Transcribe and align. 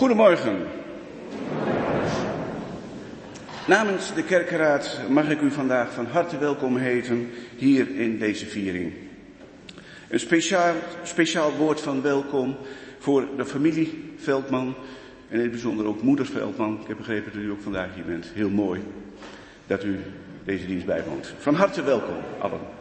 Goedemorgen. 0.00 0.66
Namens 3.66 4.14
de 4.14 4.22
kerkenraad 4.22 5.00
mag 5.08 5.28
ik 5.28 5.40
u 5.40 5.50
vandaag 5.50 5.92
van 5.92 6.06
harte 6.06 6.38
welkom 6.38 6.76
heten 6.76 7.30
hier 7.56 7.90
in 7.96 8.18
deze 8.18 8.46
viering. 8.46 8.92
Een 10.08 10.20
speciaal, 10.20 10.74
speciaal 11.02 11.52
woord 11.52 11.80
van 11.80 12.02
welkom 12.02 12.56
voor 12.98 13.26
de 13.36 13.46
familie 13.46 14.12
Veldman 14.16 14.74
en 15.28 15.36
in 15.36 15.40
het 15.40 15.50
bijzonder 15.50 15.86
ook 15.86 16.02
moeder 16.02 16.26
Veldman. 16.26 16.78
Ik 16.80 16.88
heb 16.88 16.96
begrepen 16.96 17.32
dat 17.32 17.42
u 17.42 17.50
ook 17.50 17.62
vandaag 17.62 17.94
hier 17.94 18.04
bent. 18.04 18.26
Heel 18.34 18.50
mooi 18.50 18.80
dat 19.66 19.84
u 19.84 19.98
deze 20.44 20.66
dienst 20.66 20.86
bijwoont. 20.86 21.34
Van 21.38 21.54
harte 21.54 21.82
welkom 21.82 22.16
allen. 22.38 22.79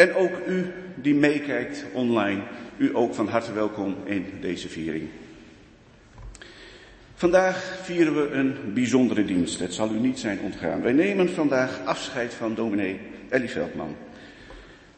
En 0.00 0.14
ook 0.14 0.46
u 0.46 0.72
die 0.94 1.14
meekijkt 1.14 1.84
online, 1.92 2.42
u 2.76 2.96
ook 2.96 3.14
van 3.14 3.28
harte 3.28 3.52
welkom 3.52 3.96
in 4.04 4.26
deze 4.40 4.68
viering. 4.68 5.08
Vandaag 7.14 7.78
vieren 7.82 8.14
we 8.14 8.30
een 8.30 8.54
bijzondere 8.74 9.24
dienst. 9.24 9.58
Het 9.58 9.74
zal 9.74 9.94
u 9.94 9.98
niet 9.98 10.18
zijn 10.18 10.40
ontgaan. 10.40 10.82
Wij 10.82 10.92
nemen 10.92 11.28
vandaag 11.28 11.80
afscheid 11.84 12.34
van 12.34 12.54
dominee 12.54 13.00
Ellie 13.28 13.48
Veldman. 13.48 13.96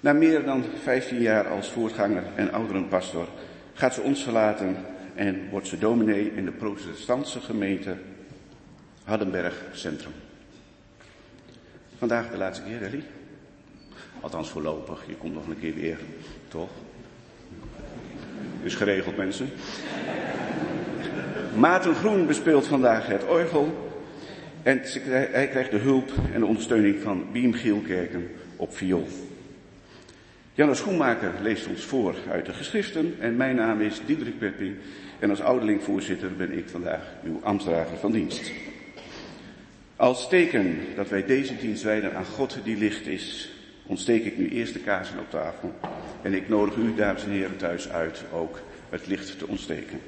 Na 0.01 0.13
meer 0.13 0.45
dan 0.45 0.65
15 0.83 1.21
jaar 1.21 1.49
als 1.49 1.71
voorganger 1.71 2.25
en 2.35 2.53
ouderenpastor 2.53 3.29
gaat 3.75 3.95
ze 3.95 4.01
ons 4.01 4.23
verlaten 4.23 4.77
en 5.15 5.49
wordt 5.51 5.69
ze 5.69 5.79
dominee 5.79 6.33
in 6.35 6.45
de 6.45 6.53
protestantse 6.53 7.41
gemeente 7.41 7.97
Hardenberg 9.05 9.65
Centrum. 9.73 10.13
Vandaag 11.99 12.31
de 12.31 12.37
laatste 12.37 12.65
keer, 12.65 12.83
Ellie. 12.83 13.05
Althans 14.23 14.51
voorlopig, 14.51 15.05
je 15.07 15.15
komt 15.15 15.35
nog 15.35 15.47
een 15.47 15.61
keer 15.61 15.75
weer, 15.75 15.99
toch? 16.49 16.71
Is 18.63 18.75
geregeld, 18.75 19.17
mensen. 19.17 19.51
Maarten 21.57 21.95
Groen 21.95 22.27
bespeelt 22.27 22.67
vandaag 22.67 23.07
het 23.07 23.27
orgel. 23.27 23.91
En 24.63 24.81
hij 25.05 25.49
krijgt 25.49 25.71
de 25.71 25.79
hulp 25.79 26.13
en 26.33 26.41
de 26.41 26.47
ondersteuning 26.47 27.01
van 27.01 27.27
Biem 27.33 27.53
Gielkerken 27.53 28.31
op 28.57 28.77
viool. 28.77 29.09
Janne 30.55 30.75
Schoenmaker 30.75 31.33
leest 31.43 31.67
ons 31.67 31.85
voor 31.85 32.15
uit 32.31 32.47
de 32.47 32.53
geschriften 32.53 33.17
en 33.21 33.37
mijn 33.37 33.57
naam 33.57 33.81
is 33.81 34.01
Diederik 34.07 34.39
Pepping 34.39 34.77
en 35.19 35.31
als 35.31 35.41
ouderlingvoorzitter 35.41 36.37
ben 36.37 36.59
ik 36.59 36.69
vandaag 36.69 37.15
uw 37.25 37.41
ambtsdrager 37.43 37.97
van 37.97 38.13
dienst. 38.13 38.53
Als 39.97 40.29
teken 40.29 40.79
dat 40.97 41.09
wij 41.09 41.25
deze 41.25 41.57
dienst 41.57 41.83
wijden 41.83 42.15
aan 42.15 42.25
God 42.25 42.59
die 42.65 42.77
licht 42.77 43.07
is, 43.07 43.53
ontsteek 43.93 44.25
ik 44.25 44.39
nu 44.39 44.49
eerst 44.49 44.73
de 44.73 44.79
kaarsen 44.79 45.19
op 45.19 45.31
tafel 45.31 45.75
en 46.23 46.35
ik 46.35 46.49
nodig 46.49 46.77
u, 46.77 46.95
dames 46.95 47.25
en 47.25 47.31
heren, 47.31 47.57
thuis 47.57 47.89
uit 47.89 48.25
ook 48.33 48.61
het 48.91 49.07
licht 49.07 49.39
te 49.39 49.47
ontsteken. 49.47 50.01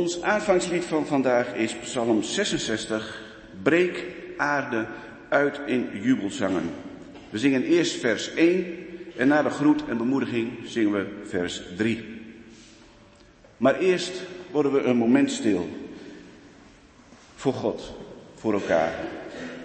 Ons 0.00 0.22
aanvangslied 0.22 0.84
van 0.84 1.06
vandaag 1.06 1.54
is 1.54 1.74
Psalm 1.74 2.22
66. 2.22 3.22
Breek 3.62 4.04
aarde 4.36 4.86
uit 5.28 5.60
in 5.66 5.88
jubelzangen. 6.02 6.70
We 7.30 7.38
zingen 7.38 7.62
eerst 7.62 8.00
vers 8.00 8.34
1 8.34 8.86
en 9.16 9.28
na 9.28 9.42
de 9.42 9.50
groet 9.50 9.82
en 9.88 9.96
bemoediging 9.96 10.52
zingen 10.64 10.92
we 10.92 11.28
vers 11.28 11.62
3. 11.76 12.22
Maar 13.56 13.78
eerst 13.78 14.22
worden 14.50 14.72
we 14.72 14.82
een 14.82 14.96
moment 14.96 15.30
stil. 15.30 15.68
Voor 17.34 17.54
God, 17.54 17.92
voor 18.34 18.52
elkaar 18.52 18.92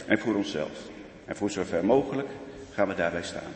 en 0.06 0.20
voor 0.20 0.36
onszelf. 0.36 0.90
En 1.26 1.36
voor 1.36 1.52
zover 1.52 1.86
mogelijk 1.86 2.30
gaan 2.74 2.88
we 2.88 2.94
daarbij 2.94 3.24
staan. 3.24 3.54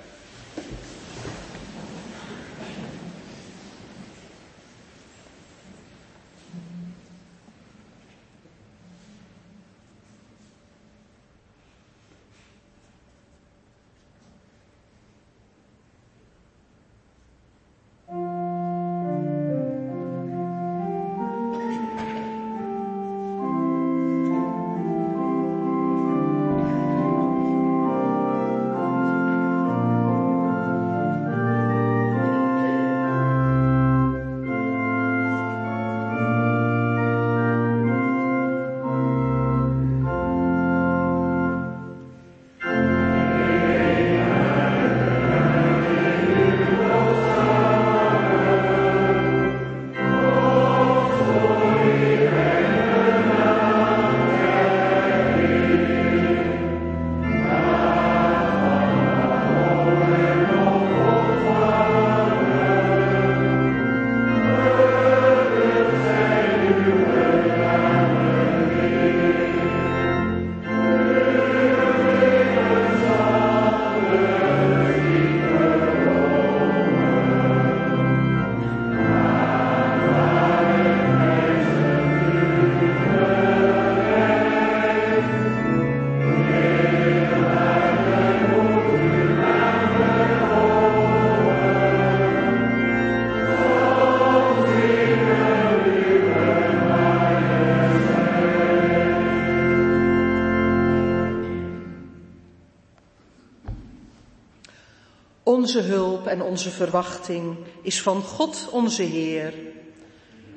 Onze 105.69 105.81
hulp 105.81 106.27
en 106.27 106.41
onze 106.41 106.69
verwachting 106.69 107.57
is 107.81 108.01
van 108.01 108.21
God 108.21 108.69
onze 108.71 109.03
Heer. 109.03 109.53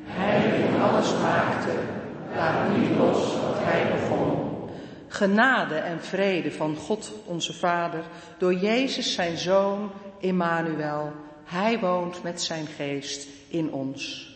Hij 0.05 0.57
die 0.57 0.81
alles 0.81 1.13
maakte, 1.23 1.73
laat 2.35 2.77
niet 2.77 2.97
los 2.97 3.17
wat 3.17 3.59
hij 3.59 3.93
begon. 3.93 4.51
Genade 5.09 5.75
en 5.75 6.01
vrede 6.01 6.53
van 6.53 6.77
God 6.77 7.13
onze 7.27 7.53
Vader 7.53 8.03
door 8.39 8.55
Jezus 8.55 9.15
zijn 9.15 9.37
Zoon 9.37 9.91
Emmanuel. 10.21 11.13
Hij 11.45 11.79
woont 11.79 12.23
met 12.23 12.43
zijn 12.43 12.67
geest 12.67 13.29
in 13.49 13.73
ons. 13.73 14.35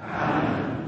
Amen. 0.00 0.87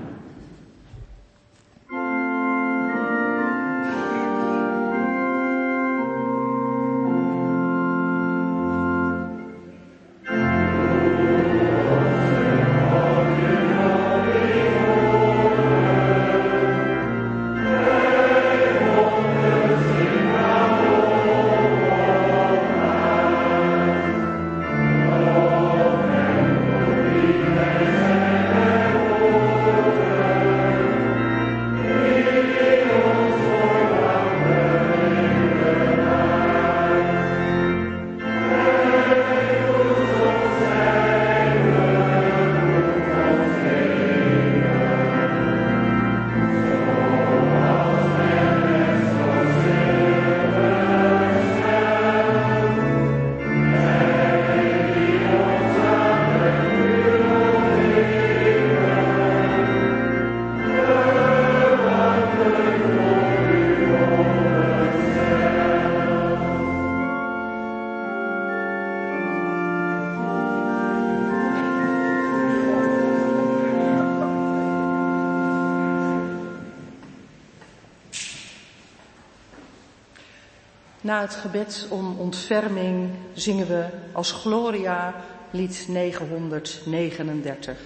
Na 81.10 81.20
het 81.20 81.34
gebed 81.34 81.86
om 81.90 82.18
ontferming 82.18 83.10
zingen 83.34 83.66
we 83.66 83.86
als 84.12 84.32
Gloria 84.32 85.14
lied 85.50 85.86
939. 85.88 87.78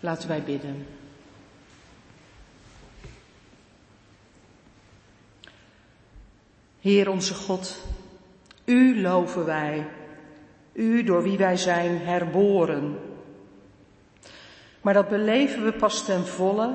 Laten 0.00 0.28
wij 0.28 0.42
bidden. 0.42 0.86
Heer 6.80 7.10
onze 7.10 7.34
God, 7.34 7.76
U 8.64 9.00
loven 9.00 9.44
wij, 9.44 9.86
U 10.72 11.02
door 11.02 11.22
wie 11.22 11.38
wij 11.38 11.56
zijn 11.56 11.98
herboren. 11.98 12.98
Maar 14.80 14.94
dat 14.94 15.08
beleven 15.08 15.64
we 15.64 15.72
pas 15.72 16.04
ten 16.04 16.26
volle 16.26 16.74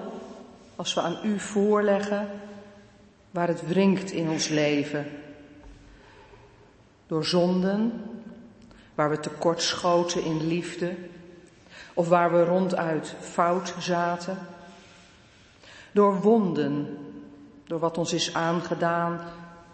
als 0.75 0.93
we 0.93 1.01
aan 1.01 1.19
U 1.23 1.39
voorleggen 1.39 2.29
waar 3.31 3.47
het 3.47 3.67
wringt 3.67 4.11
in 4.11 4.29
ons 4.29 4.47
leven. 4.47 5.05
Door 7.07 7.25
zonden, 7.25 8.03
waar 8.95 9.09
we 9.09 9.19
tekortschoten 9.19 10.23
in 10.23 10.47
liefde, 10.47 10.95
of 11.93 12.07
waar 12.07 12.31
we 12.31 12.43
ronduit 12.43 13.15
fout 13.19 13.73
zaten. 13.79 14.37
Door 15.91 16.21
wonden, 16.21 16.97
door 17.63 17.79
wat 17.79 17.97
ons 17.97 18.13
is 18.13 18.33
aangedaan 18.33 19.19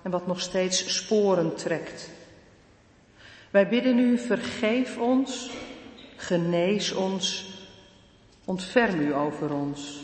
en 0.01 0.11
wat 0.11 0.27
nog 0.27 0.39
steeds 0.39 0.95
sporen 0.95 1.55
trekt. 1.55 2.09
Wij 3.49 3.67
bidden 3.67 3.97
u, 3.97 4.17
vergeef 4.17 4.97
ons, 4.97 5.49
genees 6.15 6.93
ons, 6.93 7.53
ontferm 8.45 8.99
u 8.99 9.15
over 9.15 9.53
ons. 9.53 10.01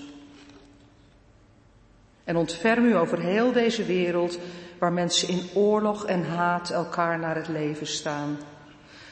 En 2.23 2.35
ontferm 2.35 2.85
u 2.85 2.95
over 2.95 3.19
heel 3.19 3.51
deze 3.51 3.85
wereld 3.85 4.39
waar 4.79 4.93
mensen 4.93 5.27
in 5.27 5.49
oorlog 5.53 6.05
en 6.05 6.25
haat 6.25 6.69
elkaar 6.69 7.19
naar 7.19 7.35
het 7.35 7.47
leven 7.47 7.87
staan. 7.87 8.37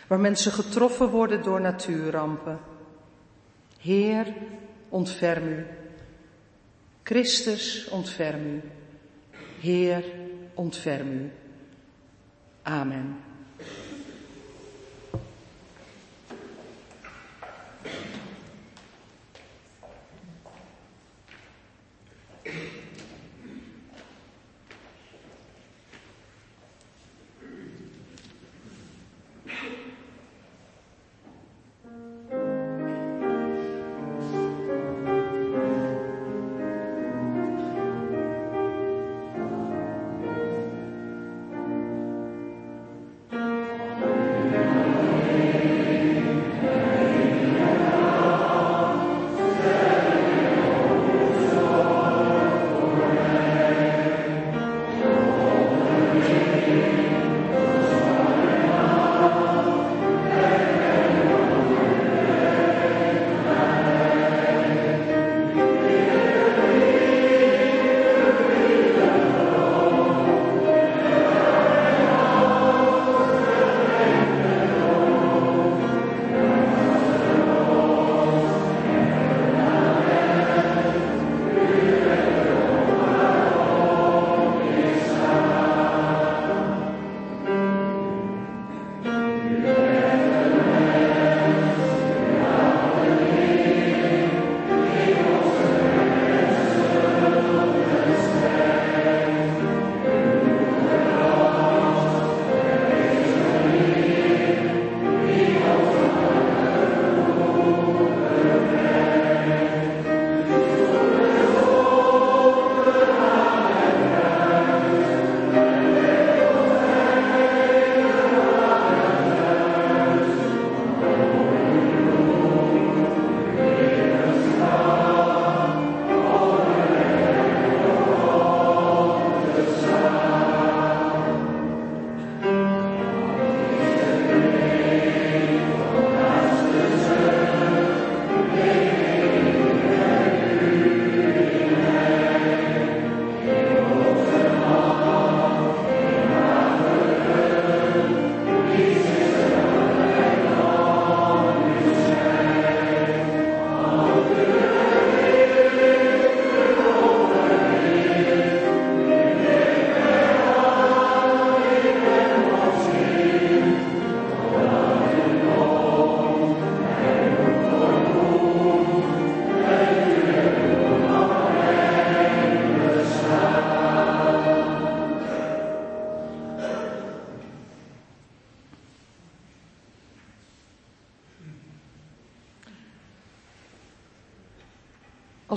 Waar 0.08 0.19
mensen 0.19 0.51
getroffen 0.51 1.10
worden 1.10 1.43
door 1.43 1.62
natuurrampen. 1.62 2.60
Heer, 3.80 4.34
ontferm 4.89 5.47
u. 5.47 5.65
Christus, 7.03 7.88
ontferm 7.89 8.45
u. 8.45 8.62
Heer, 9.60 10.03
ontferm 10.53 11.12
u. 11.12 11.32
Amen. 12.62 13.17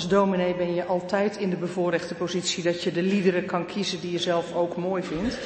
Als 0.00 0.08
dominee 0.08 0.54
ben 0.54 0.74
je 0.74 0.84
altijd 0.84 1.36
in 1.36 1.50
de 1.50 1.56
bevoorrechte 1.56 2.14
positie 2.14 2.62
dat 2.62 2.82
je 2.82 2.92
de 2.92 3.02
liederen 3.02 3.44
kan 3.44 3.66
kiezen 3.66 4.00
die 4.00 4.12
je 4.12 4.18
zelf 4.18 4.54
ook 4.54 4.76
mooi 4.76 5.02
vindt. 5.02 5.38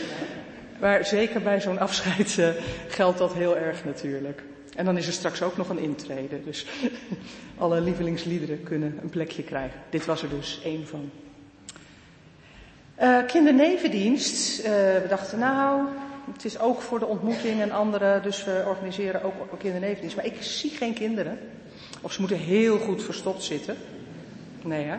Maar 0.81 1.07
zeker 1.07 1.43
bij 1.43 1.61
zo'n 1.61 1.79
afscheid 1.79 2.37
uh, 2.39 2.49
geldt 2.89 3.19
dat 3.19 3.33
heel 3.33 3.57
erg 3.57 3.85
natuurlijk. 3.85 4.43
En 4.77 4.85
dan 4.85 4.97
is 4.97 5.07
er 5.07 5.13
straks 5.13 5.43
ook 5.43 5.57
nog 5.57 5.69
een 5.69 5.79
intrede. 5.79 6.45
Dus 6.45 6.67
alle 7.59 7.81
lievelingsliederen 7.81 8.63
kunnen 8.63 8.99
een 9.03 9.09
plekje 9.09 9.43
krijgen. 9.43 9.81
Dit 9.91 10.05
was 10.07 10.23
er 10.23 10.29
dus 10.29 10.61
één 10.65 10.87
van. 10.87 11.11
Uh, 13.03 13.27
kindernevendienst. 13.27 14.59
Uh, 14.59 14.65
we 14.67 15.07
dachten 15.09 15.39
nou, 15.39 15.87
het 16.33 16.45
is 16.45 16.59
ook 16.59 16.81
voor 16.81 16.99
de 16.99 17.07
ontmoeting 17.07 17.61
en 17.61 17.71
andere. 17.71 18.21
Dus 18.21 18.45
we 18.45 18.65
organiseren 18.67 19.23
ook 19.23 19.59
kindernevendienst. 19.59 20.17
Maar 20.17 20.27
ik 20.27 20.43
zie 20.43 20.71
geen 20.71 20.95
kinderen. 20.95 21.39
Of 22.01 22.13
ze 22.13 22.21
moeten 22.21 22.39
heel 22.39 22.79
goed 22.79 23.03
verstopt 23.03 23.43
zitten. 23.43 23.77
Nee, 24.65 24.85
hè? 24.85 24.97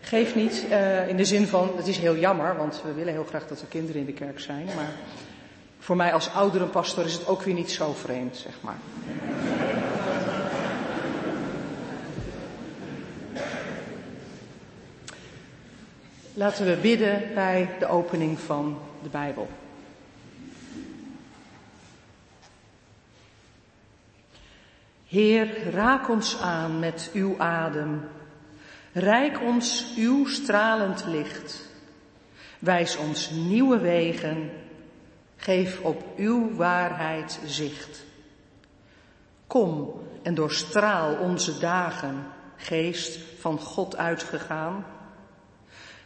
Geeft 0.00 0.34
niet, 0.34 0.64
uh, 0.70 1.08
in 1.08 1.16
de 1.16 1.24
zin 1.24 1.46
van, 1.46 1.70
het 1.76 1.86
is 1.86 1.98
heel 1.98 2.16
jammer, 2.16 2.56
want 2.56 2.82
we 2.84 2.92
willen 2.92 3.12
heel 3.12 3.24
graag 3.24 3.46
dat 3.46 3.60
er 3.60 3.66
kinderen 3.66 4.00
in 4.00 4.06
de 4.06 4.12
kerk 4.12 4.40
zijn. 4.40 4.66
Maar 4.66 4.92
voor 5.78 5.96
mij 5.96 6.12
als 6.12 6.32
ouderenpastor 6.32 7.04
is 7.04 7.12
het 7.12 7.26
ook 7.26 7.42
weer 7.42 7.54
niet 7.54 7.70
zo 7.70 7.92
vreemd, 7.92 8.36
zeg 8.36 8.52
maar. 8.60 8.76
Laten 16.34 16.66
we 16.66 16.76
bidden 16.76 17.22
bij 17.34 17.68
de 17.78 17.86
opening 17.86 18.38
van 18.38 18.78
de 19.02 19.08
Bijbel. 19.08 19.48
Heer, 25.06 25.70
raak 25.70 26.08
ons 26.08 26.40
aan 26.40 26.78
met 26.78 27.10
uw 27.12 27.34
adem. 27.38 28.00
Rijk 28.98 29.40
ons 29.40 29.94
uw 29.96 30.26
stralend 30.26 31.04
licht. 31.06 31.62
Wijs 32.58 32.96
ons 32.96 33.30
nieuwe 33.30 33.78
wegen. 33.78 34.50
Geef 35.36 35.80
op 35.80 36.02
uw 36.16 36.54
waarheid 36.54 37.40
zicht. 37.46 38.04
Kom 39.46 40.00
en 40.22 40.34
doorstraal 40.34 41.16
onze 41.16 41.58
dagen, 41.58 42.26
geest 42.56 43.18
van 43.38 43.58
God 43.58 43.96
uitgegaan 43.96 44.84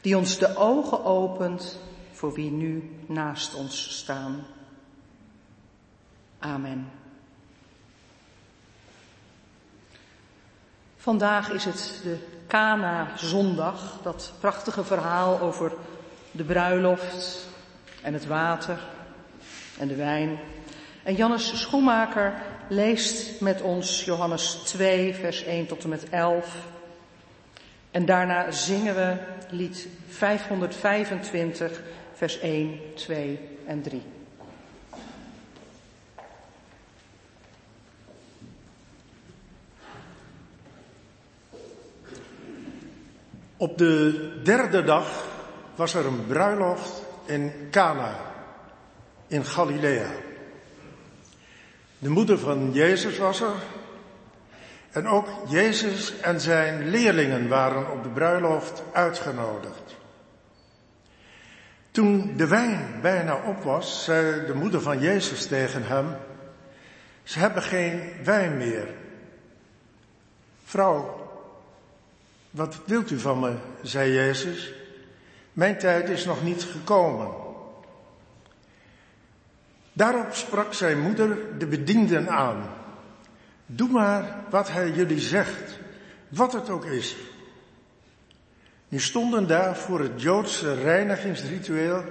die 0.02 0.16
ons 0.16 0.38
de 0.38 0.56
ogen 0.56 1.04
opent 1.04 1.78
voor 2.12 2.34
wie 2.34 2.50
nu 2.50 2.90
naast 3.06 3.54
ons 3.54 3.96
staan. 3.98 4.44
Amen. 6.38 6.90
Vandaag 10.96 11.50
is 11.50 11.64
het 11.64 12.00
de 12.02 12.18
Kana 12.46 13.08
zondag, 13.16 13.98
dat 14.02 14.32
prachtige 14.40 14.84
verhaal 14.84 15.40
over 15.40 15.72
de 16.30 16.44
bruiloft 16.44 17.48
en 18.02 18.12
het 18.12 18.26
water 18.26 18.78
en 19.78 19.88
de 19.88 19.96
wijn. 19.96 20.38
En 21.02 21.14
Jannes 21.14 21.60
Schoenmaker 21.60 22.34
leest 22.68 23.40
met 23.40 23.60
ons 23.60 24.04
Johannes 24.04 24.52
2, 24.52 25.14
vers 25.14 25.44
1 25.44 25.66
tot 25.66 25.82
en 25.82 25.88
met 25.88 26.08
11. 26.08 26.56
En 27.90 28.04
daarna 28.04 28.50
zingen 28.50 28.94
we 28.94 29.16
lied 29.50 29.88
525, 30.08 31.80
vers 32.14 32.40
1, 32.40 32.80
2 32.94 33.40
en 33.66 33.82
3. 33.82 34.02
Op 43.62 43.78
de 43.78 44.30
derde 44.42 44.84
dag 44.84 45.26
was 45.74 45.94
er 45.94 46.06
een 46.06 46.26
bruiloft 46.26 47.02
in 47.24 47.52
Cana, 47.70 48.16
in 49.26 49.44
Galilea. 49.44 50.10
De 51.98 52.08
moeder 52.08 52.38
van 52.38 52.72
Jezus 52.72 53.18
was 53.18 53.40
er 53.40 53.54
en 54.90 55.06
ook 55.06 55.28
Jezus 55.48 56.20
en 56.20 56.40
zijn 56.40 56.88
leerlingen 56.88 57.48
waren 57.48 57.92
op 57.92 58.02
de 58.02 58.08
bruiloft 58.08 58.82
uitgenodigd. 58.92 59.96
Toen 61.90 62.36
de 62.36 62.46
wijn 62.46 62.98
bijna 63.02 63.36
op 63.46 63.62
was, 63.62 64.04
zei 64.04 64.46
de 64.46 64.54
moeder 64.54 64.80
van 64.80 65.00
Jezus 65.00 65.46
tegen 65.46 65.86
hem, 65.86 66.16
ze 67.22 67.38
hebben 67.38 67.62
geen 67.62 68.12
wijn 68.24 68.56
meer. 68.56 68.88
Vrouw, 70.64 71.21
wat 72.52 72.78
wilt 72.84 73.10
u 73.10 73.18
van 73.18 73.40
me, 73.40 73.54
zei 73.82 74.12
Jezus. 74.12 74.72
Mijn 75.52 75.78
tijd 75.78 76.08
is 76.08 76.24
nog 76.24 76.42
niet 76.42 76.62
gekomen. 76.62 77.28
Daarop 79.92 80.34
sprak 80.34 80.74
zijn 80.74 81.00
moeder 81.00 81.58
de 81.58 81.66
bedienden 81.66 82.30
aan. 82.30 82.70
Doe 83.66 83.88
maar 83.88 84.36
wat 84.50 84.70
hij 84.70 84.90
jullie 84.90 85.20
zegt, 85.20 85.78
wat 86.28 86.52
het 86.52 86.70
ook 86.70 86.84
is. 86.84 87.16
Nu 88.88 89.00
stonden 89.00 89.46
daar 89.46 89.76
voor 89.76 90.00
het 90.00 90.22
Joodse 90.22 90.74
reinigingsritueel 90.74 92.04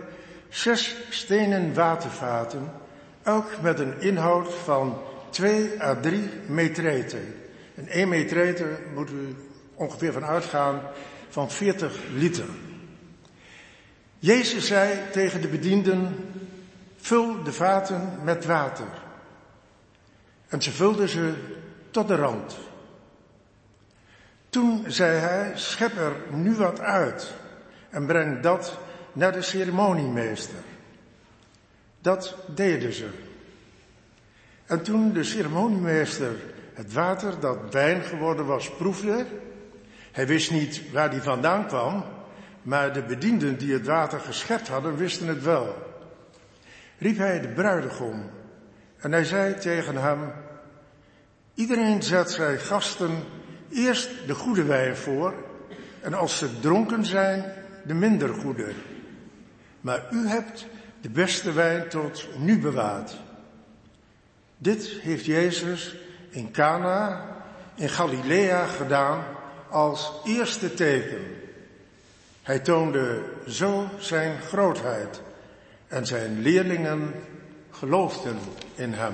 zes 0.50 0.96
stenen 1.10 1.74
watervaten, 1.74 2.72
elk 3.24 3.62
met 3.62 3.80
een 3.80 4.02
inhoud 4.02 4.54
van 4.54 5.02
2 5.30 5.82
à 5.84 6.00
3 6.00 6.30
metreten. 6.46 7.36
En 7.76 7.88
1 7.88 8.10
metrete 8.10 8.78
moet 8.94 9.10
u 9.10 9.36
ongeveer 9.82 10.14
van 10.14 10.26
uitgaan 10.26 10.82
van 11.30 11.52
40 11.52 11.94
liter. 12.14 12.46
Jezus 14.20 14.68
zei 14.68 15.00
tegen 15.12 15.42
de 15.42 15.48
bedienden, 15.48 16.16
vul 16.98 17.44
de 17.44 17.54
vaten 17.54 18.20
met 18.24 18.46
water. 18.46 18.88
En 20.48 20.62
ze 20.62 20.72
vulden 20.72 21.10
ze 21.10 21.34
tot 21.92 22.08
de 22.08 22.16
rand. 22.16 22.58
Toen 24.50 24.84
zei 24.88 25.18
hij, 25.18 25.52
schep 25.56 25.98
er 25.98 26.16
nu 26.30 26.56
wat 26.56 26.80
uit 26.80 27.34
en 27.90 28.06
breng 28.06 28.42
dat 28.42 28.78
naar 29.14 29.32
de 29.32 29.42
ceremoniemeester. 29.42 30.64
Dat 32.02 32.36
deden 32.56 32.94
ze. 32.94 33.10
En 34.66 34.84
toen 34.84 35.14
de 35.14 35.24
ceremoniemeester 35.24 36.36
het 36.74 36.94
water 36.94 37.40
dat 37.40 37.58
wijn 37.72 38.02
geworden 38.02 38.46
was 38.46 38.70
proefde, 38.70 39.26
hij 40.12 40.28
wist 40.28 40.52
niet 40.52 40.92
waar 40.92 41.10
die 41.10 41.22
vandaan 41.22 41.68
kwam, 41.68 42.04
maar 42.62 42.94
de 42.94 43.04
bedienden 43.04 43.58
die 43.58 43.74
het 43.74 43.86
water 43.86 44.20
geschept 44.20 44.68
hadden 44.68 44.96
wisten 44.96 45.28
het 45.28 45.44
wel. 45.44 45.76
Riep 46.98 47.18
hij 47.18 47.42
de 47.42 47.48
bruidegom 47.48 48.30
en 48.98 49.12
hij 49.12 49.24
zei 49.24 49.56
tegen 49.56 49.96
hem, 49.96 50.32
iedereen 51.54 52.04
zet 52.04 52.32
zijn 52.32 52.60
gasten 52.60 53.24
eerst 53.70 54.10
de 54.28 54.36
goede 54.36 54.64
wijn 54.64 54.96
voor 54.96 55.34
en 56.02 56.14
als 56.14 56.38
ze 56.38 56.60
dronken 56.60 57.06
zijn, 57.06 57.54
de 57.84 57.94
minder 57.94 58.34
goede. 58.34 58.72
Maar 59.82 60.04
u 60.12 60.28
hebt 60.28 60.68
de 61.02 61.10
beste 61.10 61.52
wijn 61.52 61.90
tot 61.90 62.28
nu 62.38 62.60
bewaard. 62.60 63.18
Dit 64.58 64.88
heeft 64.88 65.26
Jezus 65.26 65.96
in 66.30 66.52
Cana 66.52 67.26
in 67.76 67.90
Galilea 67.90 68.66
gedaan 68.66 69.24
als 69.72 70.12
eerste 70.24 70.74
teken. 70.74 71.26
Hij 72.42 72.60
toonde 72.60 73.24
zo 73.48 73.90
zijn 74.00 74.42
grootheid 74.42 75.22
en 75.88 76.06
zijn 76.06 76.42
leerlingen 76.42 77.14
geloofden 77.72 78.40
in 78.76 78.94
hem. 78.94 79.14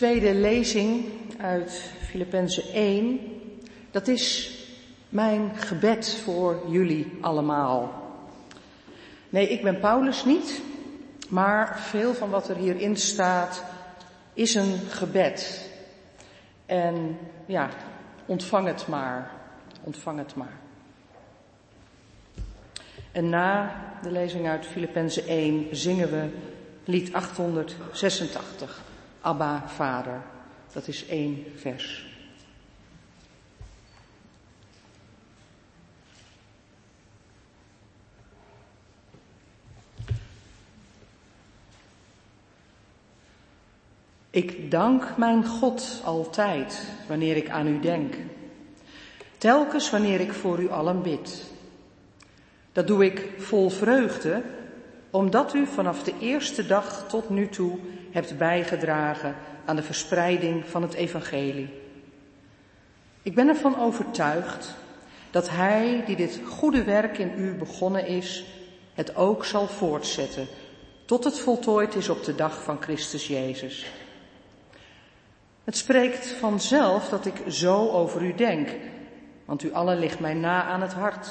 Tweede 0.00 0.34
lezing 0.34 1.04
uit 1.38 1.90
Filippenzen 2.06 2.72
1, 2.72 3.20
dat 3.90 4.08
is 4.08 4.54
mijn 5.08 5.56
gebed 5.56 6.20
voor 6.24 6.62
jullie 6.68 7.18
allemaal. 7.20 8.10
Nee, 9.28 9.48
ik 9.48 9.62
ben 9.62 9.80
Paulus 9.80 10.24
niet, 10.24 10.62
maar 11.28 11.80
veel 11.80 12.14
van 12.14 12.30
wat 12.30 12.48
er 12.48 12.56
hierin 12.56 12.96
staat 12.96 13.64
is 14.32 14.54
een 14.54 14.78
gebed. 14.88 15.70
En 16.66 17.18
ja, 17.46 17.68
ontvang 18.26 18.66
het 18.66 18.86
maar, 18.86 19.30
ontvang 19.82 20.18
het 20.18 20.34
maar. 20.34 20.58
En 23.12 23.28
na 23.28 23.74
de 24.02 24.10
lezing 24.10 24.48
uit 24.48 24.66
Filippenzen 24.66 25.26
1 25.26 25.66
zingen 25.70 26.10
we 26.10 26.28
lied 26.84 27.12
886. 27.12 28.88
Abba, 29.20 29.68
Vader. 29.68 30.22
Dat 30.72 30.88
is 30.88 31.06
één 31.06 31.44
vers. 31.56 32.08
Ik 44.30 44.70
dank 44.70 45.16
mijn 45.16 45.46
God 45.46 46.00
altijd 46.04 46.82
wanneer 47.08 47.36
ik 47.36 47.50
aan 47.50 47.66
u 47.66 47.80
denk. 47.80 48.14
Telkens 49.38 49.90
wanneer 49.90 50.20
ik 50.20 50.32
voor 50.32 50.60
u 50.60 50.70
allen 50.70 51.02
bid. 51.02 51.44
Dat 52.72 52.86
doe 52.86 53.04
ik 53.04 53.28
vol 53.38 53.70
vreugde, 53.70 54.42
omdat 55.10 55.54
u 55.54 55.66
vanaf 55.66 56.02
de 56.02 56.14
eerste 56.20 56.66
dag 56.66 57.08
tot 57.08 57.30
nu 57.30 57.48
toe 57.48 57.78
hebt 58.10 58.38
bijgedragen 58.38 59.34
aan 59.64 59.76
de 59.76 59.82
verspreiding 59.82 60.66
van 60.66 60.82
het 60.82 60.94
evangelie. 60.94 61.68
Ik 63.22 63.34
ben 63.34 63.48
ervan 63.48 63.80
overtuigd 63.80 64.74
dat 65.30 65.50
Hij 65.50 66.02
die 66.06 66.16
dit 66.16 66.40
goede 66.46 66.84
werk 66.84 67.18
in 67.18 67.32
u 67.36 67.54
begonnen 67.54 68.06
is, 68.06 68.44
het 68.94 69.16
ook 69.16 69.44
zal 69.44 69.66
voortzetten 69.66 70.46
tot 71.10 71.24
het 71.24 71.38
voltooid 71.38 71.94
is 71.94 72.08
op 72.08 72.24
de 72.24 72.34
dag 72.34 72.62
van 72.62 72.82
Christus 72.82 73.26
Jezus. 73.26 73.86
Het 75.64 75.76
spreekt 75.76 76.26
vanzelf 76.26 77.08
dat 77.08 77.26
ik 77.26 77.42
zo 77.48 77.88
over 77.88 78.22
u 78.22 78.34
denk, 78.34 78.68
want 79.44 79.62
u 79.62 79.72
allen 79.72 79.98
ligt 79.98 80.20
mij 80.20 80.34
na 80.34 80.62
aan 80.62 80.80
het 80.80 80.92
hart. 80.92 81.28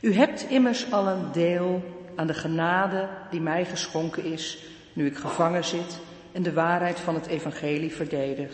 U 0.00 0.14
hebt 0.14 0.48
immers 0.48 0.92
al 0.92 1.06
een 1.06 1.32
deel 1.32 1.82
aan 2.16 2.26
de 2.26 2.34
genade 2.34 3.08
die 3.30 3.40
mij 3.40 3.64
geschonken 3.64 4.24
is, 4.24 4.58
nu 4.96 5.06
ik 5.06 5.16
gevangen 5.16 5.64
zit 5.64 5.98
en 6.32 6.42
de 6.42 6.52
waarheid 6.52 7.00
van 7.00 7.14
het 7.14 7.26
evangelie 7.26 7.92
verdedig. 7.94 8.50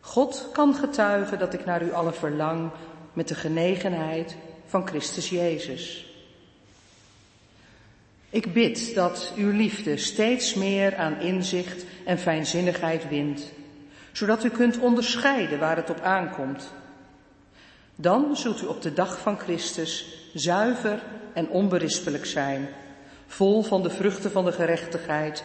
God 0.00 0.48
kan 0.52 0.74
getuigen 0.74 1.38
dat 1.38 1.54
ik 1.54 1.64
naar 1.64 1.82
u 1.82 1.92
allen 1.92 2.14
verlang 2.14 2.70
met 3.12 3.28
de 3.28 3.34
genegenheid 3.34 4.36
van 4.66 4.86
Christus 4.86 5.28
Jezus. 5.28 6.06
Ik 8.30 8.52
bid 8.52 8.94
dat 8.94 9.32
uw 9.36 9.50
liefde 9.50 9.96
steeds 9.96 10.54
meer 10.54 10.96
aan 10.96 11.20
inzicht 11.20 11.84
en 12.04 12.18
fijnzinnigheid 12.18 13.08
wint, 13.08 13.52
zodat 14.12 14.44
u 14.44 14.48
kunt 14.48 14.78
onderscheiden 14.78 15.58
waar 15.58 15.76
het 15.76 15.90
op 15.90 16.00
aankomt. 16.00 16.72
Dan 17.94 18.36
zult 18.36 18.62
u 18.62 18.66
op 18.66 18.82
de 18.82 18.92
dag 18.92 19.18
van 19.20 19.38
Christus 19.38 20.20
zuiver 20.34 21.02
en 21.32 21.48
onberispelijk 21.48 22.26
zijn, 22.26 22.68
vol 23.26 23.62
van 23.62 23.82
de 23.82 23.90
vruchten 23.90 24.30
van 24.30 24.44
de 24.44 24.52
gerechtigheid, 24.52 25.44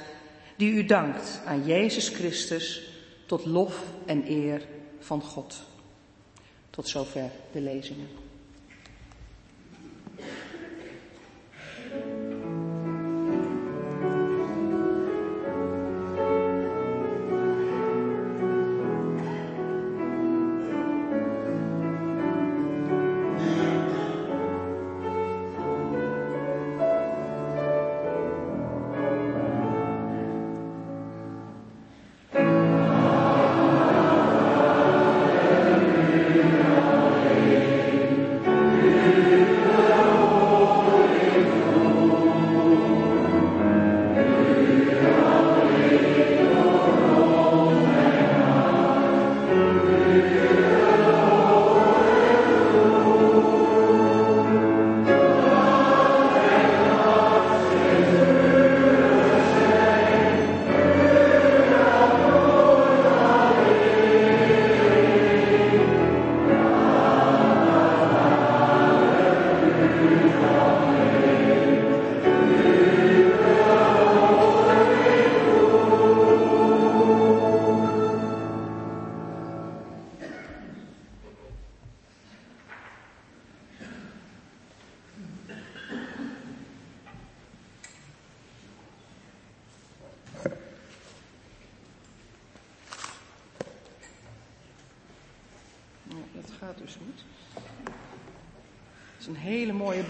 die 0.56 0.72
u 0.72 0.86
dankt 0.86 1.42
aan 1.46 1.66
Jezus 1.66 2.10
Christus 2.10 2.82
tot 3.26 3.46
lof 3.46 3.84
en 4.06 4.32
eer 4.32 4.62
van 5.00 5.22
God. 5.22 5.64
Tot 6.70 6.88
zover 6.88 7.30
de 7.52 7.62
lezingen. 7.62 8.21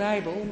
Bijbel, 0.02 0.46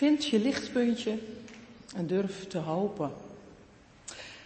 vind 0.00 0.26
je 0.26 0.38
lichtpuntje 0.38 1.18
en 1.96 2.06
durf 2.06 2.46
te 2.46 2.58
hopen. 2.58 3.12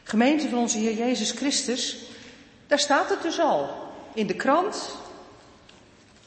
Gemeente 0.03 0.49
van 0.49 0.59
onze 0.59 0.79
Heer 0.79 0.95
Jezus 0.95 1.31
Christus, 1.31 2.05
daar 2.67 2.79
staat 2.79 3.11
het 3.11 3.23
dus 3.23 3.39
al. 3.41 3.69
In 4.15 4.27
de 4.27 4.35
krant, 4.35 4.97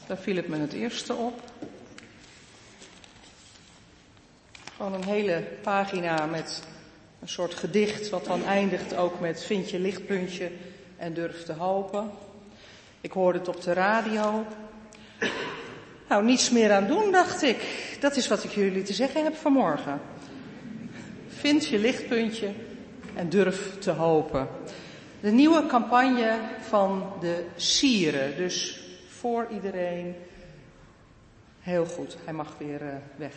daar 0.06 0.16
viel 0.16 0.36
het 0.36 0.48
me 0.48 0.58
het 0.58 0.72
eerste 0.72 1.14
op. 1.14 1.42
Gewoon 4.76 4.94
een 4.94 5.04
hele 5.04 5.44
pagina 5.62 6.26
met 6.26 6.62
een 7.20 7.28
soort 7.28 7.54
gedicht, 7.54 8.08
wat 8.08 8.24
dan 8.24 8.44
eindigt 8.44 8.96
ook 8.96 9.20
met 9.20 9.44
vind 9.44 9.70
je 9.70 9.78
lichtpuntje 9.78 10.50
en 10.96 11.14
durf 11.14 11.44
te 11.44 11.52
hopen. 11.52 12.10
Ik 13.00 13.12
hoorde 13.12 13.38
het 13.38 13.48
op 13.48 13.62
de 13.62 13.72
radio. 13.72 14.46
Nou, 16.08 16.24
niets 16.24 16.50
meer 16.50 16.72
aan 16.72 16.86
doen, 16.86 17.12
dacht 17.12 17.42
ik. 17.42 17.56
Dat 18.00 18.16
is 18.16 18.28
wat 18.28 18.44
ik 18.44 18.50
jullie 18.50 18.82
te 18.82 18.92
zeggen 18.92 19.24
heb 19.24 19.36
vanmorgen. 19.36 20.00
Vind 21.28 21.66
je 21.66 21.78
lichtpuntje 21.78 22.48
en 23.14 23.28
durf 23.28 23.78
te 23.78 23.90
hopen. 23.90 24.48
De 25.20 25.30
nieuwe 25.30 25.66
campagne 25.66 26.38
van 26.60 27.12
de 27.20 27.44
sieren. 27.56 28.36
Dus 28.36 28.80
voor 29.08 29.46
iedereen. 29.52 30.14
Heel 31.60 31.86
goed, 31.86 32.16
hij 32.24 32.34
mag 32.34 32.54
weer 32.58 32.82
uh, 32.82 32.88
weg. 33.16 33.32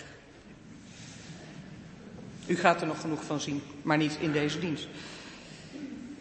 U 2.46 2.56
gaat 2.56 2.82
er 2.82 2.88
nog 2.88 3.02
genoeg 3.02 3.24
van 3.24 3.40
zien, 3.40 3.62
maar 3.82 3.98
niet 3.98 4.18
in 4.20 4.32
deze 4.32 4.60
dienst. 4.60 4.88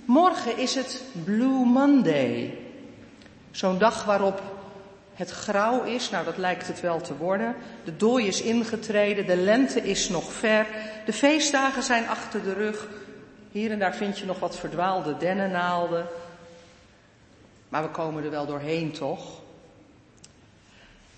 Morgen 0.05 0.59
is 0.59 0.75
het 0.75 1.03
Blue 1.25 1.65
Monday. 1.65 2.59
Zo'n 3.51 3.79
dag 3.79 4.05
waarop 4.05 4.60
het 5.21 5.31
grauw 5.31 5.83
is, 5.83 6.11
nou 6.11 6.25
dat 6.25 6.37
lijkt 6.37 6.67
het 6.67 6.81
wel 6.81 7.01
te 7.01 7.17
worden. 7.17 7.57
De 7.85 7.97
dooi 7.97 8.27
is 8.27 8.43
ingetreden, 8.43 9.27
de 9.27 9.37
lente 9.37 9.81
is 9.81 10.09
nog 10.09 10.33
ver. 10.33 10.67
De 11.05 11.13
feestdagen 11.13 11.83
zijn 11.83 12.09
achter 12.09 12.43
de 12.43 12.53
rug. 12.53 12.89
Hier 13.51 13.71
en 13.71 13.79
daar 13.79 13.95
vind 13.95 14.19
je 14.19 14.25
nog 14.27 14.39
wat 14.39 14.57
verdwaalde 14.57 15.17
dennennaalden. 15.17 16.07
Maar 17.69 17.83
we 17.83 17.89
komen 17.89 18.25
er 18.25 18.31
wel 18.31 18.47
doorheen, 18.47 18.93
toch? 18.93 19.41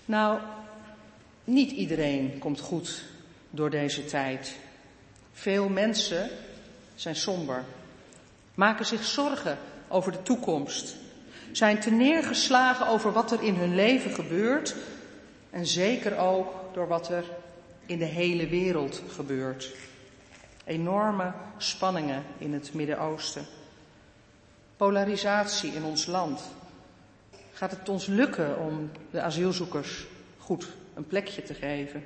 Nou, 0.05 0.39
niet 1.43 1.71
iedereen 1.71 2.39
komt 2.39 2.59
goed 2.59 3.03
door 3.49 3.69
deze 3.69 4.05
tijd. 4.05 4.55
Veel 5.33 5.69
mensen 5.69 6.29
zijn 6.95 7.15
somber, 7.15 7.63
maken 8.55 8.85
zich 8.85 9.03
zorgen 9.03 9.57
over 9.87 10.11
de 10.11 10.21
toekomst, 10.21 10.95
zijn 11.57 11.79
te 11.79 11.91
neergeslagen 11.91 12.87
over 12.87 13.11
wat 13.11 13.31
er 13.31 13.43
in 13.43 13.55
hun 13.55 13.75
leven 13.75 14.11
gebeurt 14.11 14.75
en 15.49 15.65
zeker 15.65 16.17
ook 16.17 16.53
door 16.73 16.87
wat 16.87 17.09
er 17.09 17.23
in 17.85 17.97
de 17.97 18.05
hele 18.05 18.47
wereld 18.47 19.01
gebeurt. 19.09 19.75
Enorme 20.65 21.33
spanningen 21.57 22.23
in 22.37 22.53
het 22.53 22.73
Midden-Oosten. 22.73 23.45
Polarisatie 24.77 25.71
in 25.71 25.83
ons 25.83 26.05
land. 26.05 26.41
Gaat 27.53 27.71
het 27.71 27.89
ons 27.89 28.05
lukken 28.05 28.59
om 28.59 28.91
de 29.11 29.21
asielzoekers 29.21 30.05
goed 30.37 30.67
een 30.93 31.07
plekje 31.07 31.43
te 31.43 31.53
geven? 31.53 32.03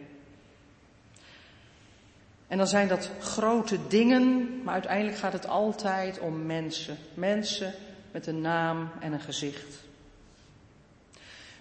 En 2.48 2.58
dan 2.58 2.68
zijn 2.68 2.88
dat 2.88 3.10
grote 3.20 3.78
dingen, 3.88 4.50
maar 4.64 4.74
uiteindelijk 4.74 5.18
gaat 5.18 5.34
het 5.34 5.48
altijd 5.48 6.20
om 6.20 6.45
mensen. 6.45 6.98
Mensen 7.14 7.74
met 8.18 8.28
een 8.28 8.41
naam 8.41 8.91
en 8.99 9.13
een 9.13 9.20
gezicht. 9.20 9.84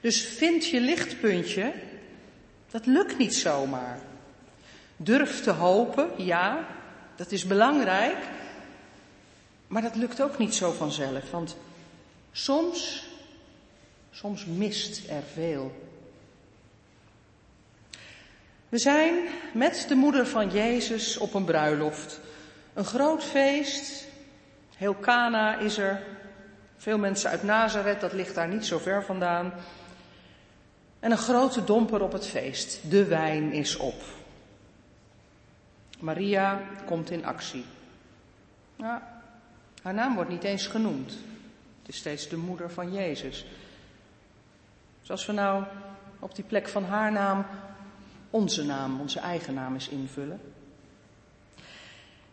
Dus 0.00 0.20
vind 0.22 0.66
je 0.66 0.80
lichtpuntje, 0.80 1.72
dat 2.70 2.86
lukt 2.86 3.18
niet 3.18 3.34
zomaar. 3.34 3.98
Durf 4.96 5.42
te 5.42 5.50
hopen, 5.50 6.10
ja, 6.16 6.66
dat 7.16 7.32
is 7.32 7.46
belangrijk, 7.46 8.16
maar 9.66 9.82
dat 9.82 9.96
lukt 9.96 10.22
ook 10.22 10.38
niet 10.38 10.54
zo 10.54 10.72
vanzelf, 10.72 11.30
want 11.30 11.56
soms, 12.32 13.06
soms 14.10 14.44
mist 14.44 15.08
er 15.08 15.22
veel. 15.32 15.90
We 18.68 18.78
zijn 18.78 19.28
met 19.54 19.84
de 19.88 19.94
moeder 19.94 20.26
van 20.26 20.50
Jezus 20.50 21.16
op 21.16 21.34
een 21.34 21.44
bruiloft. 21.44 22.20
Een 22.74 22.84
groot 22.84 23.24
feest. 23.24 24.04
Heel 24.76 24.96
Cana 25.00 25.58
is 25.58 25.78
er. 25.78 26.15
Veel 26.86 26.98
mensen 26.98 27.30
uit 27.30 27.42
Nazareth, 27.42 28.00
dat 28.00 28.12
ligt 28.12 28.34
daar 28.34 28.48
niet 28.48 28.66
zo 28.66 28.78
ver 28.78 29.04
vandaan. 29.04 29.52
En 31.00 31.10
een 31.10 31.18
grote 31.18 31.64
domper 31.64 32.02
op 32.02 32.12
het 32.12 32.26
feest. 32.26 32.90
De 32.90 33.04
wijn 33.04 33.52
is 33.52 33.76
op. 33.76 34.02
Maria 35.98 36.60
komt 36.84 37.10
in 37.10 37.24
actie. 37.24 37.64
Nou, 38.76 39.00
haar 39.82 39.94
naam 39.94 40.14
wordt 40.14 40.30
niet 40.30 40.44
eens 40.44 40.66
genoemd. 40.66 41.10
Het 41.78 41.88
is 41.88 41.96
steeds 41.96 42.28
de 42.28 42.36
moeder 42.36 42.70
van 42.70 42.92
Jezus. 42.92 43.46
Dus 45.00 45.10
als 45.10 45.26
we 45.26 45.32
nou 45.32 45.64
op 46.18 46.34
die 46.34 46.44
plek 46.44 46.68
van 46.68 46.84
haar 46.84 47.12
naam 47.12 47.46
onze 48.30 48.64
naam, 48.64 49.00
onze 49.00 49.20
eigen 49.20 49.54
naam 49.54 49.74
eens 49.74 49.88
invullen. 49.88 50.40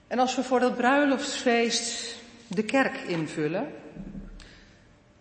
En 0.08 0.20
als 0.20 0.36
we 0.36 0.43
voor 0.43 0.60
dat 0.60 0.76
bruiloftsfeest 0.76 2.16
de 2.47 2.64
kerk 2.64 2.95
invullen, 2.95 3.74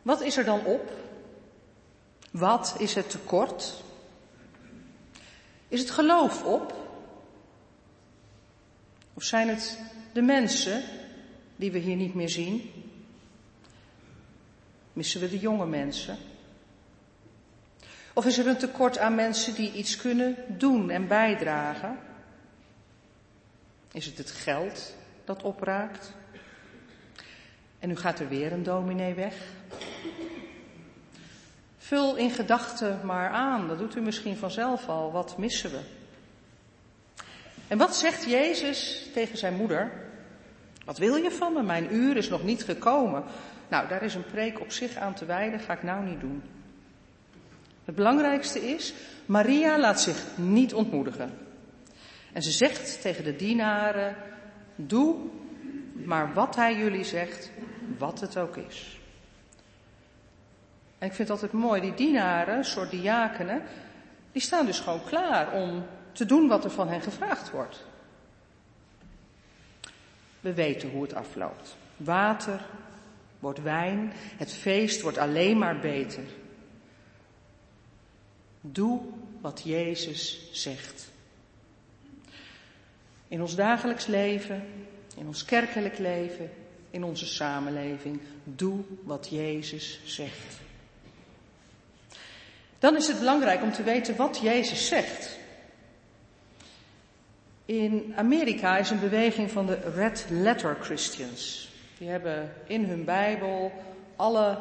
wat 0.02 0.20
is 0.20 0.36
er 0.36 0.44
dan 0.44 0.64
op? 0.64 0.92
Wat 2.30 2.74
is 2.78 2.94
het 2.94 3.10
tekort? 3.10 3.82
Is 5.68 5.80
het 5.80 5.90
geloof 5.90 6.44
op? 6.44 6.74
Of 9.14 9.22
zijn 9.22 9.48
het 9.48 9.78
de 10.12 10.22
mensen 10.22 10.82
die 11.56 11.72
we 11.72 11.78
hier 11.78 11.96
niet 11.96 12.14
meer 12.14 12.28
zien? 12.28 12.70
Missen 14.92 15.20
we 15.20 15.28
de 15.28 15.38
jonge 15.38 15.66
mensen? 15.66 16.18
Of 18.14 18.26
is 18.26 18.38
er 18.38 18.46
een 18.46 18.58
tekort 18.58 18.98
aan 18.98 19.14
mensen 19.14 19.54
die 19.54 19.72
iets 19.72 19.96
kunnen 19.96 20.36
doen 20.48 20.90
en 20.90 21.08
bijdragen? 21.08 21.98
Is 23.92 24.06
het 24.06 24.18
het 24.18 24.30
geld 24.30 24.94
dat 25.24 25.42
opraakt? 25.42 26.12
En 27.78 27.88
nu 27.88 27.96
gaat 27.96 28.18
er 28.18 28.28
weer 28.28 28.52
een 28.52 28.62
dominee 28.62 29.14
weg. 29.14 29.34
Vul 31.78 32.16
in 32.16 32.30
gedachten 32.30 33.00
maar 33.04 33.30
aan, 33.30 33.68
dat 33.68 33.78
doet 33.78 33.96
u 33.96 34.00
misschien 34.00 34.36
vanzelf 34.36 34.88
al. 34.88 35.12
Wat 35.12 35.38
missen 35.38 35.70
we? 35.70 35.80
En 37.68 37.78
wat 37.78 37.96
zegt 37.96 38.24
Jezus 38.24 39.08
tegen 39.12 39.38
zijn 39.38 39.54
moeder? 39.54 39.92
Wat 40.84 40.98
wil 40.98 41.16
je 41.16 41.30
van 41.30 41.52
me? 41.52 41.62
Mijn 41.62 41.94
uur 41.94 42.16
is 42.16 42.28
nog 42.28 42.44
niet 42.44 42.64
gekomen. 42.64 43.24
Nou, 43.68 43.88
daar 43.88 44.02
is 44.02 44.14
een 44.14 44.26
preek 44.26 44.60
op 44.60 44.72
zich 44.72 44.96
aan 44.96 45.14
te 45.14 45.24
wijden, 45.24 45.60
ga 45.60 45.72
ik 45.72 45.82
nou 45.82 46.04
niet 46.04 46.20
doen. 46.20 46.42
Het 47.84 47.94
belangrijkste 47.94 48.60
is, 48.60 48.94
Maria 49.26 49.78
laat 49.78 50.00
zich 50.00 50.24
niet 50.36 50.74
ontmoedigen. 50.74 51.30
En 52.32 52.42
ze 52.42 52.50
zegt 52.50 53.00
tegen 53.00 53.24
de 53.24 53.36
dienaren, 53.36 54.16
doe 54.76 55.16
maar 56.04 56.32
wat 56.32 56.56
hij 56.56 56.76
jullie 56.76 57.04
zegt, 57.04 57.50
wat 57.98 58.20
het 58.20 58.38
ook 58.38 58.56
is. 58.56 59.00
En 61.02 61.08
ik 61.08 61.14
vind 61.14 61.28
het 61.28 61.42
altijd 61.42 61.62
mooi, 61.62 61.80
die 61.80 61.94
dienaren, 61.94 62.64
soort 62.64 62.90
diakenen, 62.90 63.62
die 64.32 64.42
staan 64.42 64.66
dus 64.66 64.80
gewoon 64.80 65.04
klaar 65.04 65.52
om 65.52 65.86
te 66.12 66.26
doen 66.26 66.48
wat 66.48 66.64
er 66.64 66.70
van 66.70 66.88
hen 66.88 67.00
gevraagd 67.00 67.50
wordt. 67.50 67.84
We 70.40 70.52
weten 70.54 70.90
hoe 70.90 71.02
het 71.02 71.14
afloopt. 71.14 71.76
Water 71.96 72.60
wordt 73.38 73.62
wijn, 73.62 74.12
het 74.14 74.52
feest 74.52 75.00
wordt 75.00 75.18
alleen 75.18 75.58
maar 75.58 75.78
beter. 75.78 76.22
Doe 78.60 79.00
wat 79.40 79.60
Jezus 79.64 80.48
zegt. 80.52 81.10
In 83.28 83.40
ons 83.40 83.54
dagelijks 83.54 84.06
leven, 84.06 84.64
in 85.16 85.26
ons 85.26 85.44
kerkelijk 85.44 85.98
leven, 85.98 86.50
in 86.90 87.04
onze 87.04 87.26
samenleving. 87.26 88.20
Doe 88.44 88.80
wat 89.04 89.28
Jezus 89.30 90.00
zegt. 90.04 90.61
Dan 92.82 92.96
is 92.96 93.06
het 93.06 93.18
belangrijk 93.18 93.62
om 93.62 93.72
te 93.72 93.82
weten 93.82 94.16
wat 94.16 94.38
Jezus 94.42 94.88
zegt. 94.88 95.38
In 97.64 98.12
Amerika 98.16 98.78
is 98.78 98.90
een 98.90 99.00
beweging 99.00 99.50
van 99.50 99.66
de 99.66 99.78
Red 99.94 100.26
Letter 100.30 100.76
Christians. 100.80 101.72
Die 101.98 102.08
hebben 102.08 102.52
in 102.66 102.84
hun 102.84 103.04
Bijbel 103.04 103.72
alle 104.16 104.58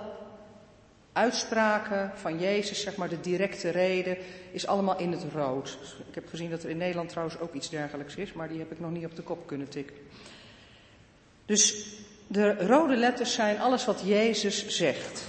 uitspraken 1.13 2.11
van 2.15 2.39
Jezus, 2.39 2.81
zeg 2.81 2.95
maar 2.95 3.09
de 3.09 3.19
directe 3.19 3.69
reden, 3.69 4.17
is 4.51 4.67
allemaal 4.67 4.99
in 4.99 5.11
het 5.11 5.23
rood. 5.33 5.77
Ik 6.09 6.15
heb 6.15 6.27
gezien 6.27 6.49
dat 6.49 6.63
er 6.63 6.69
in 6.69 6.77
Nederland 6.77 7.09
trouwens 7.09 7.39
ook 7.39 7.53
iets 7.53 7.69
dergelijks 7.69 8.15
is, 8.15 8.33
maar 8.33 8.47
die 8.47 8.59
heb 8.59 8.71
ik 8.71 8.79
nog 8.79 8.91
niet 8.91 9.05
op 9.05 9.15
de 9.15 9.21
kop 9.21 9.47
kunnen 9.47 9.69
tikken. 9.69 9.95
Dus 11.45 11.85
de 12.27 12.67
rode 12.67 12.95
letters 12.95 13.33
zijn 13.33 13.59
alles 13.59 13.85
wat 13.85 14.01
Jezus 14.05 14.67
zegt. 14.67 15.23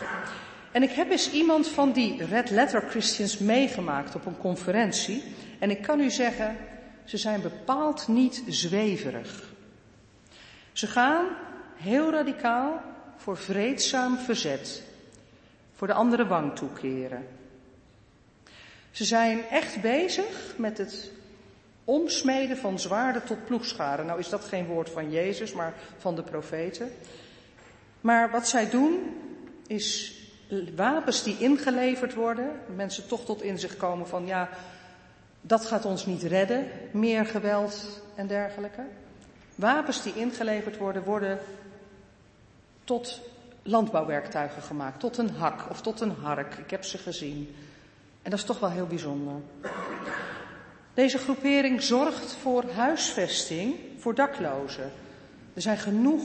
En 0.73 0.83
ik 0.83 0.91
heb 0.91 1.11
eens 1.11 1.31
iemand 1.31 1.69
van 1.69 1.93
die 1.93 2.25
Red 2.25 2.51
Letter 2.51 2.83
Christians 2.89 3.39
meegemaakt 3.39 4.15
op 4.15 4.27
een 4.27 4.39
conferentie. 4.39 5.23
En 5.59 5.71
ik 5.71 5.83
kan 5.83 6.01
u 6.01 6.11
zeggen, 6.11 6.57
ze 7.05 7.17
zijn 7.17 7.43
bepaald 7.43 8.09
niet 8.09 8.43
zweverig. 8.49 9.53
Ze 10.73 10.87
gaan 10.87 11.27
heel 11.77 12.11
radicaal 12.11 12.83
voor 13.17 13.37
vreedzaam 13.37 14.17
verzet 14.19 14.83
voor 15.75 15.87
de 15.87 15.93
andere 15.93 16.27
wang 16.27 16.57
toekeren. 16.57 17.27
Ze 18.91 19.05
zijn 19.05 19.49
echt 19.49 19.81
bezig 19.81 20.55
met 20.57 20.79
het 20.79 21.11
omsmeden 21.85 22.57
van 22.57 22.79
zwaarden 22.79 23.25
tot 23.25 23.45
ploegscharen. 23.45 24.07
Nou 24.07 24.19
is 24.19 24.29
dat 24.29 24.45
geen 24.45 24.67
woord 24.67 24.91
van 24.91 25.11
Jezus, 25.11 25.53
maar 25.53 25.75
van 25.99 26.15
de 26.15 26.23
profeten. 26.23 26.93
Maar 28.01 28.31
wat 28.31 28.49
zij 28.49 28.71
doen 28.71 29.17
is 29.67 30.17
wapens 30.77 31.23
die 31.23 31.39
ingeleverd 31.39 32.15
worden, 32.15 32.51
mensen 32.75 33.09
toch 33.09 33.25
tot 33.25 33.43
inzicht 33.43 33.77
komen 33.77 34.09
van 34.09 34.27
ja, 34.27 34.49
dat 35.41 35.67
gaat 35.67 35.85
ons 35.85 36.07
niet 36.07 36.23
redden, 36.23 36.67
meer 36.91 37.27
geweld 37.27 38.03
en 38.15 38.27
dergelijke. 38.27 38.83
Wapens 39.55 40.03
die 40.03 40.15
ingeleverd 40.15 40.77
worden, 40.77 41.05
worden 41.05 41.39
tot 42.85 43.21
landbouwwerktuigen 43.63 44.63
gemaakt, 44.63 45.01
tot 45.01 45.19
een 45.19 45.31
hak 45.31 45.71
of 45.71 45.81
tot 45.81 46.01
een 46.01 46.15
hark. 46.23 46.55
Ik 46.55 46.71
heb 46.71 46.85
ze 46.85 46.99
gezien. 46.99 47.55
En 48.23 48.31
dat 48.31 48.39
is 48.39 48.45
toch 48.45 48.59
wel 48.59 48.71
heel 48.71 48.87
bijzonder. 48.87 49.35
Deze 50.95 51.19
groepering 51.19 51.83
zorgt 51.83 52.33
voor 52.33 52.65
huisvesting 52.75 53.75
voor 53.99 54.15
daklozen. 54.15 54.91
Er 55.55 55.63
zijn 55.63 55.79
genoeg 55.79 56.23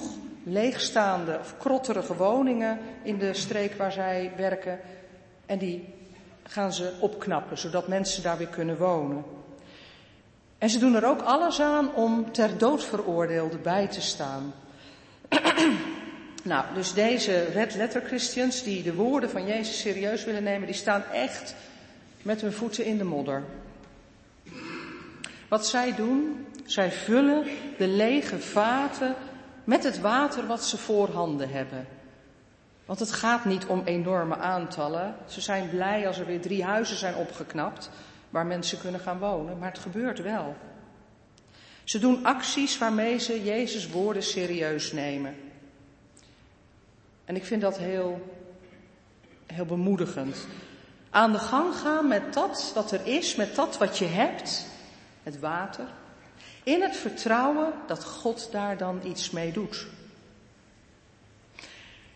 leegstaande 0.49 1.37
of 1.39 1.57
krotterige 1.57 2.15
woningen 2.15 2.79
in 3.03 3.17
de 3.17 3.33
streek 3.33 3.73
waar 3.73 3.91
zij 3.91 4.31
werken. 4.37 4.79
En 5.45 5.57
die 5.57 5.93
gaan 6.43 6.73
ze 6.73 6.93
opknappen, 6.99 7.57
zodat 7.57 7.87
mensen 7.87 8.23
daar 8.23 8.37
weer 8.37 8.47
kunnen 8.47 8.77
wonen. 8.77 9.23
En 10.57 10.69
ze 10.69 10.79
doen 10.79 10.95
er 10.95 11.05
ook 11.05 11.21
alles 11.21 11.61
aan 11.61 11.93
om 11.93 12.31
ter 12.31 12.57
dood 12.57 12.83
veroordeelden 12.85 13.61
bij 13.61 13.87
te 13.87 14.01
staan. 14.01 14.53
nou, 16.43 16.65
dus 16.73 16.93
deze 16.93 17.43
red 17.43 17.75
letter 17.75 18.01
Christians 18.01 18.63
die 18.63 18.83
de 18.83 18.93
woorden 18.93 19.29
van 19.29 19.45
Jezus 19.45 19.79
serieus 19.79 20.23
willen 20.23 20.43
nemen, 20.43 20.65
die 20.65 20.75
staan 20.75 21.03
echt 21.13 21.55
met 22.21 22.41
hun 22.41 22.53
voeten 22.53 22.85
in 22.85 22.97
de 22.97 23.03
modder. 23.03 23.43
Wat 25.47 25.67
zij 25.67 25.95
doen, 25.95 26.45
zij 26.65 26.91
vullen 26.91 27.43
de 27.77 27.87
lege 27.87 28.39
vaten 28.39 29.15
met 29.67 29.83
het 29.83 29.99
water 29.99 30.47
wat 30.47 30.65
ze 30.65 30.77
voorhanden 30.77 31.49
hebben. 31.49 31.87
Want 32.85 32.99
het 32.99 33.11
gaat 33.11 33.45
niet 33.45 33.65
om 33.65 33.81
enorme 33.85 34.37
aantallen. 34.37 35.15
Ze 35.25 35.41
zijn 35.41 35.69
blij 35.69 36.07
als 36.07 36.19
er 36.19 36.25
weer 36.25 36.41
drie 36.41 36.63
huizen 36.63 36.97
zijn 36.97 37.15
opgeknapt 37.15 37.89
waar 38.29 38.45
mensen 38.45 38.79
kunnen 38.79 38.99
gaan 38.99 39.19
wonen, 39.19 39.57
maar 39.57 39.69
het 39.69 39.79
gebeurt 39.79 40.21
wel. 40.21 40.55
Ze 41.83 41.99
doen 41.99 42.25
acties 42.25 42.77
waarmee 42.77 43.17
ze 43.17 43.43
Jezus' 43.43 43.89
woorden 43.89 44.23
serieus 44.23 44.91
nemen. 44.91 45.35
En 47.25 47.35
ik 47.35 47.45
vind 47.45 47.61
dat 47.61 47.77
heel, 47.77 48.37
heel 49.45 49.65
bemoedigend. 49.65 50.47
Aan 51.09 51.31
de 51.31 51.39
gang 51.39 51.75
gaan 51.75 52.07
met 52.07 52.33
dat 52.33 52.71
wat 52.75 52.91
er 52.91 53.05
is, 53.05 53.35
met 53.35 53.55
dat 53.55 53.77
wat 53.77 53.97
je 53.97 54.05
hebt, 54.05 54.67
het 55.23 55.39
water, 55.39 55.87
in 56.67 56.81
het 56.81 56.97
vertrouwen 56.97 57.73
dat 57.85 58.03
God 58.03 58.49
daar 58.51 58.77
dan 58.77 58.99
iets 59.03 59.29
mee 59.29 59.51
doet. 59.51 59.85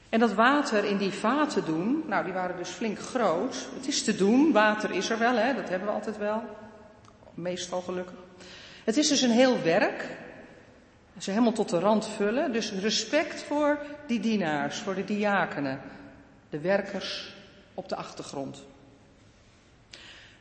En 0.10 0.20
dat 0.20 0.34
water 0.34 0.84
in 0.84 0.98
die 0.98 1.12
vaten 1.12 1.66
doen, 1.66 2.04
nou 2.08 2.24
die 2.24 2.34
waren 2.34 2.58
dus 2.58 2.70
flink 2.70 3.00
groot. 3.00 3.68
Het 3.76 3.88
is 3.88 4.04
te 4.04 4.16
doen, 4.16 4.52
water 4.52 4.92
is 4.92 5.10
er 5.10 5.18
wel, 5.18 5.36
hè, 5.36 5.56
dat 5.56 5.70
hebben 5.70 5.88
we 5.88 5.94
altijd 5.94 6.18
wel. 6.18 6.44
Meestal 7.34 7.82
gelukkig. 7.82 8.18
Het 8.84 8.98
is 8.98 9.08
dus 9.08 9.22
een 9.22 9.32
heel 9.32 9.62
werk. 9.62 10.18
Ze 11.18 11.30
helemaal 11.30 11.54
tot 11.54 11.70
de 11.70 11.80
rand 11.80 12.08
vullen. 12.08 12.52
Dus 12.52 12.72
respect 12.72 13.44
voor 13.44 13.80
die 14.08 14.20
dienaars, 14.20 14.78
voor 14.78 14.96
de 14.96 15.04
diakenen. 15.04 15.82
De 16.50 16.60
werkers 16.60 17.36
op 17.74 17.90
de 17.90 17.96
achtergrond. 17.96 18.64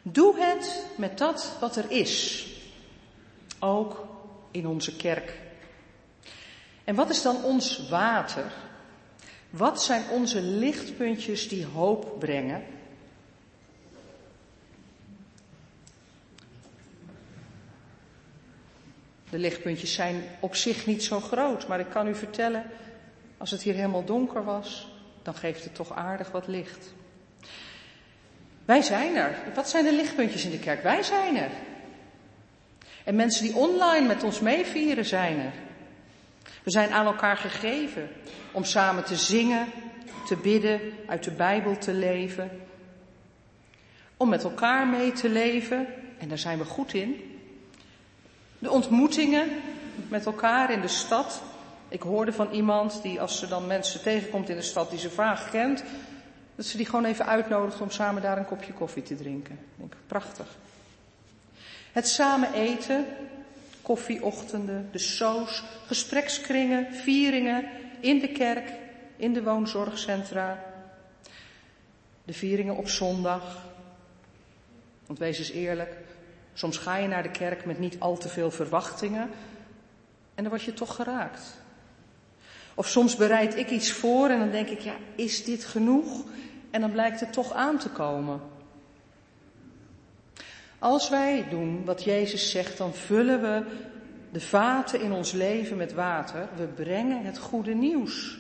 Doe 0.03 0.41
het 0.41 0.87
met 0.97 1.19
dat 1.19 1.57
wat 1.61 1.77
er 1.77 1.91
is. 1.91 2.47
Ook 3.61 4.07
in 4.51 4.67
onze 4.67 4.97
kerk. 4.97 5.39
En 6.85 6.95
wat 6.95 7.11
is 7.11 7.23
dan 7.23 7.45
ons 7.45 7.89
water? 7.89 8.53
Wat 9.51 9.83
zijn 9.83 10.03
onze 10.11 10.41
lichtpuntjes 10.41 11.49
die 11.49 11.67
hoop 11.67 12.19
brengen? 12.19 12.63
De 19.31 19.39
lichtpuntjes 19.39 19.93
zijn 19.93 20.23
op 20.41 20.55
zich 20.55 20.87
niet 20.87 21.05
zo 21.05 21.21
groot, 21.21 21.69
maar 21.69 21.81
ik 21.81 21.89
kan 21.91 22.07
u 22.07 22.15
vertellen, 22.15 22.65
als 23.39 23.51
het 23.51 23.63
hier 23.63 23.75
helemaal 23.75 24.05
donker 24.05 24.45
was, 24.45 24.89
dan 25.23 25.35
geeft 25.35 25.65
het 25.65 25.75
toch 25.75 25.93
aardig 25.93 26.31
wat 26.31 26.47
licht. 26.47 26.95
Wij 28.65 28.83
zijn 28.83 29.17
er. 29.17 29.37
Wat 29.55 29.69
zijn 29.69 29.85
de 29.85 29.93
lichtpuntjes 29.93 30.45
in 30.45 30.51
de 30.51 30.59
kerk? 30.59 30.83
Wij 30.83 31.03
zijn 31.03 31.37
er. 31.37 31.51
En 33.11 33.17
mensen 33.17 33.45
die 33.45 33.57
online 33.57 34.07
met 34.07 34.23
ons 34.23 34.41
meevieren 34.41 35.05
zijn 35.05 35.39
er. 35.39 35.53
We 36.63 36.71
zijn 36.71 36.91
aan 36.91 37.07
elkaar 37.07 37.37
gegeven 37.37 38.09
om 38.53 38.65
samen 38.65 39.05
te 39.05 39.17
zingen, 39.17 39.67
te 40.27 40.37
bidden, 40.37 40.81
uit 41.07 41.25
de 41.25 41.31
Bijbel 41.31 41.79
te 41.79 41.93
leven. 41.93 42.51
Om 44.17 44.29
met 44.29 44.45
elkaar 44.45 44.87
mee 44.87 45.13
te 45.13 45.29
leven, 45.29 45.87
en 46.19 46.29
daar 46.29 46.39
zijn 46.39 46.59
we 46.59 46.65
goed 46.65 46.95
in. 46.95 47.39
De 48.59 48.71
ontmoetingen 48.71 49.49
met 50.09 50.27
elkaar 50.27 50.71
in 50.71 50.81
de 50.81 50.89
stad. 50.89 51.43
Ik 51.89 52.03
hoorde 52.03 52.33
van 52.33 52.51
iemand 52.51 53.03
die 53.03 53.21
als 53.21 53.39
ze 53.39 53.49
dan 53.49 53.67
mensen 53.67 54.03
tegenkomt 54.03 54.49
in 54.49 54.57
de 54.57 54.63
stad 54.63 54.91
die 54.91 54.99
ze 54.99 55.11
vaag 55.11 55.51
kent, 55.51 55.85
dat 56.55 56.67
ze 56.67 56.77
die 56.77 56.87
gewoon 56.87 57.05
even 57.05 57.27
uitnodigt 57.27 57.81
om 57.81 57.91
samen 57.91 58.23
daar 58.23 58.39
een 58.39 58.45
kopje 58.45 58.73
koffie 58.73 59.03
te 59.03 59.17
drinken. 59.17 59.59
Ik 59.83 59.97
prachtig. 60.07 60.47
Het 61.93 62.09
samen 62.09 62.53
eten, 62.53 63.07
koffieochtenden, 63.83 64.89
de 64.93 64.99
soos, 64.99 65.63
gesprekskringen, 65.87 66.95
vieringen 66.95 67.65
in 68.01 68.19
de 68.19 68.33
kerk, 68.33 68.73
in 69.17 69.33
de 69.33 69.43
woonzorgcentra. 69.43 70.65
De 72.25 72.33
vieringen 72.33 72.77
op 72.77 72.89
zondag. 72.89 73.69
Want 75.07 75.19
wees 75.19 75.39
eens 75.39 75.51
eerlijk, 75.51 75.97
soms 76.55 76.77
ga 76.77 76.97
je 76.97 77.09
naar 77.09 77.23
de 77.23 77.31
kerk 77.31 77.65
met 77.65 77.79
niet 77.79 78.01
al 78.01 78.19
te 78.19 78.29
veel 78.29 78.51
verwachtingen 78.51 79.31
en 80.35 80.43
dan 80.43 80.49
word 80.49 80.63
je 80.63 80.75
toch 80.75 80.95
geraakt. 80.95 81.41
Of 82.75 82.89
soms 82.89 83.17
bereid 83.17 83.57
ik 83.57 83.71
iets 83.71 83.93
voor 83.93 84.29
en 84.29 84.39
dan 84.39 84.51
denk 84.51 84.69
ik, 84.69 84.81
ja, 84.81 84.95
is 85.15 85.45
dit 85.45 85.65
genoeg? 85.65 86.25
En 86.71 86.81
dan 86.81 86.93
blijkt 86.93 87.21
het 87.21 87.33
toch 87.33 87.53
aan 87.53 87.79
te 87.79 87.89
komen. 87.89 88.41
Als 90.81 91.09
wij 91.09 91.47
doen 91.51 91.85
wat 91.85 92.05
Jezus 92.05 92.51
zegt, 92.51 92.79
dan 92.79 92.95
vullen 92.95 93.41
we 93.43 93.65
de 94.33 94.41
vaten 94.41 95.01
in 95.01 95.13
ons 95.13 95.33
leven 95.33 95.77
met 95.77 95.93
water. 95.93 96.49
We 96.57 96.67
brengen 96.67 97.25
het 97.25 97.39
goede 97.39 97.75
nieuws 97.75 98.39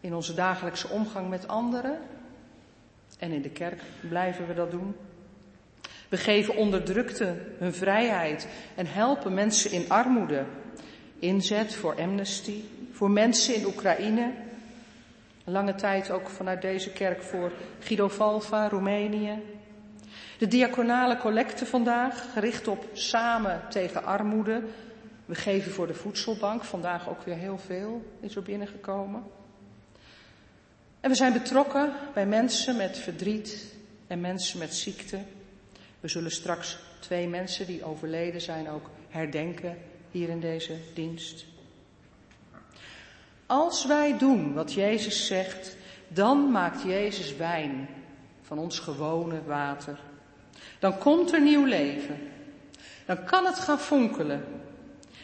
in 0.00 0.14
onze 0.14 0.34
dagelijkse 0.34 0.88
omgang 0.88 1.28
met 1.28 1.48
anderen. 1.48 1.98
En 3.18 3.32
in 3.32 3.42
de 3.42 3.50
kerk 3.50 3.80
blijven 4.08 4.46
we 4.46 4.54
dat 4.54 4.70
doen. 4.70 4.94
We 6.08 6.16
geven 6.16 6.56
onderdrukten 6.56 7.54
hun 7.58 7.74
vrijheid 7.74 8.48
en 8.74 8.86
helpen 8.86 9.34
mensen 9.34 9.70
in 9.70 9.88
armoede. 9.88 10.44
Inzet 11.18 11.74
voor 11.74 12.00
Amnesty, 12.00 12.60
voor 12.92 13.10
mensen 13.10 13.54
in 13.54 13.66
Oekraïne. 13.66 14.32
Lange 15.44 15.74
tijd 15.74 16.10
ook 16.10 16.28
vanuit 16.28 16.62
deze 16.62 16.90
kerk 16.90 17.22
voor 17.22 17.52
Guido 17.78 18.08
Valva, 18.08 18.68
Roemenië. 18.68 19.51
De 20.42 20.48
diaconale 20.48 21.16
collecte 21.16 21.66
vandaag, 21.66 22.32
gericht 22.32 22.68
op 22.68 22.84
samen 22.92 23.60
tegen 23.70 24.04
armoede. 24.04 24.62
We 25.24 25.34
geven 25.34 25.72
voor 25.72 25.86
de 25.86 25.94
voedselbank, 25.94 26.64
vandaag 26.64 27.08
ook 27.08 27.22
weer 27.22 27.36
heel 27.36 27.58
veel 27.58 28.02
is 28.20 28.36
er 28.36 28.42
binnengekomen. 28.42 29.22
En 31.00 31.10
we 31.10 31.16
zijn 31.16 31.32
betrokken 31.32 31.92
bij 32.14 32.26
mensen 32.26 32.76
met 32.76 32.98
verdriet 32.98 33.74
en 34.06 34.20
mensen 34.20 34.58
met 34.58 34.74
ziekte. 34.74 35.18
We 36.00 36.08
zullen 36.08 36.30
straks 36.30 36.78
twee 36.98 37.28
mensen 37.28 37.66
die 37.66 37.84
overleden 37.84 38.40
zijn 38.40 38.68
ook 38.68 38.90
herdenken 39.08 39.78
hier 40.10 40.28
in 40.28 40.40
deze 40.40 40.76
dienst. 40.94 41.44
Als 43.46 43.86
wij 43.86 44.18
doen 44.18 44.54
wat 44.54 44.72
Jezus 44.72 45.26
zegt, 45.26 45.76
dan 46.08 46.50
maakt 46.50 46.82
Jezus 46.82 47.36
wijn 47.36 47.88
van 48.42 48.58
ons 48.58 48.78
gewone 48.78 49.42
water. 49.42 50.10
Dan 50.82 50.98
komt 50.98 51.32
er 51.32 51.40
nieuw 51.40 51.64
leven. 51.64 52.18
Dan 53.06 53.24
kan 53.24 53.44
het 53.44 53.58
gaan 53.58 53.78
fonkelen. 53.78 54.44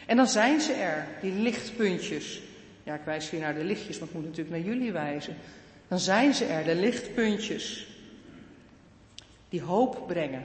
En 0.05 0.17
dan 0.17 0.27
zijn 0.27 0.61
ze 0.61 0.73
er, 0.73 1.07
die 1.21 1.31
lichtpuntjes. 1.31 2.41
Ja, 2.83 2.93
ik 2.93 3.01
wijs 3.05 3.29
hier 3.29 3.39
naar 3.39 3.53
de 3.53 3.63
lichtjes, 3.63 3.99
maar 3.99 4.07
ik 4.07 4.13
moet 4.13 4.23
natuurlijk 4.23 4.49
naar 4.49 4.65
jullie 4.65 4.91
wijzen. 4.91 5.35
Dan 5.87 5.99
zijn 5.99 6.33
ze 6.33 6.45
er, 6.45 6.63
de 6.63 6.75
lichtpuntjes. 6.75 7.87
Die 9.49 9.61
hoop 9.61 10.03
brengen. 10.07 10.43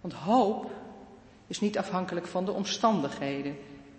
Want 0.00 0.14
hoop 0.14 0.70
is 1.46 1.60
niet 1.60 1.78
afhankelijk 1.78 2.26
van 2.26 2.44
de 2.44 2.52
omstandigheden. 2.52 3.56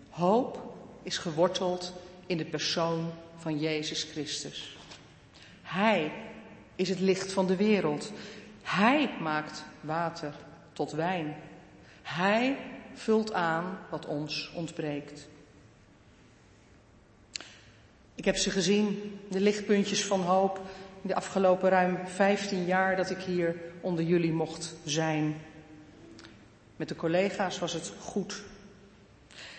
Hoop 0.09 0.75
is 1.03 1.17
geworteld 1.17 1.93
in 2.25 2.37
de 2.37 2.45
persoon 2.45 3.11
van 3.37 3.59
Jezus 3.59 4.03
Christus. 4.03 4.77
Hij 5.61 6.11
is 6.75 6.89
het 6.89 6.99
licht 6.99 7.33
van 7.33 7.47
de 7.47 7.55
wereld. 7.55 8.11
Hij 8.67 9.09
maakt 9.19 9.63
water 9.81 10.33
tot 10.73 10.91
wijn. 10.91 11.35
Hij 12.01 12.57
vult 12.93 13.33
aan 13.33 13.79
wat 13.89 14.05
ons 14.05 14.51
ontbreekt. 14.55 15.27
Ik 18.15 18.25
heb 18.25 18.35
ze 18.35 18.49
gezien, 18.49 19.19
de 19.29 19.39
lichtpuntjes 19.39 20.05
van 20.05 20.21
hoop, 20.21 20.61
in 21.01 21.07
de 21.07 21.15
afgelopen 21.15 21.69
ruim 21.69 22.07
15 22.07 22.65
jaar 22.65 22.95
dat 22.95 23.09
ik 23.09 23.17
hier 23.17 23.55
onder 23.81 24.03
jullie 24.03 24.33
mocht 24.33 24.75
zijn. 24.85 25.41
Met 26.75 26.89
de 26.89 26.95
collega's 26.95 27.59
was 27.59 27.73
het 27.73 27.93
goed. 27.99 28.43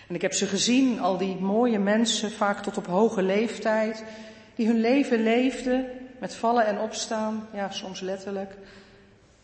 En 0.09 0.15
ik 0.15 0.23
heb 0.23 0.33
ze 0.33 0.47
gezien, 0.47 1.01
al 1.01 1.17
die 1.17 1.37
mooie 1.37 1.79
mensen, 1.79 2.31
vaak 2.31 2.63
tot 2.63 2.77
op 2.77 2.87
hoge 2.87 3.23
leeftijd, 3.23 4.05
die 4.55 4.67
hun 4.67 4.81
leven 4.81 5.23
leefden 5.23 5.87
met 6.21 6.35
vallen 6.35 6.67
en 6.67 6.79
opstaan, 6.79 7.49
ja, 7.53 7.71
soms 7.71 8.01
letterlijk. 8.01 8.57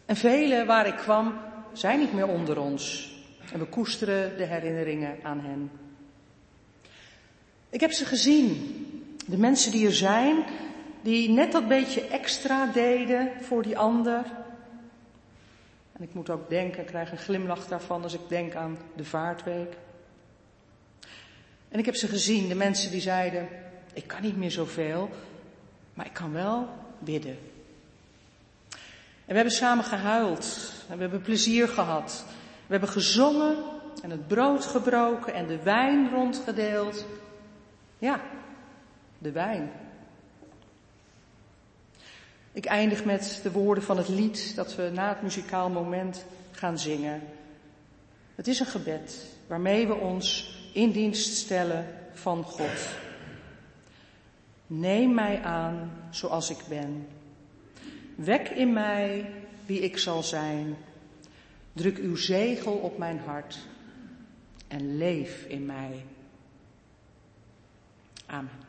En 0.07 0.17
velen 0.17 0.67
waar 0.67 0.87
ik 0.87 0.97
kwam, 0.97 1.35
zijn 1.73 1.99
niet 1.99 2.13
meer 2.13 2.29
onder 2.29 2.61
ons. 2.61 3.13
En 3.53 3.59
we 3.59 3.65
koesteren 3.65 4.37
de 4.37 4.45
herinneringen 4.45 5.17
aan 5.23 5.41
hen. 5.41 5.71
Ik 7.71 7.81
heb 7.81 7.93
ze 7.93 8.05
gezien. 8.05 8.79
De 9.27 9.39
mensen 9.39 9.73
die 9.73 9.87
er 9.87 9.95
zijn, 9.95 10.45
die 11.03 11.31
net 11.31 11.53
dat 11.53 11.69
beetje 11.69 12.07
extra 12.07 12.67
deden 12.67 13.31
voor 13.41 13.63
die 13.63 13.79
ander. 13.79 14.25
En 15.93 16.03
ik 16.03 16.15
moet 16.15 16.31
ook 16.31 16.49
denken, 16.49 16.81
ik 16.81 16.87
krijg 16.87 17.11
een 17.11 17.19
glimlach 17.19 17.67
daarvan 17.69 18.03
als 18.03 18.15
ik 18.15 18.29
denk 18.29 18.55
aan 18.55 18.79
de 18.97 19.05
vaartweek. 19.05 19.77
En 21.69 21.79
ik 21.79 21.85
heb 21.85 21.95
ze 21.95 22.09
gezien, 22.09 22.49
de 22.49 22.55
mensen 22.55 22.91
die 22.91 23.01
zeiden, 23.01 23.49
ik 23.93 24.07
kan 24.07 24.23
niet 24.23 24.37
meer 24.37 24.51
zoveel, 24.51 25.11
maar 25.95 26.07
ik 26.07 26.13
kan 26.13 26.33
wel 26.33 26.69
bidden. 26.99 27.39
En 29.25 29.31
we 29.31 29.35
hebben 29.35 29.53
samen 29.53 29.85
gehuild 29.85 30.72
en 30.89 30.97
we 30.97 31.03
hebben 31.03 31.22
plezier 31.22 31.68
gehad. 31.68 32.25
We 32.66 32.72
hebben 32.72 32.89
gezongen 32.89 33.57
en 34.03 34.11
het 34.11 34.27
brood 34.27 34.64
gebroken 34.64 35.35
en 35.35 35.47
de 35.47 35.62
wijn 35.62 36.11
rondgedeeld. 36.11 37.07
Ja, 37.99 38.20
de 39.18 39.33
wijn. 39.33 39.70
Ik 42.53 42.64
eindig 42.64 43.05
met 43.05 43.41
de 43.43 43.51
woorden 43.51 43.85
van 43.85 43.97
het 43.97 44.09
lied 44.09 44.53
dat 44.57 44.75
we 44.75 44.91
na 44.93 45.09
het 45.09 45.22
muzikaal 45.22 45.70
moment 45.70 46.25
gaan 46.51 46.79
zingen. 46.79 47.22
Het 48.35 48.49
is 48.49 48.61
een 48.61 48.66
gebed 48.66 49.27
waarmee 49.47 49.87
we 49.87 49.95
ons 49.95 50.57
in 50.72 50.91
dienst 50.91 51.37
stellen 51.37 51.87
van 52.12 52.45
God. 52.45 52.89
Neem 54.66 55.14
mij 55.14 55.43
aan 55.43 55.93
zoals 56.11 56.51
ik 56.51 56.64
ben. 56.68 57.07
Wek 58.15 58.49
in 58.49 58.73
mij 58.73 59.31
wie 59.67 59.81
ik 59.81 59.99
zal 59.99 60.23
zijn. 60.23 60.77
Druk 61.73 61.99
uw 61.99 62.17
zegel 62.17 62.73
op 62.73 62.99
mijn 62.99 63.19
hart 63.19 63.59
en 64.69 64.97
leef 64.97 65.45
in 65.45 65.67
mij. 65.67 66.05
Amen. 68.27 68.64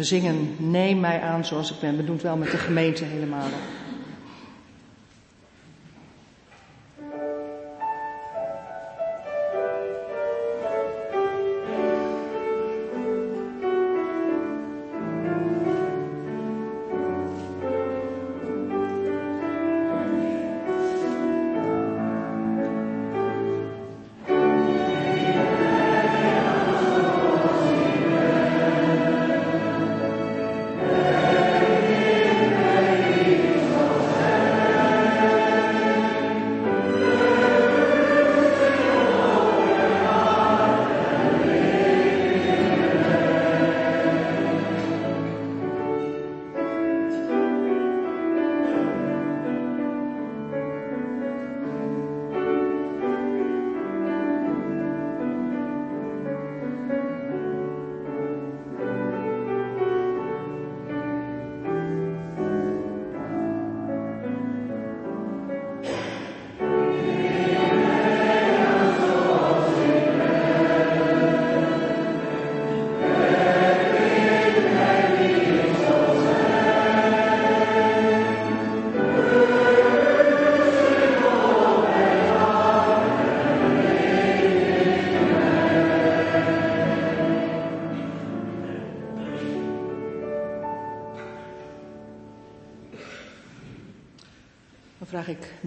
We 0.00 0.06
zingen 0.06 0.54
Neem 0.58 1.00
mij 1.00 1.20
aan 1.20 1.44
zoals 1.44 1.70
ik 1.70 1.80
ben. 1.80 1.96
We 1.96 2.04
doen 2.04 2.14
het 2.14 2.22
wel 2.22 2.36
met 2.36 2.50
de 2.50 2.56
gemeente 2.56 3.04
helemaal. 3.04 3.46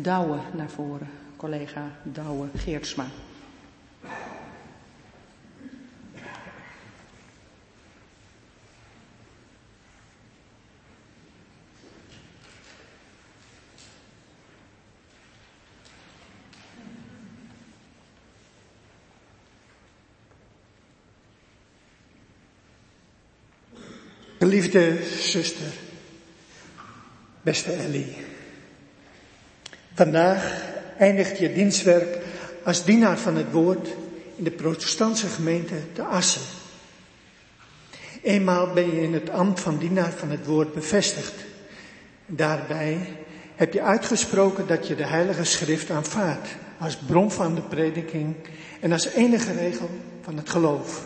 Douwe 0.03 0.39
naar 0.53 0.69
voren, 0.69 1.09
collega 1.35 1.91
Douwe 2.03 2.47
Geertsma. 2.55 3.07
Geliefde 24.39 25.03
zuster, 25.19 25.73
beste 27.41 27.71
Ellie. 27.71 28.12
Vandaag 30.03 30.63
eindigt 30.97 31.37
je 31.37 31.53
dienstwerk 31.53 32.17
als 32.63 32.85
dienaar 32.85 33.17
van 33.17 33.35
het 33.35 33.51
woord 33.51 33.87
in 34.35 34.43
de 34.43 34.51
protestantse 34.51 35.27
gemeente 35.27 35.75
de 35.93 36.03
Assen. 36.03 36.41
Eenmaal 38.21 38.73
ben 38.73 38.95
je 38.95 39.01
in 39.01 39.13
het 39.13 39.29
ambt 39.29 39.59
van 39.59 39.77
dienaar 39.77 40.11
van 40.11 40.29
het 40.29 40.45
woord 40.45 40.73
bevestigd. 40.73 41.33
Daarbij 42.25 42.97
heb 43.55 43.73
je 43.73 43.81
uitgesproken 43.81 44.67
dat 44.67 44.87
je 44.87 44.95
de 44.95 45.05
Heilige 45.05 45.43
Schrift 45.43 45.89
aanvaardt 45.89 46.47
als 46.79 46.95
bron 46.95 47.31
van 47.31 47.55
de 47.55 47.61
prediking 47.61 48.35
en 48.79 48.91
als 48.91 49.05
enige 49.05 49.53
regel 49.53 49.89
van 50.21 50.37
het 50.37 50.49
geloof. 50.49 51.05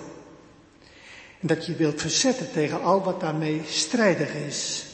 En 1.39 1.47
dat 1.47 1.65
je 1.65 1.75
wilt 1.75 2.01
verzetten 2.01 2.51
tegen 2.51 2.81
al 2.81 3.03
wat 3.03 3.19
daarmee 3.19 3.61
strijdig 3.67 4.33
is. 4.33 4.85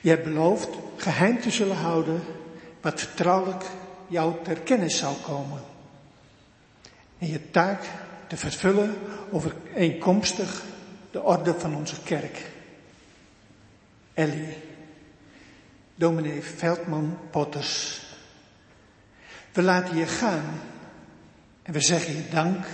Je 0.00 0.08
hebt 0.08 0.24
beloofd 0.24 0.68
geheim 0.96 1.40
te 1.40 1.50
zullen 1.50 1.76
houden 1.76 2.22
wat 2.84 3.00
vertrouwelijk 3.00 3.64
jou 4.06 4.34
ter 4.42 4.60
kennis 4.60 4.98
zou 4.98 5.16
komen. 5.16 5.60
En 7.18 7.26
je 7.26 7.50
taak 7.50 7.84
te 8.26 8.36
vervullen 8.36 8.94
overeenkomstig 9.30 10.62
de 11.10 11.22
orde 11.22 11.54
van 11.58 11.76
onze 11.76 12.02
kerk. 12.02 12.50
Ellie, 14.14 14.56
dominee 15.94 16.42
Veldman 16.42 17.18
Potters. 17.30 18.02
We 19.52 19.62
laten 19.62 19.96
je 19.96 20.06
gaan 20.06 20.60
en 21.62 21.72
we 21.72 21.80
zeggen 21.80 22.14
je 22.14 22.28
dank 22.30 22.66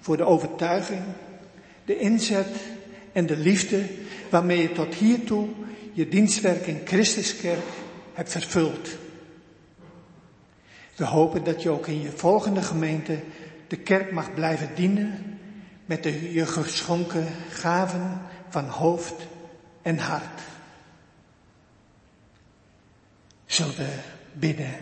voor 0.00 0.16
de 0.16 0.24
overtuiging, 0.24 1.02
de 1.84 1.98
inzet 1.98 2.56
en 3.12 3.26
de 3.26 3.36
liefde 3.36 3.88
waarmee 4.30 4.62
je 4.62 4.72
tot 4.72 4.94
hiertoe 4.94 5.48
je 5.92 6.08
dienstwerk 6.08 6.66
in 6.66 6.80
Christuskerk 6.84 7.66
hebt 8.12 8.30
vervuld. 8.30 8.88
We 11.00 11.06
hopen 11.06 11.44
dat 11.44 11.62
je 11.62 11.70
ook 11.70 11.86
in 11.86 12.00
je 12.00 12.10
volgende 12.10 12.62
gemeente 12.62 13.22
de 13.68 13.76
kerk 13.76 14.12
mag 14.12 14.34
blijven 14.34 14.74
dienen 14.74 15.38
met 15.84 16.02
de 16.02 16.32
je 16.32 16.46
geschonken 16.46 17.26
gaven 17.50 18.20
van 18.48 18.64
hoofd 18.64 19.14
en 19.82 19.98
hart. 19.98 20.40
Zullen 23.46 23.76
we 23.76 23.88
bidden? 24.32 24.74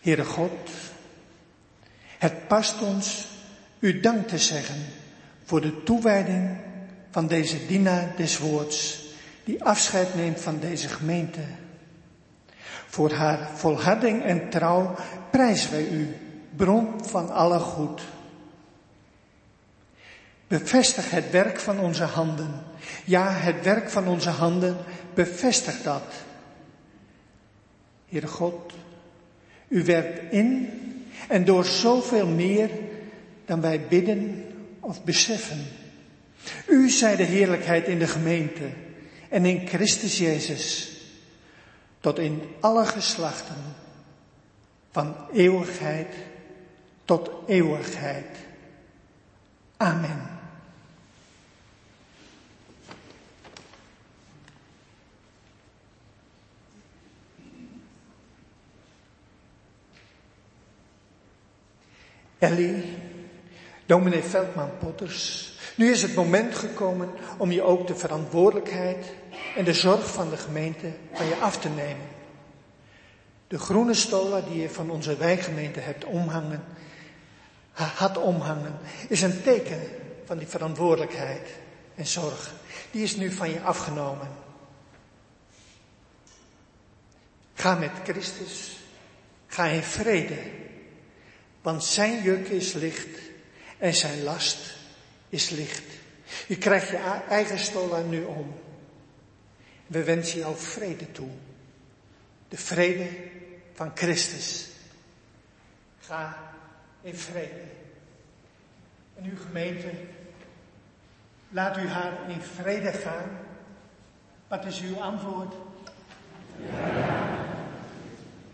Heere 0.00 0.24
God, 0.24 0.70
het 2.18 2.48
past 2.48 2.82
ons 2.82 3.26
u 3.78 4.00
dank 4.00 4.28
te 4.28 4.38
zeggen 4.38 4.84
voor 5.44 5.60
de 5.60 5.82
toewijding 5.82 6.56
van 7.10 7.26
deze 7.26 7.66
dienaar 7.66 8.16
des 8.16 8.38
woords, 8.38 8.99
die 9.50 9.64
afscheid 9.64 10.14
neemt 10.14 10.40
van 10.40 10.58
deze 10.60 10.88
gemeente. 10.88 11.40
Voor 12.86 13.12
haar 13.12 13.48
volharding 13.54 14.22
en 14.22 14.50
trouw 14.50 14.94
prijzen 15.30 15.70
wij 15.70 15.88
u, 15.88 16.16
bron 16.56 17.04
van 17.04 17.30
alle 17.30 17.58
goed. 17.58 18.02
Bevestig 20.46 21.10
het 21.10 21.30
werk 21.30 21.60
van 21.60 21.80
onze 21.80 22.04
handen. 22.04 22.62
Ja, 23.04 23.32
het 23.32 23.64
werk 23.64 23.90
van 23.90 24.08
onze 24.08 24.30
handen, 24.30 24.76
bevestig 25.14 25.82
dat. 25.82 26.02
Heere 28.08 28.26
God, 28.26 28.72
u 29.68 29.84
werkt 29.84 30.32
in 30.32 30.68
en 31.28 31.44
door 31.44 31.64
zoveel 31.64 32.26
meer 32.26 32.70
dan 33.44 33.60
wij 33.60 33.86
bidden 33.88 34.44
of 34.80 35.04
beseffen. 35.04 35.66
U 36.66 36.90
zij 36.90 37.16
de 37.16 37.22
heerlijkheid 37.22 37.86
in 37.86 37.98
de 37.98 38.06
gemeente 38.06 38.64
en 39.30 39.44
in 39.44 39.66
Christus 39.66 40.18
Jezus, 40.18 40.90
tot 42.00 42.18
in 42.18 42.42
alle 42.60 42.86
geslachten, 42.86 43.74
van 44.90 45.14
eeuwigheid 45.32 46.14
tot 47.04 47.30
eeuwigheid. 47.46 48.36
Amen. 49.76 50.38
Ellie, 62.38 62.84
dominee 63.86 64.22
Veldman 64.22 64.70
Potters, 64.78 65.52
nu 65.76 65.90
is 65.90 66.02
het 66.02 66.14
moment 66.14 66.54
gekomen 66.54 67.08
om 67.38 67.50
je 67.50 67.62
ook 67.62 67.86
de 67.86 67.94
verantwoordelijkheid 67.94 69.06
en 69.56 69.64
de 69.64 69.74
zorg 69.74 70.12
van 70.12 70.30
de 70.30 70.36
gemeente 70.36 70.92
van 71.12 71.26
je 71.26 71.36
af 71.36 71.58
te 71.58 71.68
nemen. 71.68 72.08
De 73.48 73.58
groene 73.58 73.94
stola 73.94 74.40
die 74.40 74.60
je 74.60 74.70
van 74.70 74.90
onze 74.90 75.16
wijkgemeente 75.16 75.80
hebt 75.80 76.04
omhangen, 76.04 76.64
had 77.72 78.16
omhangen, 78.16 78.78
is 79.08 79.22
een 79.22 79.42
teken 79.42 79.80
van 80.24 80.38
die 80.38 80.46
verantwoordelijkheid 80.46 81.48
en 81.94 82.06
zorg. 82.06 82.52
Die 82.90 83.02
is 83.02 83.16
nu 83.16 83.32
van 83.32 83.50
je 83.50 83.60
afgenomen. 83.60 84.28
Ga 87.54 87.74
met 87.74 87.90
Christus, 88.04 88.78
ga 89.46 89.64
in 89.64 89.82
vrede 89.82 90.38
want 91.62 91.84
zijn 91.84 92.22
juk 92.22 92.48
is 92.48 92.72
licht 92.72 93.18
en 93.78 93.94
zijn 93.94 94.22
last 94.22 94.76
is 95.28 95.50
licht. 95.50 95.82
Je 96.46 96.58
krijgt 96.58 96.88
je 96.88 96.96
eigen 97.28 97.58
stola 97.58 98.00
nu 98.00 98.24
om. 98.24 98.59
We 99.90 100.04
wensen 100.04 100.38
jou 100.38 100.56
vrede 100.56 101.12
toe. 101.12 101.28
De 102.48 102.56
vrede 102.56 103.08
van 103.74 103.90
Christus. 103.94 104.68
Ga 106.00 106.38
in 107.02 107.14
vrede. 107.14 107.62
En 109.16 109.24
uw 109.24 109.36
gemeente, 109.46 109.90
laat 111.48 111.76
u 111.76 111.88
haar 111.88 112.12
in 112.28 112.40
vrede 112.40 112.92
gaan. 112.92 113.38
Wat 114.48 114.64
is 114.64 114.80
uw 114.80 115.00
antwoord? 115.00 115.54
Ja. 116.72 117.28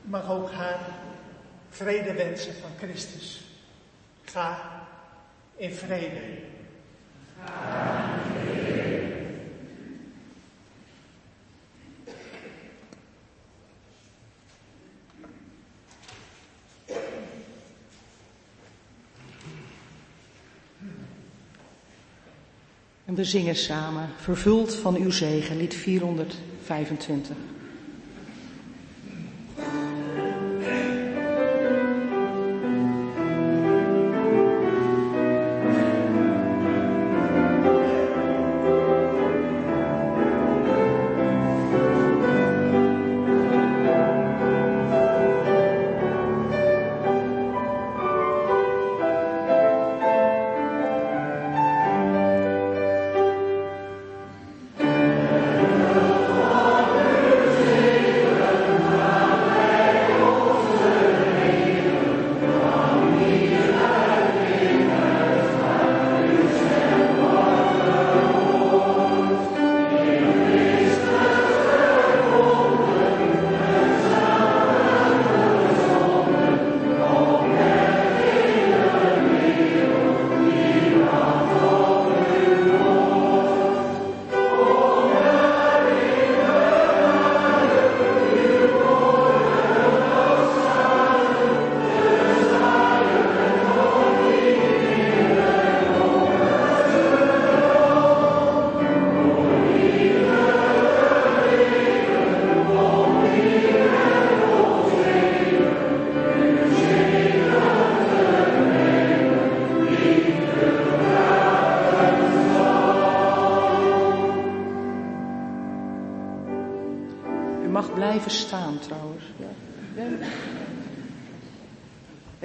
Mag 0.02 0.30
ook 0.30 0.50
haar 0.50 0.80
vrede 1.70 2.12
wensen 2.12 2.54
van 2.54 2.70
Christus. 2.78 3.44
Ga 4.24 4.58
in 5.56 5.74
vrede. 5.74 6.38
Ga 7.44 8.14
in 8.14 8.54
vrede. 8.54 8.85
We 23.16 23.24
zingen 23.24 23.56
samen, 23.56 24.08
vervuld 24.16 24.74
van 24.74 24.96
uw 24.96 25.10
zegen, 25.10 25.56
lied 25.56 25.74
425. 25.74 27.55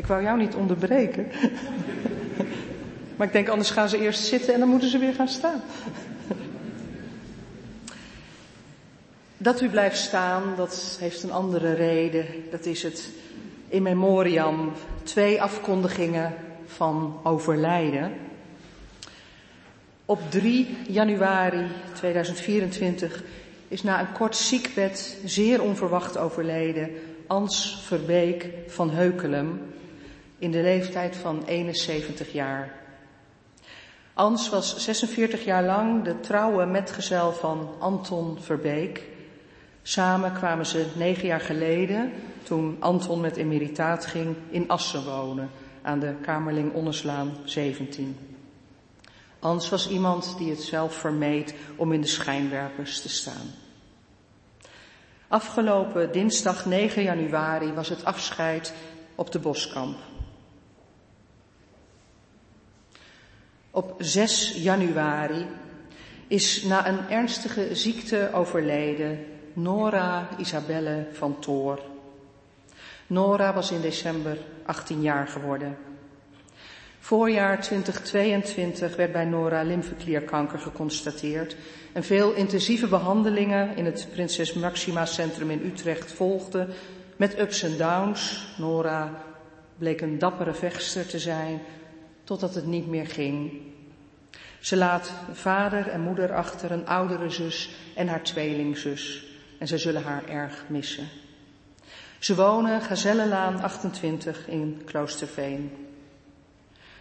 Ik 0.01 0.07
wou 0.07 0.23
jou 0.23 0.37
niet 0.37 0.55
onderbreken. 0.55 1.27
Maar 3.15 3.27
ik 3.27 3.33
denk, 3.33 3.49
anders 3.49 3.69
gaan 3.69 3.89
ze 3.89 3.99
eerst 3.99 4.23
zitten 4.23 4.53
en 4.53 4.59
dan 4.59 4.69
moeten 4.69 4.89
ze 4.89 4.97
weer 4.97 5.13
gaan 5.13 5.27
staan. 5.27 5.61
Dat 9.37 9.61
u 9.61 9.69
blijft 9.69 9.97
staan, 9.97 10.43
dat 10.55 10.97
heeft 10.99 11.23
een 11.23 11.31
andere 11.31 11.73
reden. 11.73 12.25
Dat 12.51 12.65
is 12.65 12.83
het 12.83 13.09
in 13.67 13.83
memoriam. 13.83 14.71
Twee 15.03 15.41
afkondigingen 15.41 16.33
van 16.65 17.19
overlijden. 17.23 18.11
Op 20.05 20.19
3 20.29 20.77
januari 20.87 21.65
2024 21.93 23.23
is 23.67 23.83
na 23.83 23.99
een 23.99 24.11
kort 24.11 24.35
ziekbed 24.35 25.17
zeer 25.25 25.61
onverwacht 25.61 26.17
overleden 26.17 26.89
Ans 27.27 27.83
Verbeek 27.85 28.49
van 28.67 28.89
Heukelum 28.89 29.61
in 30.41 30.51
de 30.51 30.61
leeftijd 30.61 31.15
van 31.15 31.43
71 31.45 32.31
jaar. 32.31 32.73
Ans 34.13 34.49
was 34.49 34.77
46 34.77 35.43
jaar 35.43 35.63
lang 35.63 36.03
de 36.03 36.19
trouwe 36.19 36.65
metgezel 36.65 37.31
van 37.31 37.69
Anton 37.79 38.37
Verbeek. 38.39 39.03
Samen 39.81 40.33
kwamen 40.33 40.65
ze 40.65 40.85
negen 40.95 41.27
jaar 41.27 41.41
geleden, 41.41 42.11
toen 42.43 42.77
Anton 42.79 43.19
met 43.19 43.35
emeritaat 43.35 44.05
ging, 44.05 44.35
in 44.49 44.69
Assen 44.69 45.03
wonen, 45.03 45.49
aan 45.81 45.99
de 45.99 46.13
Kamerling 46.21 46.73
Onneslaan 46.73 47.31
17. 47.43 48.17
Ans 49.39 49.69
was 49.69 49.89
iemand 49.89 50.35
die 50.37 50.49
het 50.49 50.61
zelf 50.61 50.93
vermeed 50.93 51.55
om 51.75 51.91
in 51.91 52.01
de 52.01 52.07
schijnwerpers 52.07 53.01
te 53.01 53.09
staan. 53.09 53.53
Afgelopen 55.27 56.11
dinsdag 56.11 56.65
9 56.65 57.03
januari 57.03 57.73
was 57.73 57.89
het 57.89 58.05
afscheid 58.05 58.73
op 59.15 59.31
de 59.31 59.39
Boskamp. 59.39 59.97
Op 63.73 63.95
6 63.97 64.53
januari 64.55 65.45
is 66.27 66.63
na 66.63 66.87
een 66.87 67.09
ernstige 67.09 67.75
ziekte 67.75 68.29
overleden 68.33 69.25
Nora 69.53 70.29
Isabelle 70.37 71.07
van 71.11 71.39
Toor. 71.39 71.79
Nora 73.07 73.53
was 73.53 73.71
in 73.71 73.81
december 73.81 74.37
18 74.65 75.01
jaar 75.01 75.27
geworden. 75.27 75.77
Voorjaar 76.99 77.61
2022 77.61 78.95
werd 78.95 79.11
bij 79.11 79.25
Nora 79.25 79.61
lymfeklierkanker 79.63 80.59
geconstateerd 80.59 81.55
en 81.93 82.03
veel 82.03 82.33
intensieve 82.33 82.87
behandelingen 82.87 83.75
in 83.75 83.85
het 83.85 84.07
Prinses 84.11 84.53
Maxima 84.53 85.05
Centrum 85.05 85.49
in 85.49 85.65
Utrecht 85.65 86.11
volgden 86.11 86.69
met 87.15 87.39
ups 87.39 87.63
en 87.63 87.77
downs. 87.77 88.47
Nora 88.57 89.23
bleek 89.77 90.01
een 90.01 90.19
dappere 90.19 90.53
vechtster 90.53 91.07
te 91.07 91.19
zijn 91.19 91.61
totdat 92.31 92.55
het 92.55 92.65
niet 92.65 92.87
meer 92.87 93.07
ging. 93.07 93.61
Ze 94.59 94.77
laat 94.77 95.11
vader 95.31 95.87
en 95.87 96.01
moeder 96.01 96.35
achter, 96.35 96.71
een 96.71 96.87
oudere 96.87 97.29
zus 97.29 97.69
en 97.95 98.07
haar 98.07 98.23
tweelingzus. 98.23 99.25
En 99.57 99.67
ze 99.67 99.77
zullen 99.77 100.03
haar 100.03 100.27
erg 100.27 100.63
missen. 100.67 101.07
Ze 102.19 102.35
wonen 102.35 102.81
Gazellenlaan 102.81 103.61
28 103.61 104.47
in 104.47 104.81
Kloosterveen. 104.85 105.87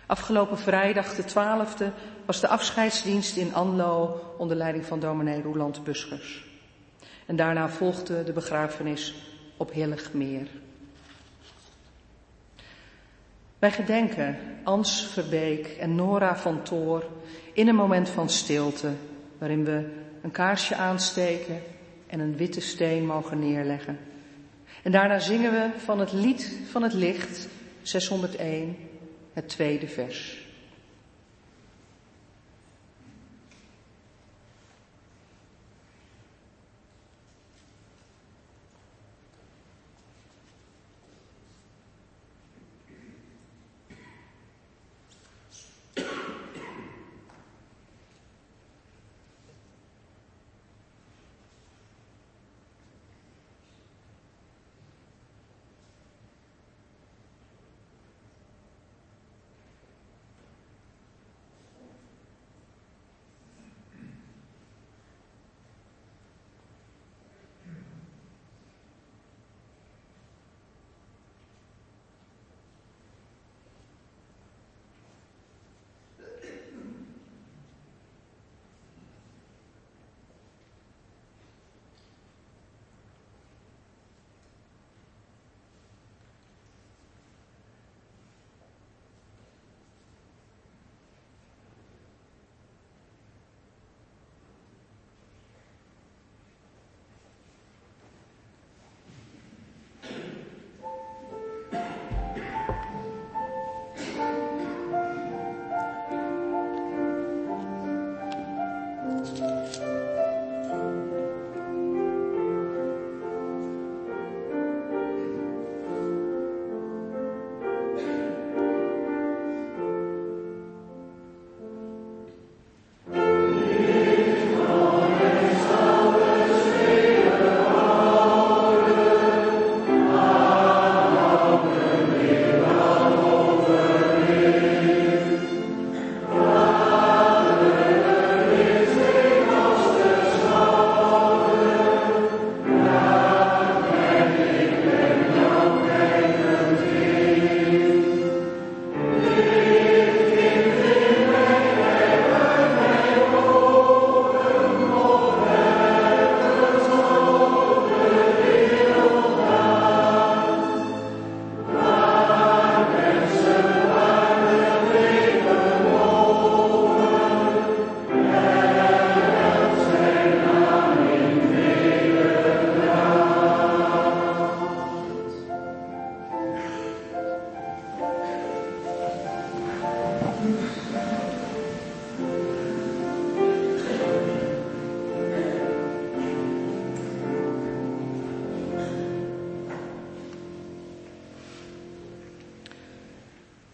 Afgelopen 0.06 0.58
vrijdag 0.58 1.14
de 1.14 1.22
12e 1.22 1.94
was 2.26 2.40
de 2.40 2.48
afscheidsdienst 2.48 3.36
in 3.36 3.54
Anlo 3.54 4.20
onder 4.38 4.56
leiding 4.56 4.86
van 4.86 5.00
dominee 5.00 5.42
Roeland 5.42 5.84
Buschers. 5.84 6.44
En 7.26 7.36
daarna 7.36 7.68
volgde 7.68 8.24
de 8.24 8.32
begrafenis 8.32 9.14
op 9.56 9.72
Hilligmeer. 9.72 10.48
Wij 13.60 13.70
gedenken 13.70 14.38
Ans 14.64 15.06
Verbeek 15.06 15.66
en 15.66 15.94
Nora 15.94 16.36
van 16.36 16.62
Toor 16.62 17.04
in 17.52 17.68
een 17.68 17.74
moment 17.74 18.08
van 18.08 18.28
stilte, 18.28 18.90
waarin 19.38 19.64
we 19.64 19.88
een 20.22 20.30
kaarsje 20.30 20.74
aansteken 20.74 21.62
en 22.06 22.20
een 22.20 22.36
witte 22.36 22.60
steen 22.60 23.06
mogen 23.06 23.38
neerleggen. 23.38 23.98
En 24.82 24.92
daarna 24.92 25.18
zingen 25.18 25.50
we 25.52 25.68
van 25.76 25.98
het 25.98 26.12
lied 26.12 26.58
van 26.70 26.82
het 26.82 26.92
licht, 26.92 27.48
601, 27.82 28.76
het 29.32 29.48
tweede 29.48 29.88
vers. 29.88 30.39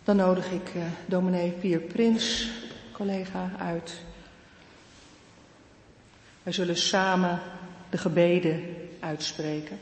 Dan 0.06 0.16
nodig 0.16 0.50
ik 0.50 0.74
uh, 0.76 0.82
dominee 1.06 1.50
Pier 1.50 1.80
Prins, 1.80 2.48
collega, 2.92 3.50
uit. 3.58 3.94
Wij 6.42 6.52
zullen 6.52 6.76
samen 6.76 7.40
de 7.90 7.98
gebeden 7.98 8.62
uitspreken. 9.00 9.78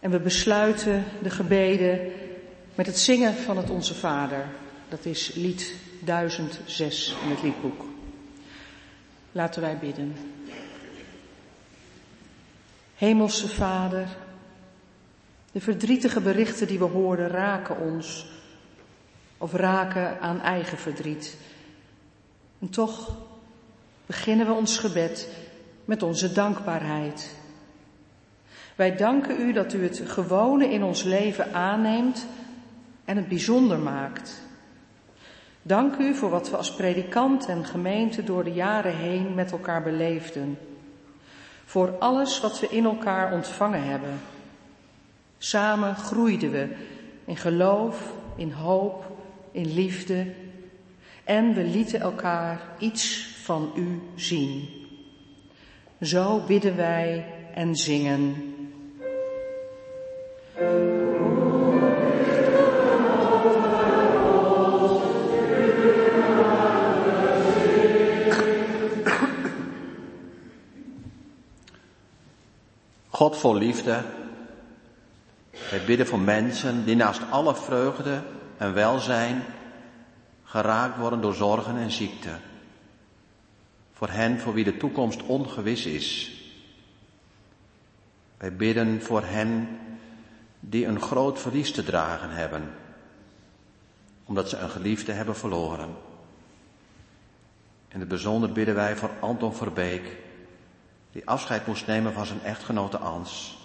En 0.00 0.10
we 0.10 0.20
besluiten 0.20 1.04
de 1.22 1.30
gebeden 1.30 2.12
met 2.74 2.86
het 2.86 2.98
zingen 2.98 3.34
van 3.34 3.56
het 3.56 3.70
Onze 3.70 3.94
Vader. 3.94 4.46
Dat 4.88 5.04
is 5.04 5.34
lied 5.34 5.74
1006 6.00 7.14
in 7.24 7.30
het 7.30 7.42
liedboek. 7.42 7.84
Laten 9.32 9.62
wij 9.62 9.78
bidden. 9.78 10.16
Hemelse 13.04 13.48
Vader, 13.48 14.06
de 15.52 15.60
verdrietige 15.60 16.20
berichten 16.20 16.66
die 16.66 16.78
we 16.78 16.84
horen 16.84 17.28
raken 17.28 17.80
ons 17.80 18.26
of 19.38 19.52
raken 19.52 20.20
aan 20.20 20.40
eigen 20.40 20.78
verdriet. 20.78 21.36
En 22.60 22.70
toch 22.70 23.16
beginnen 24.06 24.46
we 24.46 24.52
ons 24.52 24.78
gebed 24.78 25.28
met 25.84 26.02
onze 26.02 26.32
dankbaarheid. 26.32 27.36
Wij 28.74 28.96
danken 28.96 29.40
u 29.40 29.52
dat 29.52 29.72
u 29.72 29.82
het 29.82 30.02
gewone 30.06 30.68
in 30.68 30.82
ons 30.82 31.02
leven 31.02 31.54
aanneemt 31.54 32.26
en 33.04 33.16
het 33.16 33.28
bijzonder 33.28 33.78
maakt. 33.78 34.42
Dank 35.62 35.96
u 35.96 36.14
voor 36.14 36.30
wat 36.30 36.50
we 36.50 36.56
als 36.56 36.74
predikant 36.74 37.46
en 37.46 37.64
gemeente 37.64 38.24
door 38.24 38.44
de 38.44 38.52
jaren 38.52 38.96
heen 38.96 39.34
met 39.34 39.52
elkaar 39.52 39.82
beleefden. 39.82 40.58
Voor 41.74 41.98
alles 41.98 42.40
wat 42.40 42.60
we 42.60 42.68
in 42.68 42.84
elkaar 42.84 43.32
ontvangen 43.32 43.84
hebben. 43.84 44.20
Samen 45.38 45.94
groeiden 45.96 46.50
we 46.50 46.68
in 47.24 47.36
geloof, 47.36 48.12
in 48.36 48.52
hoop, 48.52 49.04
in 49.52 49.74
liefde 49.74 50.26
en 51.24 51.54
we 51.54 51.64
lieten 51.64 52.00
elkaar 52.00 52.60
iets 52.78 53.28
van 53.42 53.72
u 53.76 54.00
zien. 54.14 54.68
Zo 56.00 56.40
bidden 56.46 56.76
wij 56.76 57.26
en 57.54 57.76
zingen. 57.76 58.54
God 73.14 73.36
vol 73.36 73.54
liefde. 73.54 74.02
Wij 75.70 75.84
bidden 75.86 76.06
voor 76.06 76.18
mensen 76.18 76.84
die 76.84 76.96
naast 76.96 77.20
alle 77.30 77.54
vreugde 77.54 78.22
en 78.56 78.74
welzijn 78.74 79.42
geraakt 80.44 80.98
worden 80.98 81.20
door 81.20 81.34
zorgen 81.34 81.76
en 81.76 81.90
ziekte. 81.90 82.30
Voor 83.92 84.08
hen 84.08 84.40
voor 84.40 84.54
wie 84.54 84.64
de 84.64 84.76
toekomst 84.76 85.22
ongewis 85.22 85.86
is. 85.86 86.32
Wij 88.36 88.56
bidden 88.56 89.02
voor 89.02 89.22
hen 89.22 89.78
die 90.60 90.86
een 90.86 91.00
groot 91.00 91.40
verlies 91.40 91.72
te 91.72 91.84
dragen 91.84 92.30
hebben, 92.30 92.74
omdat 94.24 94.48
ze 94.48 94.56
een 94.56 94.70
geliefde 94.70 95.12
hebben 95.12 95.36
verloren. 95.36 95.96
In 97.88 98.00
het 98.00 98.08
bijzonder 98.08 98.52
bidden 98.52 98.74
wij 98.74 98.96
voor 98.96 99.10
Anton 99.20 99.54
Verbeek, 99.54 100.23
die 101.14 101.26
afscheid 101.28 101.66
moest 101.66 101.86
nemen 101.86 102.12
van 102.12 102.26
zijn 102.26 102.42
echtgenote 102.42 102.98
Ans. 102.98 103.58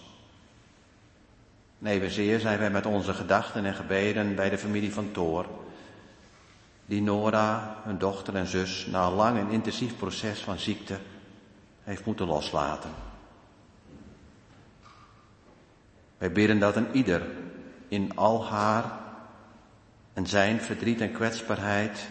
Evenzeer 1.83 2.39
zijn 2.39 2.59
wij 2.59 2.69
met 2.69 2.85
onze 2.85 3.13
gedachten 3.13 3.65
en 3.65 3.73
gebeden 3.73 4.35
bij 4.35 4.49
de 4.49 4.57
familie 4.57 4.93
van 4.93 5.11
Thor, 5.11 5.45
die 6.85 7.01
Nora, 7.01 7.75
hun 7.83 7.97
dochter 7.97 8.35
en 8.35 8.47
zus, 8.47 8.85
na 8.85 9.05
een 9.05 9.13
lang 9.13 9.39
en 9.39 9.49
intensief 9.49 9.97
proces 9.97 10.39
van 10.39 10.59
ziekte 10.59 10.99
heeft 11.83 12.05
moeten 12.05 12.25
loslaten. 12.25 12.91
Wij 16.17 16.31
bidden 16.31 16.59
dat 16.59 16.75
een 16.75 16.91
ieder 16.91 17.27
in 17.87 18.11
al 18.15 18.45
haar 18.45 18.99
en 20.13 20.27
zijn 20.27 20.61
verdriet 20.61 21.01
en 21.01 21.11
kwetsbaarheid 21.11 22.07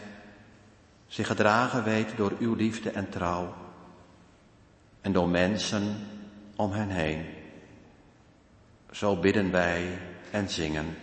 zich 1.07 1.27
gedragen 1.27 1.85
weet 1.85 2.17
door 2.17 2.33
uw 2.39 2.55
liefde 2.55 2.91
en 2.91 3.09
trouw 3.09 3.55
en 5.01 5.13
door 5.13 5.29
mensen 5.29 5.97
om 6.57 6.73
hen 6.73 6.89
heen. 6.89 7.25
Zo 8.91 9.17
bidden 9.17 9.51
wij 9.51 9.99
en 10.31 10.49
zingen. 10.49 10.97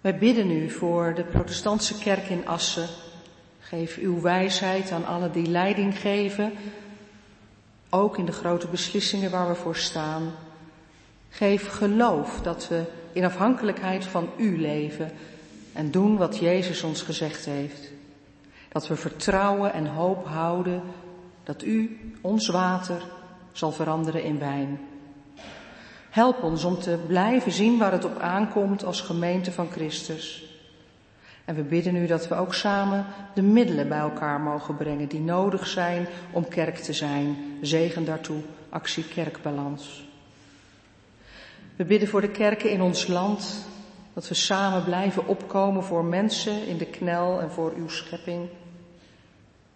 Wij 0.00 0.18
bidden 0.18 0.50
u 0.50 0.70
voor 0.70 1.14
de 1.14 1.24
protestantse 1.24 1.98
kerk 1.98 2.28
in 2.28 2.46
Assen. 2.46 2.88
Geef 3.60 3.96
uw 3.96 4.20
wijsheid 4.20 4.90
aan 4.90 5.06
alle 5.06 5.30
die 5.30 5.46
leiding 5.46 5.98
geven, 5.98 6.52
ook 7.94 8.18
in 8.18 8.24
de 8.24 8.32
grote 8.32 8.66
beslissingen 8.66 9.30
waar 9.30 9.48
we 9.48 9.54
voor 9.54 9.76
staan. 9.76 10.32
Geef 11.28 11.68
geloof 11.68 12.40
dat 12.42 12.68
we 12.68 12.82
in 13.12 13.24
afhankelijkheid 13.24 14.04
van 14.04 14.28
u 14.36 14.60
leven 14.60 15.10
en 15.72 15.90
doen 15.90 16.16
wat 16.16 16.38
Jezus 16.38 16.82
ons 16.82 17.02
gezegd 17.02 17.44
heeft. 17.44 17.90
Dat 18.68 18.88
we 18.88 18.96
vertrouwen 18.96 19.72
en 19.72 19.86
hoop 19.86 20.26
houden 20.26 20.82
dat 21.44 21.62
u 21.62 21.98
ons 22.20 22.48
water 22.48 23.02
zal 23.52 23.72
veranderen 23.72 24.22
in 24.22 24.38
wijn. 24.38 24.80
Help 26.10 26.42
ons 26.42 26.64
om 26.64 26.78
te 26.78 26.98
blijven 27.06 27.52
zien 27.52 27.78
waar 27.78 27.92
het 27.92 28.04
op 28.04 28.18
aankomt 28.18 28.84
als 28.84 29.00
gemeente 29.00 29.52
van 29.52 29.70
Christus. 29.70 30.51
En 31.52 31.58
we 31.58 31.64
bidden 31.64 31.96
u 31.96 32.06
dat 32.06 32.28
we 32.28 32.34
ook 32.34 32.54
samen 32.54 33.06
de 33.34 33.42
middelen 33.42 33.88
bij 33.88 33.98
elkaar 33.98 34.40
mogen 34.40 34.76
brengen 34.76 35.08
die 35.08 35.20
nodig 35.20 35.66
zijn 35.66 36.06
om 36.30 36.48
kerk 36.48 36.76
te 36.76 36.92
zijn. 36.92 37.36
Zegen 37.60 38.04
daartoe, 38.04 38.40
actie 38.68 39.04
kerkbalans. 39.04 40.08
We 41.76 41.84
bidden 41.84 42.08
voor 42.08 42.20
de 42.20 42.30
kerken 42.30 42.70
in 42.70 42.80
ons 42.80 43.06
land, 43.06 43.66
dat 44.12 44.28
we 44.28 44.34
samen 44.34 44.84
blijven 44.84 45.26
opkomen 45.26 45.84
voor 45.84 46.04
mensen 46.04 46.66
in 46.66 46.76
de 46.76 46.86
knel 46.86 47.40
en 47.40 47.50
voor 47.50 47.72
uw 47.76 47.88
schepping. 47.88 48.48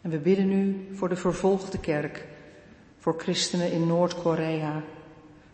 En 0.01 0.11
we 0.11 0.19
bidden 0.19 0.53
u 0.53 0.89
voor 0.95 1.09
de 1.09 1.17
vervolgde 1.17 1.79
kerk, 1.79 2.27
voor 2.99 3.15
christenen 3.19 3.73
in 3.73 3.87
Noord-Korea, 3.87 4.83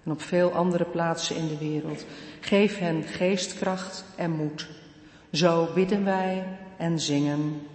en 0.05 0.13
op 0.13 0.21
veel 0.21 0.53
andere 0.53 0.85
plaatsen 0.85 1.37
in 1.37 1.49
de 1.49 1.59
wereld. 1.59 2.05
Geef 2.41 2.79
hen 2.79 3.03
geestkracht 3.03 4.05
en 4.17 4.31
moed. 4.31 4.81
Zo 5.33 5.69
bidden 5.75 6.05
wij 6.05 6.59
en 6.77 7.01
zingen. 7.01 7.67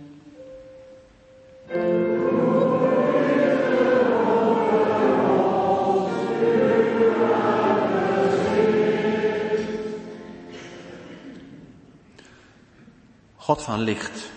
God 13.35 13.61
van 13.61 13.79
licht, 13.79 14.31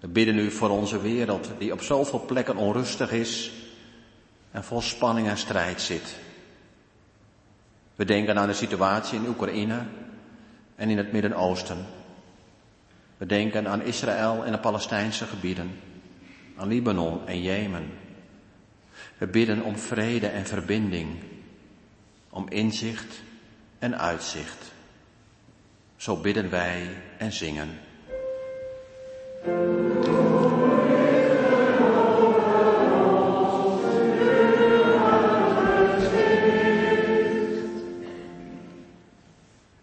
we 0.00 0.08
bidden 0.08 0.38
u 0.38 0.50
voor 0.50 0.70
onze 0.70 1.00
wereld 1.00 1.50
die 1.58 1.72
op 1.72 1.82
zoveel 1.82 2.24
plekken 2.26 2.56
onrustig 2.56 3.12
is 3.12 3.52
en 4.50 4.64
vol 4.64 4.80
spanning 4.80 5.28
en 5.28 5.38
strijd 5.38 5.80
zit. 5.80 6.14
We 7.94 8.04
denken 8.04 8.38
aan 8.38 8.48
de 8.48 8.54
situatie 8.54 9.18
in 9.18 9.28
Oekraïne 9.28 9.82
en 10.76 10.90
in 10.90 10.96
het 10.96 11.12
Midden-Oosten. 11.12 11.86
We 13.22 13.28
denken 13.28 13.68
aan 13.68 13.82
Israël 13.82 14.44
en 14.44 14.52
de 14.52 14.58
Palestijnse 14.58 15.24
gebieden, 15.24 15.70
aan 16.56 16.68
Libanon 16.68 17.26
en 17.26 17.42
Jemen. 17.42 17.90
We 19.18 19.26
bidden 19.26 19.62
om 19.62 19.76
vrede 19.76 20.26
en 20.26 20.46
verbinding, 20.46 21.08
om 22.30 22.46
inzicht 22.48 23.22
en 23.78 23.98
uitzicht. 23.98 24.72
Zo 25.96 26.16
bidden 26.16 26.50
wij 26.50 26.88
en 27.18 27.32
zingen. 27.32 27.78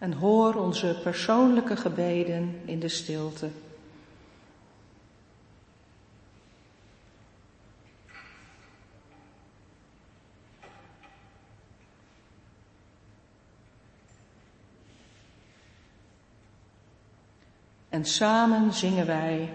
en 0.00 0.12
hoor 0.12 0.54
onze 0.54 0.98
persoonlijke 1.02 1.76
gebeden 1.76 2.60
in 2.64 2.80
de 2.80 2.88
stilte. 2.88 3.48
En 17.88 18.04
samen 18.04 18.72
zingen 18.72 19.06
wij 19.06 19.52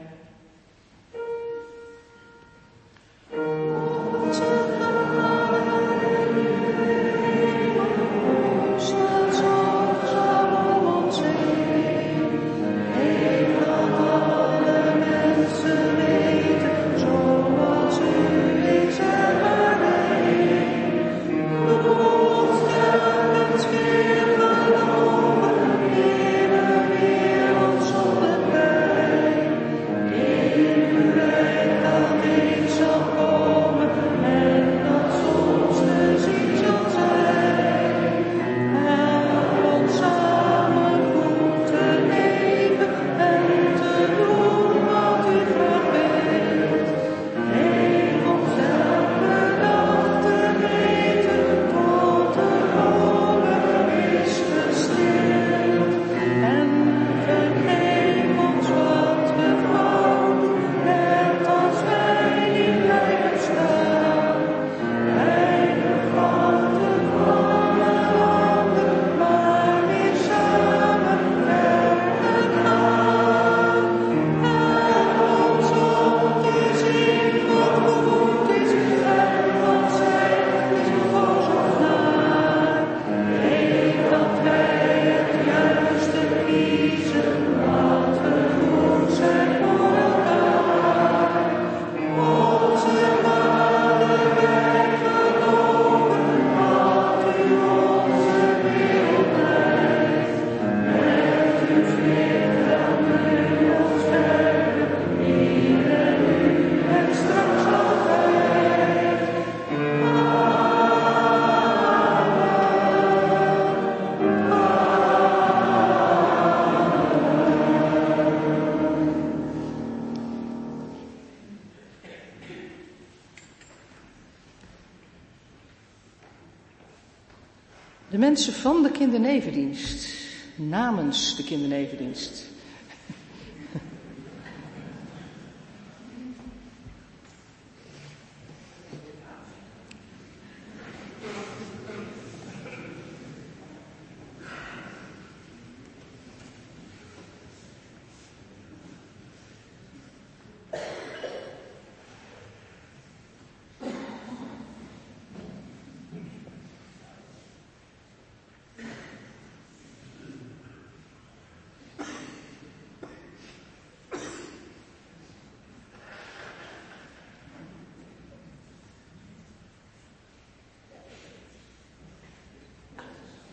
mensen 128.35 128.53
van 128.53 128.83
de 128.83 128.91
kindernevendienst, 128.91 130.07
namens 130.55 131.35
de 131.35 131.43
kindernevendienst. 131.43 132.34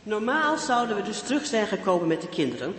Normaal 0.03 0.57
zouden 0.59 0.97
we 0.97 1.03
dus 1.03 1.21
terug 1.21 1.47
zijn 1.47 1.67
gekomen 1.67 2.07
met 2.07 2.21
de 2.21 2.29
kinderen. 2.29 2.75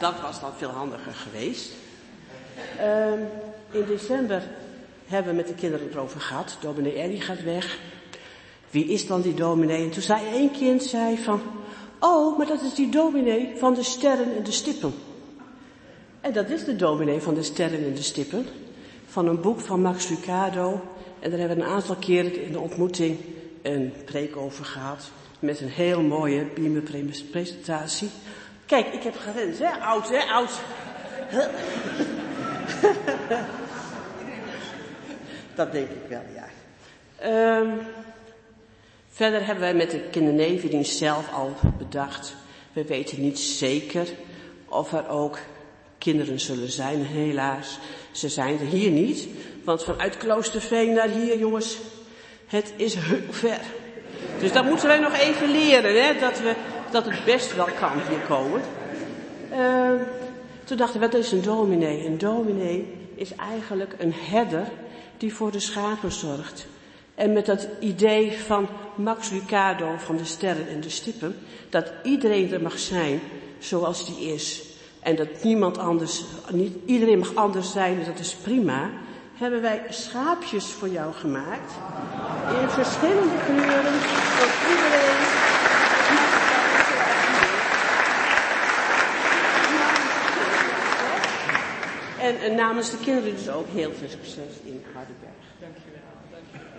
Dat 0.00 0.20
was 0.20 0.40
dan 0.40 0.50
veel 0.56 0.68
handiger 0.68 1.12
geweest. 1.12 1.72
Ehm, 2.78 3.18
in 3.70 3.84
december 3.86 4.42
hebben 5.06 5.30
we 5.30 5.36
met 5.36 5.48
de 5.48 5.54
kinderen 5.54 5.90
erover 5.90 6.20
gehad. 6.20 6.56
Dominee 6.60 6.92
Ellie 6.92 7.20
gaat 7.20 7.42
weg. 7.42 7.78
Wie 8.70 8.86
is 8.86 9.06
dan 9.06 9.20
die 9.20 9.34
dominee? 9.34 9.84
En 9.84 9.90
toen 9.90 10.02
zei 10.02 10.26
één 10.32 10.50
kind 10.50 10.82
zei 10.82 11.18
van... 11.18 11.42
Oh, 12.00 12.38
maar 12.38 12.46
dat 12.46 12.62
is 12.62 12.74
die 12.74 12.88
dominee 12.88 13.52
van 13.56 13.74
de 13.74 13.82
sterren 13.82 14.36
en 14.36 14.42
de 14.42 14.52
stippen. 14.52 14.94
En 16.20 16.32
dat 16.32 16.50
is 16.50 16.64
de 16.64 16.76
dominee 16.76 17.20
van 17.20 17.34
de 17.34 17.42
sterren 17.42 17.84
en 17.84 17.94
de 17.94 18.02
stippen. 18.02 18.46
Van 19.06 19.26
een 19.26 19.40
boek 19.40 19.60
van 19.60 19.80
Max 19.80 20.08
Lucado. 20.08 20.80
En 21.20 21.30
daar 21.30 21.38
hebben 21.38 21.58
we 21.58 21.62
een 21.64 21.70
aantal 21.70 21.96
keren 21.96 22.42
in 22.42 22.52
de 22.52 22.60
ontmoeting 22.60 23.18
een 23.64 23.92
preek 24.04 24.36
over 24.36 24.64
gehad 24.64 25.10
met 25.38 25.60
een 25.60 25.68
heel 25.68 26.02
mooie 26.02 26.46
presentatie. 27.30 28.10
Kijk, 28.66 28.86
ik 28.86 29.02
heb 29.02 29.16
gerend, 29.16 29.58
hè? 29.58 29.70
Oud, 29.70 30.08
hè? 30.08 30.18
Oud. 30.18 30.50
Dat 35.54 35.72
denk 35.72 35.90
ik 35.90 36.08
wel, 36.08 36.22
ja. 36.34 36.48
Um, 37.58 37.80
verder 39.08 39.46
hebben 39.46 39.64
wij 39.64 39.74
met 39.74 39.90
de 39.90 40.00
kindernevendienst 40.10 40.96
zelf 40.96 41.32
al 41.32 41.54
bedacht. 41.78 42.34
We 42.72 42.84
weten 42.84 43.20
niet 43.20 43.38
zeker 43.38 44.08
of 44.68 44.92
er 44.92 45.08
ook 45.08 45.38
kinderen 45.98 46.40
zullen 46.40 46.70
zijn, 46.70 47.04
helaas. 47.04 47.78
Ze 48.12 48.28
zijn 48.28 48.58
er 48.58 48.66
hier 48.66 48.90
niet, 48.90 49.28
want 49.64 49.84
vanuit 49.84 50.16
Kloosterveen 50.16 50.92
naar 50.92 51.08
hier, 51.08 51.38
jongens, 51.38 51.78
het 52.54 52.72
is 52.76 52.94
heel 52.94 53.20
ver. 53.30 53.60
Dus 54.40 54.52
dat 54.52 54.64
moeten 54.64 54.86
wij 54.86 54.98
nog 54.98 55.18
even 55.18 55.50
leren, 55.50 56.04
hè? 56.04 56.20
Dat, 56.20 56.40
we, 56.40 56.54
dat 56.90 57.04
het 57.04 57.24
best 57.24 57.56
wel 57.56 57.68
kan 57.78 57.92
hier 58.08 58.18
komen. 58.28 58.60
Uh, 59.52 60.00
toen 60.64 60.76
dachten 60.76 61.00
we, 61.00 61.06
wat 61.06 61.14
is 61.14 61.32
een 61.32 61.42
dominee? 61.42 62.06
Een 62.06 62.18
dominee 62.18 62.92
is 63.14 63.34
eigenlijk 63.34 63.94
een 63.98 64.14
herder 64.30 64.68
die 65.16 65.34
voor 65.34 65.50
de 65.50 65.60
schapen 65.60 66.12
zorgt. 66.12 66.66
En 67.14 67.32
met 67.32 67.46
dat 67.46 67.68
idee 67.80 68.32
van 68.32 68.68
Max 68.94 69.30
Lucado 69.30 69.94
van 69.98 70.16
de 70.16 70.24
sterren 70.24 70.68
en 70.68 70.80
de 70.80 70.90
stippen, 70.90 71.36
dat 71.70 71.92
iedereen 72.02 72.52
er 72.52 72.62
mag 72.62 72.78
zijn 72.78 73.20
zoals 73.58 74.06
die 74.06 74.32
is. 74.32 74.62
En 75.00 75.16
dat 75.16 75.28
niemand 75.42 75.78
anders, 75.78 76.24
niet 76.50 76.76
iedereen 76.86 77.18
mag 77.18 77.34
anders 77.34 77.72
zijn, 77.72 78.04
dat 78.04 78.18
is 78.18 78.34
prima 78.34 78.90
hebben 79.34 79.62
wij 79.62 79.82
schaapjes 79.88 80.72
voor 80.72 80.88
jou 80.88 81.12
gemaakt. 81.12 81.72
In 82.60 82.68
verschillende 82.68 83.36
kleuren. 83.44 84.00
Voor 84.00 84.70
iedereen. 84.70 85.52
En, 92.20 92.40
en 92.40 92.54
namens 92.54 92.90
de 92.90 92.96
kinderen 92.96 93.36
dus 93.36 93.48
ook 93.48 93.68
heel 93.68 93.92
veel 93.92 94.08
succes 94.08 94.60
in 94.62 94.84
Hardenberg. 94.94 95.44
Dankjewel. 95.60 96.00
Dankjewel. 96.30 96.70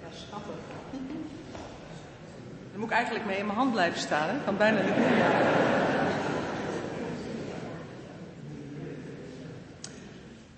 Ja, 0.00 0.08
schattig. 0.12 0.54
Dan 2.70 2.80
moet 2.80 2.90
ik 2.90 2.96
eigenlijk 2.96 3.26
mee 3.26 3.38
in 3.38 3.46
mijn 3.46 3.58
hand 3.58 3.72
blijven 3.72 4.00
staan. 4.00 4.28
Hè? 4.28 4.34
Kan 4.44 4.56
bijna 4.56 4.80
niet 4.80 4.96
meer. 4.96 6.17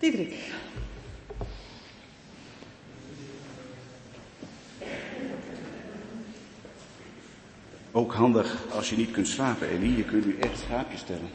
Diederik. 0.00 0.34
Ook 7.92 8.12
handig 8.12 8.56
als 8.72 8.90
je 8.90 8.96
niet 8.96 9.10
kunt 9.10 9.28
slapen, 9.28 9.68
Elie. 9.68 9.96
Je 9.96 10.04
kunt 10.04 10.26
nu 10.26 10.36
echt 10.40 10.58
schaapjes 10.58 11.00
stellen. 11.00 11.28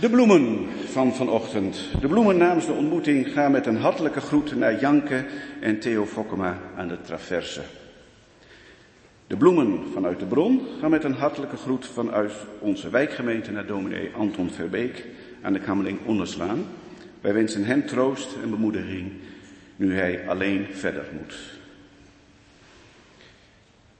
De 0.00 0.10
bloemen 0.10 0.68
van 0.86 1.14
vanochtend. 1.14 1.88
De 2.00 2.08
bloemen 2.08 2.36
namens 2.36 2.66
de 2.66 2.72
ontmoeting 2.72 3.32
gaan 3.32 3.52
met 3.52 3.66
een 3.66 3.76
hartelijke 3.76 4.20
groet 4.20 4.56
naar 4.56 4.80
Janke 4.80 5.24
en 5.60 5.80
Theo 5.80 6.06
Fokkema 6.06 6.58
aan 6.76 6.88
de 6.88 7.00
traverse. 7.00 7.81
De 9.32 9.38
bloemen 9.38 9.80
vanuit 9.92 10.18
de 10.18 10.26
bron 10.26 10.62
gaan 10.80 10.90
met 10.90 11.04
een 11.04 11.14
hartelijke 11.14 11.56
groet 11.56 11.86
vanuit 11.86 12.32
onze 12.58 12.90
wijkgemeente 12.90 13.50
naar 13.50 13.66
dominee 13.66 14.10
Anton 14.14 14.50
Verbeek 14.50 15.06
aan 15.42 15.52
de 15.52 15.58
Kamerling 15.58 15.98
Onderslaan. 16.04 16.64
Wij 17.20 17.34
wensen 17.34 17.64
hem 17.64 17.86
troost 17.86 18.36
en 18.42 18.50
bemoediging 18.50 19.12
nu 19.76 19.94
hij 19.94 20.28
alleen 20.28 20.66
verder 20.72 21.04
moet. 21.12 21.38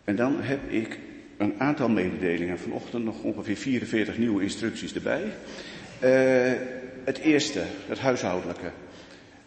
En 0.04 0.16
dan 0.16 0.36
heb 0.40 0.70
ik 0.70 0.98
een 1.36 1.60
aantal 1.60 1.88
mededelingen. 1.88 2.58
Vanochtend 2.58 3.04
nog 3.04 3.22
ongeveer 3.22 3.56
44 3.56 4.18
nieuwe 4.18 4.42
instructies 4.42 4.94
erbij. 4.94 5.22
Uh, 5.22 6.60
het 7.04 7.18
eerste, 7.18 7.62
het 7.86 7.98
huishoudelijke. 7.98 8.70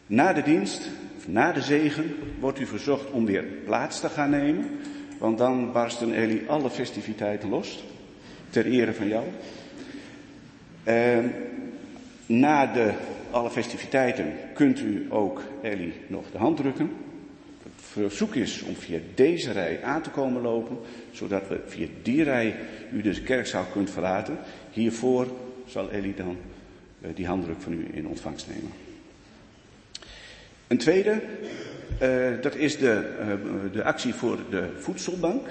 Na 0.08 0.34
de 0.34 0.42
dienst, 0.42 0.90
na 1.28 1.52
de 1.52 1.62
zegen, 1.62 2.16
wordt 2.40 2.60
u 2.60 2.66
verzocht 2.66 3.12
om 3.12 3.26
weer 3.26 3.44
plaats 3.44 4.00
te 4.00 4.10
gaan 4.10 4.30
nemen. 4.30 4.80
Want 5.18 5.38
dan 5.38 5.72
barsten 5.72 6.14
Ellie 6.14 6.44
alle 6.48 6.70
festiviteiten 6.70 7.50
los. 7.50 7.84
Ter 8.50 8.66
ere 8.66 8.94
van 8.94 9.08
jou. 9.08 9.26
Uh, 10.88 11.26
na 12.26 12.66
de, 12.66 12.94
alle 13.32 13.50
festiviteiten 13.50 14.34
kunt 14.54 14.80
u 14.80 15.06
ook 15.10 15.42
Ellie 15.62 15.94
nog 16.08 16.24
de 16.32 16.38
hand 16.38 16.58
drukken. 16.58 16.92
Het 17.64 17.72
verzoek 17.76 18.36
is 18.36 18.62
om 18.62 18.76
via 18.76 19.00
deze 19.16 19.52
rij 19.52 19.84
aan 19.84 20.02
te 20.02 20.10
komen 20.10 20.42
lopen. 20.42 20.78
Zodat 21.12 21.48
we 21.48 21.60
via 21.68 21.88
die 22.02 22.24
rij 22.24 22.56
u 22.92 23.02
de 23.02 23.22
kerkzaal 23.22 23.66
kunt 23.72 23.90
verlaten. 23.90 24.38
Hiervoor 24.72 25.28
zal 25.66 25.92
Ellie 25.92 26.14
dan 26.14 26.38
uh, 27.02 27.10
die 27.16 27.28
handdruk 27.28 27.62
van 27.62 27.74
u 27.74 27.88
in 27.94 28.08
ontvangst 28.08 28.48
nemen. 28.48 28.72
Een 30.68 30.78
tweede, 30.78 31.22
uh, 32.02 32.42
dat 32.42 32.56
is 32.56 32.78
de, 32.78 33.10
uh, 33.20 33.34
de 33.74 33.84
actie 33.84 34.14
voor 34.14 34.38
de 34.50 34.70
voedselbank. 34.80 35.48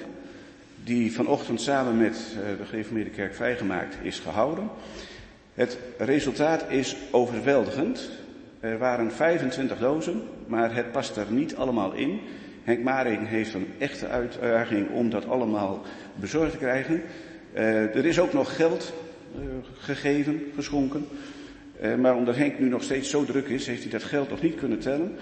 Die 0.84 1.12
vanochtend 1.12 1.60
samen 1.60 1.98
met 1.98 2.36
de 2.58 2.64
gereformeerde 2.64 3.10
kerk 3.10 3.34
vrijgemaakt 3.34 3.96
is 4.02 4.18
gehouden. 4.18 4.68
Het 5.54 5.78
resultaat 5.98 6.64
is 6.68 6.96
overweldigend. 7.10 8.10
Er 8.60 8.78
waren 8.78 9.12
25 9.12 9.78
dozen, 9.78 10.22
maar 10.46 10.74
het 10.74 10.92
past 10.92 11.16
er 11.16 11.26
niet 11.28 11.56
allemaal 11.56 11.92
in. 11.92 12.20
Henk 12.64 12.82
Maring 12.82 13.28
heeft 13.28 13.54
een 13.54 13.68
echte 13.78 14.08
uitdaging 14.08 14.90
om 14.90 15.10
dat 15.10 15.28
allemaal 15.28 15.82
bezorgd 16.14 16.52
te 16.52 16.58
krijgen. 16.58 17.02
Uh, 17.54 17.96
er 17.96 18.04
is 18.04 18.18
ook 18.18 18.32
nog 18.32 18.56
geld 18.56 18.92
uh, 19.38 19.44
gegeven, 19.78 20.42
geschonken. 20.54 21.06
Uh, 21.82 21.94
maar 21.94 22.16
omdat 22.16 22.36
Henk 22.36 22.58
nu 22.58 22.68
nog 22.68 22.82
steeds 22.82 23.10
zo 23.10 23.24
druk 23.24 23.48
is, 23.48 23.66
heeft 23.66 23.82
hij 23.82 23.90
dat 23.90 24.02
geld 24.02 24.30
nog 24.30 24.42
niet 24.42 24.54
kunnen 24.54 24.78
tellen. 24.78 25.16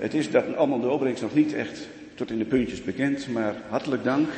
Het 0.00 0.14
is 0.14 0.30
dat 0.30 0.56
allemaal 0.56 0.80
de 0.80 0.88
opbrengst 0.88 1.22
nog 1.22 1.34
niet 1.34 1.54
echt 1.54 1.88
tot 2.14 2.30
in 2.30 2.38
de 2.38 2.44
puntjes 2.44 2.82
bekend, 2.82 3.28
maar 3.28 3.54
hartelijk 3.68 4.04
dank. 4.04 4.28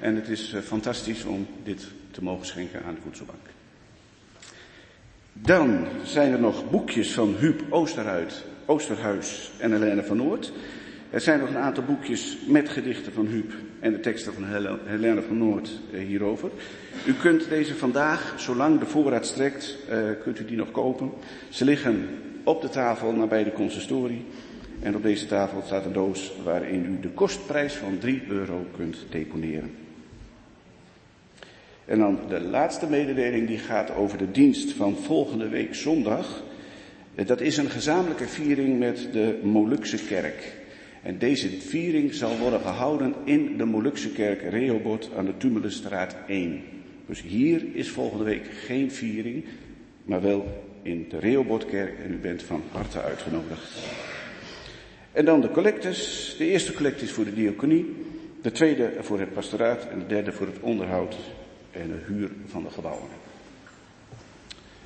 En 0.00 0.14
het 0.14 0.28
is 0.28 0.54
fantastisch 0.64 1.24
om 1.24 1.46
dit 1.64 1.86
te 2.10 2.22
mogen 2.22 2.46
schenken 2.46 2.84
aan 2.84 2.94
de 2.94 3.00
voedselbank. 3.00 3.38
Dan 5.32 5.86
zijn 6.04 6.32
er 6.32 6.40
nog 6.40 6.70
boekjes 6.70 7.12
van 7.12 7.34
Huub 7.38 7.62
Oosterhuis, 7.70 8.44
Oosterhuis 8.66 9.50
en 9.58 9.72
Helene 9.72 10.02
van 10.02 10.16
Noord. 10.16 10.52
Er 11.10 11.20
zijn 11.20 11.40
nog 11.40 11.48
een 11.48 11.56
aantal 11.56 11.84
boekjes 11.84 12.38
met 12.46 12.68
gedichten 12.68 13.12
van 13.12 13.26
Huub 13.26 13.52
en 13.80 13.92
de 13.92 14.00
teksten 14.00 14.32
van 14.32 14.44
Helene 14.84 15.22
van 15.22 15.38
Noord 15.38 15.70
hierover. 15.90 16.50
U 17.06 17.14
kunt 17.14 17.48
deze 17.48 17.74
vandaag, 17.74 18.34
zolang 18.36 18.78
de 18.78 18.86
voorraad 18.86 19.26
strekt, 19.26 19.76
uh, 19.90 19.96
kunt 20.22 20.40
u 20.40 20.44
die 20.44 20.56
nog 20.56 20.70
kopen. 20.70 21.10
Ze 21.48 21.64
liggen 21.64 22.08
op 22.44 22.62
de 22.62 22.68
tafel 22.68 23.12
nabij 23.12 23.44
de 23.44 23.52
consistorie. 23.52 24.24
En 24.82 24.96
op 24.96 25.02
deze 25.02 25.26
tafel 25.26 25.62
staat 25.66 25.84
een 25.84 25.92
doos 25.92 26.32
waarin 26.44 26.84
u 26.84 27.00
de 27.00 27.08
kostprijs 27.08 27.74
van 27.74 27.98
3 27.98 28.22
euro 28.28 28.66
kunt 28.76 29.06
deponeren. 29.10 29.70
En 31.84 31.98
dan 31.98 32.18
de 32.28 32.40
laatste 32.40 32.86
mededeling 32.86 33.46
die 33.46 33.58
gaat 33.58 33.94
over 33.94 34.18
de 34.18 34.30
dienst 34.30 34.72
van 34.72 34.96
volgende 34.96 35.48
week 35.48 35.74
zondag. 35.74 36.42
Dat 37.14 37.40
is 37.40 37.56
een 37.56 37.70
gezamenlijke 37.70 38.28
viering 38.28 38.78
met 38.78 39.08
de 39.12 39.40
Molukse 39.42 40.04
kerk. 40.04 40.56
En 41.02 41.18
deze 41.18 41.48
viering 41.48 42.14
zal 42.14 42.38
worden 42.38 42.60
gehouden 42.60 43.14
in 43.24 43.56
de 43.56 43.64
Molukse 43.64 44.12
kerk 44.12 44.42
Rehoboth 44.42 45.10
aan 45.16 45.24
de 45.24 45.36
Tumulenstraat 45.36 46.16
1. 46.26 46.62
Dus 47.06 47.22
hier 47.22 47.62
is 47.72 47.90
volgende 47.90 48.24
week 48.24 48.46
geen 48.66 48.90
viering, 48.90 49.44
maar 50.04 50.22
wel 50.22 50.66
in 50.82 51.06
de 51.08 51.18
Rehobothkerk 51.18 51.98
en 51.98 52.12
u 52.12 52.16
bent 52.16 52.42
van 52.42 52.62
harte 52.72 53.00
uitgenodigd. 53.00 53.70
En 55.12 55.24
dan 55.24 55.40
de 55.40 55.50
collectes. 55.50 56.34
De 56.38 56.46
eerste 56.46 56.72
collecte 56.72 57.04
is 57.04 57.12
voor 57.12 57.24
de 57.24 57.34
diaconie, 57.34 57.96
de 58.42 58.52
tweede 58.52 58.92
voor 59.00 59.20
het 59.20 59.32
pastoraat 59.32 59.86
en 59.90 59.98
de 59.98 60.06
derde 60.06 60.32
voor 60.32 60.46
het 60.46 60.60
onderhoud 60.60 61.16
en 61.70 61.88
de 61.88 62.12
huur 62.12 62.30
van 62.46 62.62
de 62.62 62.70
gebouwen. 62.70 63.08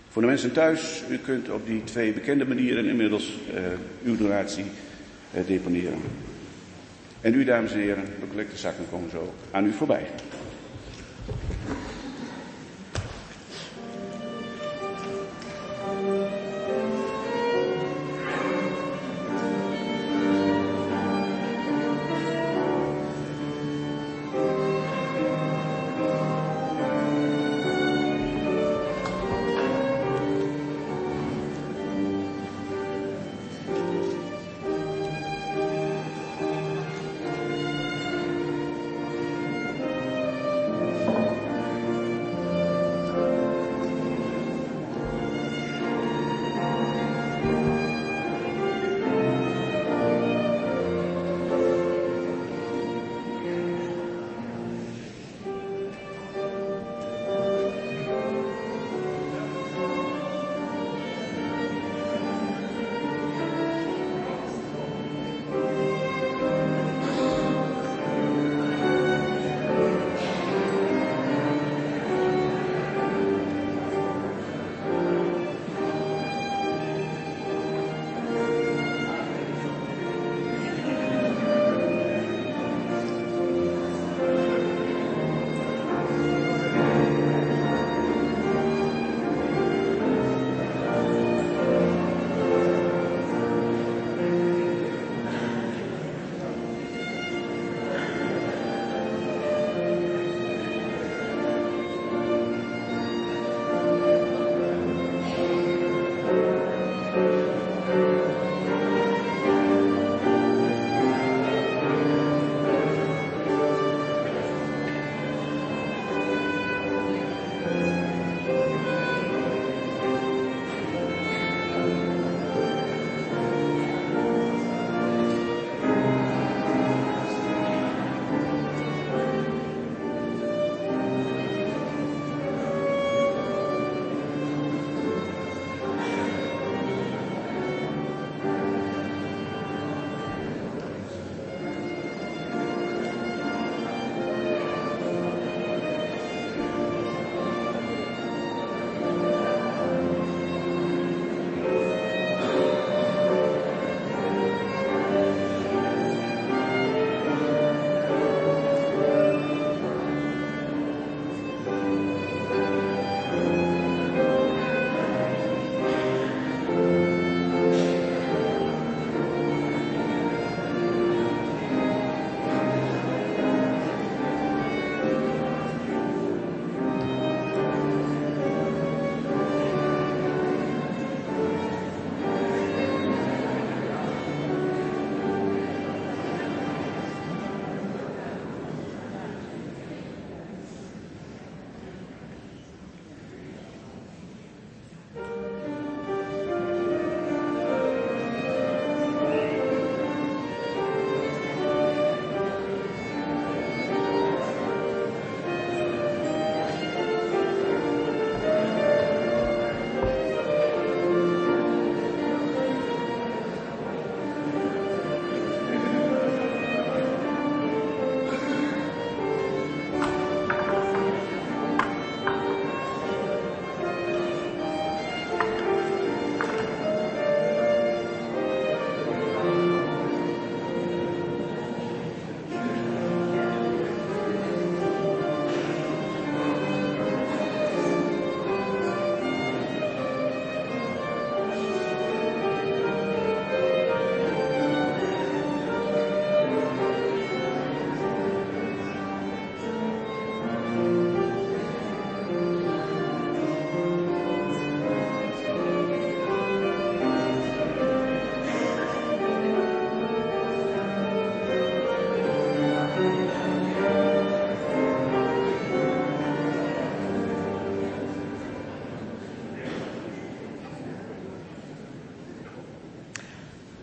Voor 0.09 0.23
de 0.23 0.29
mensen 0.29 0.53
thuis, 0.53 1.03
u 1.11 1.19
kunt 1.19 1.51
op 1.51 1.67
die 1.67 1.85
twee 1.85 2.13
bekende 2.13 2.47
manieren 2.47 2.87
inmiddels 2.87 3.39
uh, 3.55 3.61
uw 4.05 4.17
donatie 4.17 4.65
uh, 5.35 5.47
deponeren. 5.47 6.01
En 7.21 7.35
u, 7.35 7.45
dames 7.45 7.73
en 7.73 7.79
heren, 7.79 8.05
de 8.05 8.27
collectezakken 8.31 8.85
komen 8.91 9.11
zo 9.11 9.35
aan 9.51 9.67
u 9.67 9.73
voorbij. 9.73 10.07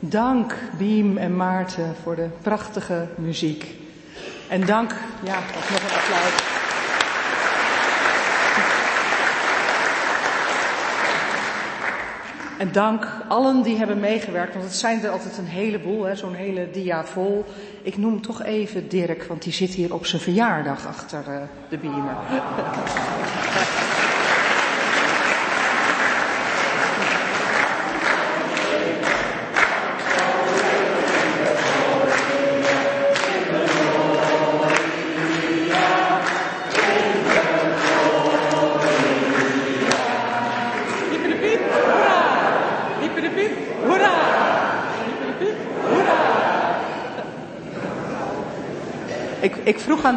Dank 0.10 0.56
Biem 0.78 1.18
en 1.18 1.36
Maarten 1.36 1.96
voor 2.04 2.16
de 2.16 2.30
prachtige 2.42 3.08
muziek. 3.16 3.76
En 4.48 4.66
dank, 4.66 4.96
ja, 5.24 5.40
nog 5.70 5.82
een 5.82 5.98
applaus. 5.98 6.58
En 12.58 12.72
dank 12.72 13.08
allen 13.28 13.62
die 13.62 13.78
hebben 13.78 14.00
meegewerkt, 14.00 14.54
want 14.54 14.66
het 14.66 14.76
zijn 14.76 15.04
er 15.04 15.10
altijd 15.10 15.38
een 15.38 15.46
heleboel, 15.46 16.16
zo'n 16.16 16.34
hele 16.34 16.72
dia 16.72 17.06
vol. 17.06 17.46
Ik 17.82 17.98
noem 17.98 18.22
toch 18.22 18.44
even 18.44 18.90
Dirk, 18.90 19.24
want 19.24 19.42
die 19.42 19.54
zit 19.54 19.70
hier 19.70 19.94
op 19.94 20.06
zijn 20.06 20.22
verjaardag 20.22 20.88
achter 20.88 21.24
uh, 21.28 21.42
de 21.70 21.78
beamer. 21.78 22.16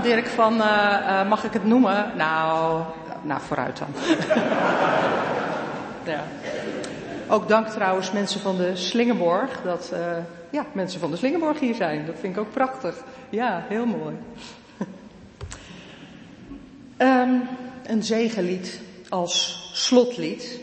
Dirk 0.03 0.27
van, 0.27 0.55
uh, 0.55 0.61
uh, 0.61 1.29
mag 1.29 1.45
ik 1.45 1.53
het 1.53 1.65
noemen? 1.65 2.12
Nou, 2.16 2.83
nou 3.23 3.41
vooruit 3.41 3.79
dan. 3.79 3.89
ja. 6.15 6.24
Ook 7.29 7.49
dank 7.49 7.66
trouwens 7.66 8.12
mensen 8.12 8.41
van 8.41 8.57
de 8.57 8.77
Slingerborg, 8.77 9.61
dat 9.65 9.91
uh, 9.93 9.99
ja, 10.51 10.66
mensen 10.73 11.01
van 11.01 11.11
de 11.11 11.16
Slingerborg 11.16 11.61
hier 11.61 11.74
zijn. 11.74 12.07
Dat 12.07 12.15
vind 12.20 12.37
ik 12.37 12.41
ook 12.41 12.53
prachtig. 12.53 12.97
Ja, 13.31 13.65
heel 13.69 13.87
mooi. 13.87 14.15
um, 16.99 17.43
een 17.93 18.03
zegenlied 18.03 18.81
als 19.09 19.70
slotlied. 19.74 20.61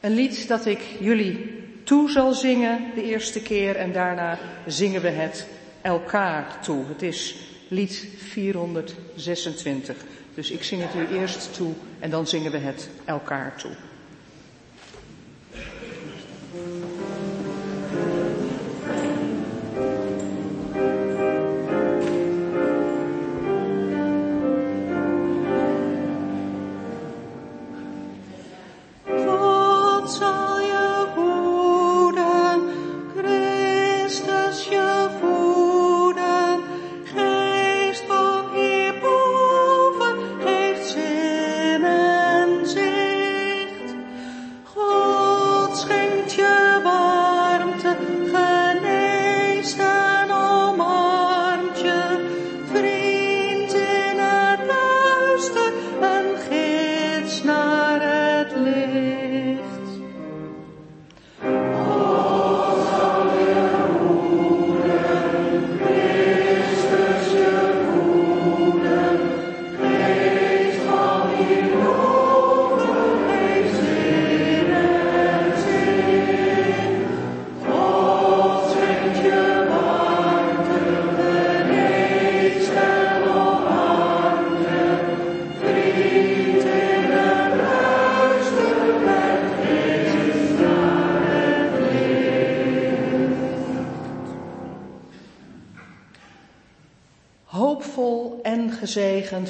Een 0.00 0.14
lied 0.14 0.48
dat 0.48 0.66
ik 0.66 0.80
jullie 0.98 1.62
toe 1.84 2.10
zal 2.10 2.32
zingen 2.32 2.78
de 2.94 3.02
eerste 3.02 3.42
keer 3.42 3.76
en 3.76 3.92
daarna 3.92 4.38
zingen 4.66 5.02
we 5.02 5.10
het 5.10 5.46
elkaar 5.82 6.46
toe. 6.62 6.84
Het 6.88 7.02
is 7.02 7.52
lied 7.68 8.06
426. 8.16 9.96
Dus 10.34 10.50
ik 10.50 10.62
zing 10.64 10.82
het 10.82 10.94
u 10.94 11.16
eerst 11.18 11.54
toe 11.54 11.72
en 11.98 12.10
dan 12.10 12.26
zingen 12.26 12.52
we 12.52 12.58
het 12.58 12.88
elkaar 13.04 13.56
toe. 13.56 13.72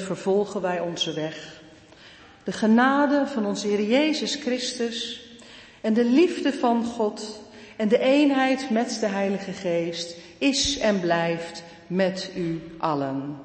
Vervolgen 0.05 0.61
wij 0.61 0.79
onze 0.79 1.13
weg. 1.13 1.61
De 2.43 2.51
genade 2.51 3.27
van 3.27 3.45
onze 3.45 3.67
Heer 3.67 3.83
Jezus 3.83 4.35
Christus 4.35 5.21
en 5.81 5.93
de 5.93 6.05
liefde 6.05 6.53
van 6.53 6.83
God 6.83 7.41
en 7.77 7.87
de 7.87 7.99
eenheid 7.99 8.69
met 8.69 8.97
de 8.99 9.07
Heilige 9.07 9.51
Geest 9.51 10.15
is 10.37 10.77
en 10.77 10.99
blijft 10.99 11.63
met 11.87 12.31
u 12.35 12.61
allen. 12.77 13.37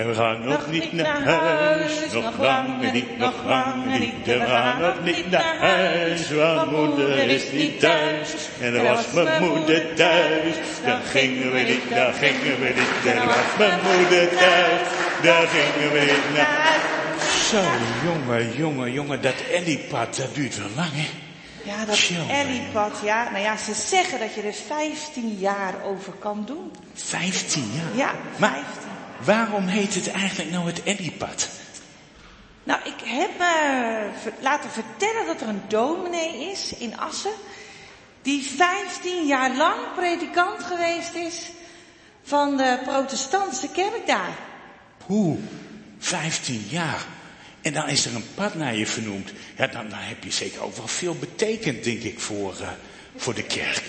En 0.00 0.06
we 0.06 0.14
gaan 0.14 0.44
nog, 0.44 0.70
niet 0.70 0.92
naar 0.92 1.22
huis, 1.22 1.92
nog 2.12 2.38
lang 2.38 2.92
niet, 2.92 3.18
nog 3.18 3.34
lang 3.46 3.98
niet. 3.98 4.28
En 4.28 4.38
we 4.38 4.46
gaan 4.46 4.80
nog 4.80 4.94
niet 5.04 5.30
naar 5.30 5.56
huis, 5.58 6.30
want 6.30 6.70
moeder 6.70 7.16
is 7.16 7.52
niet 7.52 7.80
thuis. 7.80 8.34
En 8.60 8.72
dan 8.72 8.84
was 8.84 9.10
mijn 9.12 9.42
moeder 9.42 9.94
thuis, 9.94 10.56
dan 10.84 11.00
gingen 11.02 11.52
we 11.52 11.58
niet, 11.58 11.88
dan 11.94 12.12
gingen 12.12 12.60
we 12.60 12.72
niet. 12.76 13.12
En 13.12 13.16
dan 13.16 13.26
was 13.26 13.56
mijn 13.58 13.78
moeder 13.82 14.28
thuis, 14.28 14.80
dan 15.22 15.46
gingen 15.48 15.92
we 15.92 16.00
niet 16.00 16.36
naar 16.36 16.60
huis. 16.60 17.48
Zo, 17.48 17.60
jongen, 18.04 18.56
jongen, 18.56 18.92
jongen, 18.92 19.22
dat 19.22 19.34
Ellipad, 19.52 20.16
dat 20.16 20.34
duurt 20.34 20.58
wel 20.58 20.68
lang, 20.76 20.90
hè? 20.92 21.08
Ja, 21.64 21.84
dat 21.84 22.10
Ellipad, 22.30 23.00
ja. 23.04 23.30
Nou 23.30 23.42
ja, 23.42 23.56
ze 23.56 23.74
zeggen 23.74 24.18
dat 24.18 24.34
je 24.34 24.42
er 24.42 24.54
15 24.66 25.36
jaar 25.38 25.74
over 25.84 26.12
kan 26.12 26.42
doen. 26.46 26.72
15 26.94 27.70
jaar? 27.74 27.96
Ja, 27.96 28.14
15. 28.38 28.89
Waarom 29.24 29.66
heet 29.66 29.94
het 29.94 30.10
eigenlijk 30.10 30.50
nou 30.50 30.66
het 30.66 30.82
Ellipad? 30.82 31.48
Nou, 32.64 32.80
ik 32.84 33.00
heb 33.04 33.38
me 33.38 34.10
laten 34.40 34.70
vertellen 34.70 35.26
dat 35.26 35.40
er 35.40 35.48
een 35.48 35.62
dominee 35.68 36.50
is 36.50 36.74
in 36.78 36.98
Assen. 36.98 37.32
Die 38.22 38.42
15 38.42 39.26
jaar 39.26 39.56
lang 39.56 39.94
predikant 39.94 40.62
geweest 40.62 41.14
is 41.14 41.50
van 42.22 42.56
de 42.56 42.78
protestantse 42.84 43.68
kerk 43.68 44.06
daar. 44.06 44.38
Hoe? 45.06 45.38
15 45.98 46.66
jaar? 46.68 47.06
En 47.60 47.72
dan 47.72 47.88
is 47.88 48.06
er 48.06 48.14
een 48.14 48.34
pad 48.34 48.54
naar 48.54 48.74
je 48.74 48.86
vernoemd. 48.86 49.32
Ja, 49.56 49.66
dan, 49.66 49.88
dan 49.88 49.98
heb 49.98 50.24
je 50.24 50.30
zeker 50.30 50.62
ook 50.62 50.76
wel 50.76 50.86
veel 50.86 51.14
betekend, 51.14 51.84
denk 51.84 52.02
ik, 52.02 52.20
voor, 52.20 52.54
uh, 52.60 52.68
voor 53.16 53.34
de 53.34 53.42
kerk. 53.42 53.82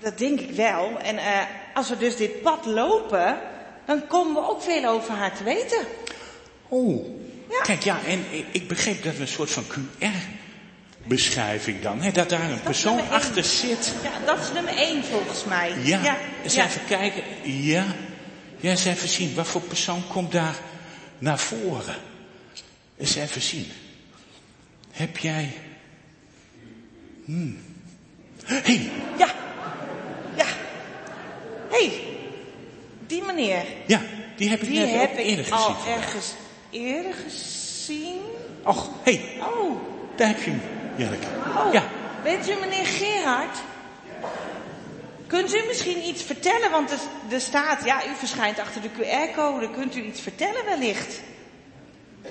Dat 0.00 0.18
denk 0.18 0.40
ik 0.40 0.50
wel. 0.50 0.98
En 0.98 1.14
uh, 1.14 1.40
als 1.74 1.88
we 1.88 1.96
dus 1.96 2.16
dit 2.16 2.42
pad 2.42 2.66
lopen, 2.66 3.38
dan 3.86 4.06
komen 4.06 4.42
we 4.42 4.50
ook 4.50 4.62
veel 4.62 4.84
over 4.84 5.14
haar 5.14 5.36
te 5.36 5.44
weten. 5.44 5.78
Oh, 6.68 7.06
ja. 7.50 7.60
kijk, 7.60 7.82
ja, 7.82 8.00
en 8.06 8.24
ik 8.50 8.68
begreep 8.68 9.02
dat 9.02 9.14
we 9.14 9.20
een 9.20 9.28
soort 9.28 9.50
van 9.50 9.64
QR-beschrijving 9.64 11.82
dan, 11.82 12.02
hè, 12.02 12.12
dat 12.12 12.28
daar 12.28 12.50
een 12.50 12.62
persoon 12.62 13.10
achter 13.10 13.44
zit. 13.44 13.94
Ja, 14.02 14.10
dat 14.26 14.40
is 14.40 14.52
nummer 14.52 14.76
één 14.76 15.04
volgens 15.04 15.44
mij. 15.44 15.74
Ja, 15.82 16.02
ja. 16.02 16.18
eens 16.42 16.54
ja. 16.54 16.66
even 16.66 16.84
kijken. 16.84 17.22
Ja, 17.42 17.84
ja, 18.56 18.70
eens 18.70 18.84
even 18.84 19.08
zien, 19.08 19.34
wat 19.34 19.46
voor 19.46 19.60
persoon 19.60 20.02
komt 20.08 20.32
daar 20.32 20.56
naar 21.18 21.38
voren? 21.38 21.96
Eens 22.98 23.14
even 23.14 23.40
zien. 23.40 23.66
Heb 24.90 25.18
jij... 25.18 25.52
Hmm. 27.24 27.58
hey. 28.44 28.90
Ja. 29.18 29.34
Ja. 30.36 30.46
hey. 31.70 32.13
Die 33.14 33.22
meneer. 33.22 33.64
Ja, 33.86 34.00
die 34.36 34.48
heb 34.48 34.62
ik 34.62 34.68
die 34.68 34.78
net 34.78 34.90
heb 34.90 35.10
ook 35.10 35.16
eerder 35.16 35.46
ik 35.46 35.52
gezien. 35.52 35.66
al 35.66 35.76
ergens 35.86 36.32
eerder 36.70 37.14
gezien. 37.14 38.20
Och, 38.62 38.90
hé. 39.02 39.12
Hey. 39.12 39.40
Oh. 39.40 39.76
Daar 40.16 40.28
heb 40.28 40.42
je 40.42 40.50
hem, 40.50 40.62
Janneke. 40.96 41.26
Oh. 41.56 41.72
Ja. 41.72 41.82
Weet 42.22 42.48
u 42.48 42.54
meneer 42.60 42.86
Gerard? 42.86 43.58
Kunt 45.26 45.54
u 45.54 45.64
misschien 45.66 46.04
iets 46.08 46.22
vertellen? 46.22 46.70
Want 46.70 46.90
er, 46.90 46.98
er 47.30 47.40
staat, 47.40 47.84
ja, 47.84 48.06
u 48.06 48.14
verschijnt 48.14 48.58
achter 48.58 48.82
de 48.82 48.88
QR-code. 48.88 49.70
Kunt 49.70 49.96
u 49.96 50.02
iets 50.02 50.20
vertellen 50.20 50.64
wellicht? 50.64 51.20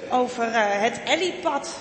Over 0.10 0.48
uh, 0.48 0.56
het 0.58 1.00
Ellipad. 1.06 1.76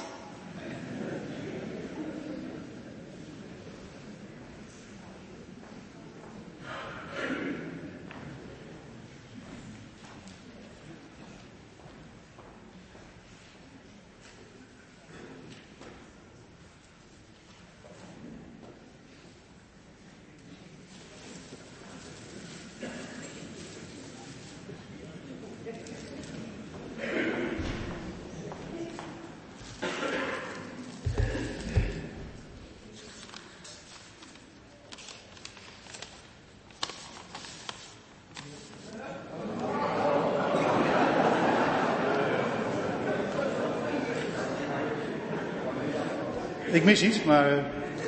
Ik 46.83 46.89
mis 46.89 47.03
iets, 47.03 47.23
maar 47.23 47.53
uh, 47.53 47.59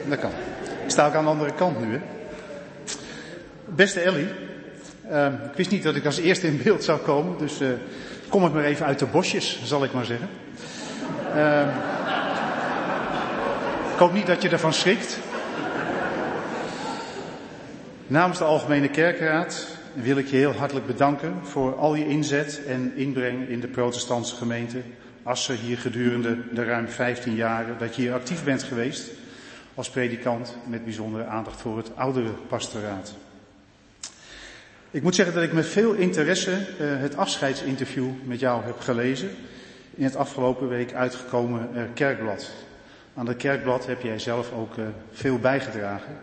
dat 0.09 0.19
kan. 0.19 0.31
Ik 0.85 0.91
sta 0.91 1.07
ook 1.07 1.15
aan 1.15 1.25
de 1.25 1.31
andere 1.31 1.53
kant 1.53 1.81
nu. 1.81 1.93
Hè. 1.93 2.01
Beste 3.65 4.01
Ellie, 4.01 4.29
uh, 5.11 5.27
ik 5.27 5.57
wist 5.57 5.71
niet 5.71 5.83
dat 5.83 5.95
ik 5.95 6.05
als 6.05 6.19
eerste 6.19 6.47
in 6.47 6.61
beeld 6.63 6.85
zou 6.85 6.99
komen, 6.99 7.39
dus 7.39 7.61
uh, 7.61 7.69
kom 8.29 8.47
ik 8.47 8.53
maar 8.53 8.65
even 8.65 8.87
uit 8.87 8.99
de 8.99 9.07
bosjes, 9.07 9.61
zal 9.65 9.85
ik 9.85 9.93
maar 9.93 10.05
zeggen. 10.05 10.29
Uh, 11.37 11.61
ik 13.93 13.99
hoop 13.99 14.13
niet 14.13 14.27
dat 14.27 14.43
je 14.43 14.49
ervan 14.49 14.73
schrikt. 14.73 15.19
Namens 18.07 18.39
de 18.39 18.45
Algemene 18.45 18.89
Kerkenraad 18.89 19.67
wil 19.93 20.17
ik 20.17 20.27
je 20.27 20.37
heel 20.37 20.55
hartelijk 20.55 20.87
bedanken 20.87 21.35
voor 21.43 21.77
al 21.77 21.95
je 21.95 22.09
inzet 22.09 22.61
en 22.67 22.93
inbreng 22.97 23.49
in 23.49 23.61
de 23.61 23.69
protestantse 23.69 24.37
gemeente 24.37 24.79
Assen 25.25 25.57
hier 25.57 25.79
gedurende 25.79 26.39
de 26.53 26.65
ruim 26.65 26.89
15 26.89 27.35
jaren 27.35 27.79
dat 27.79 27.97
je 27.97 28.03
hier 28.03 28.13
actief 28.13 28.45
bent 28.45 28.63
geweest 28.63 29.11
als 29.75 29.91
predikant 29.91 30.57
met 30.67 30.85
bijzondere 30.85 31.25
aandacht 31.25 31.61
voor 31.61 31.77
het 31.77 31.97
oudere 31.97 32.31
pastoraat. 32.49 33.15
Ik 34.91 35.03
moet 35.03 35.15
zeggen 35.15 35.35
dat 35.35 35.45
ik 35.45 35.53
met 35.53 35.67
veel 35.67 35.93
interesse 35.93 36.51
uh, 36.51 36.67
het 36.79 37.17
afscheidsinterview 37.17 38.09
met 38.25 38.41
jou 38.41 38.65
heb 38.65 38.81
gelezen 38.81 39.31
in 39.95 40.05
het 40.05 40.17
afgelopen 40.17 40.69
week 40.69 40.93
uitgekomen 40.93 41.69
uh, 41.75 41.83
kerkblad. 41.95 42.51
Aan 43.15 43.27
dat 43.27 43.37
kerkblad 43.37 43.87
heb 43.87 44.03
jij 44.03 44.19
zelf 44.19 44.53
ook 44.53 44.77
uh, 44.77 44.85
veel 45.13 45.39
bijgedragen. 45.39 46.17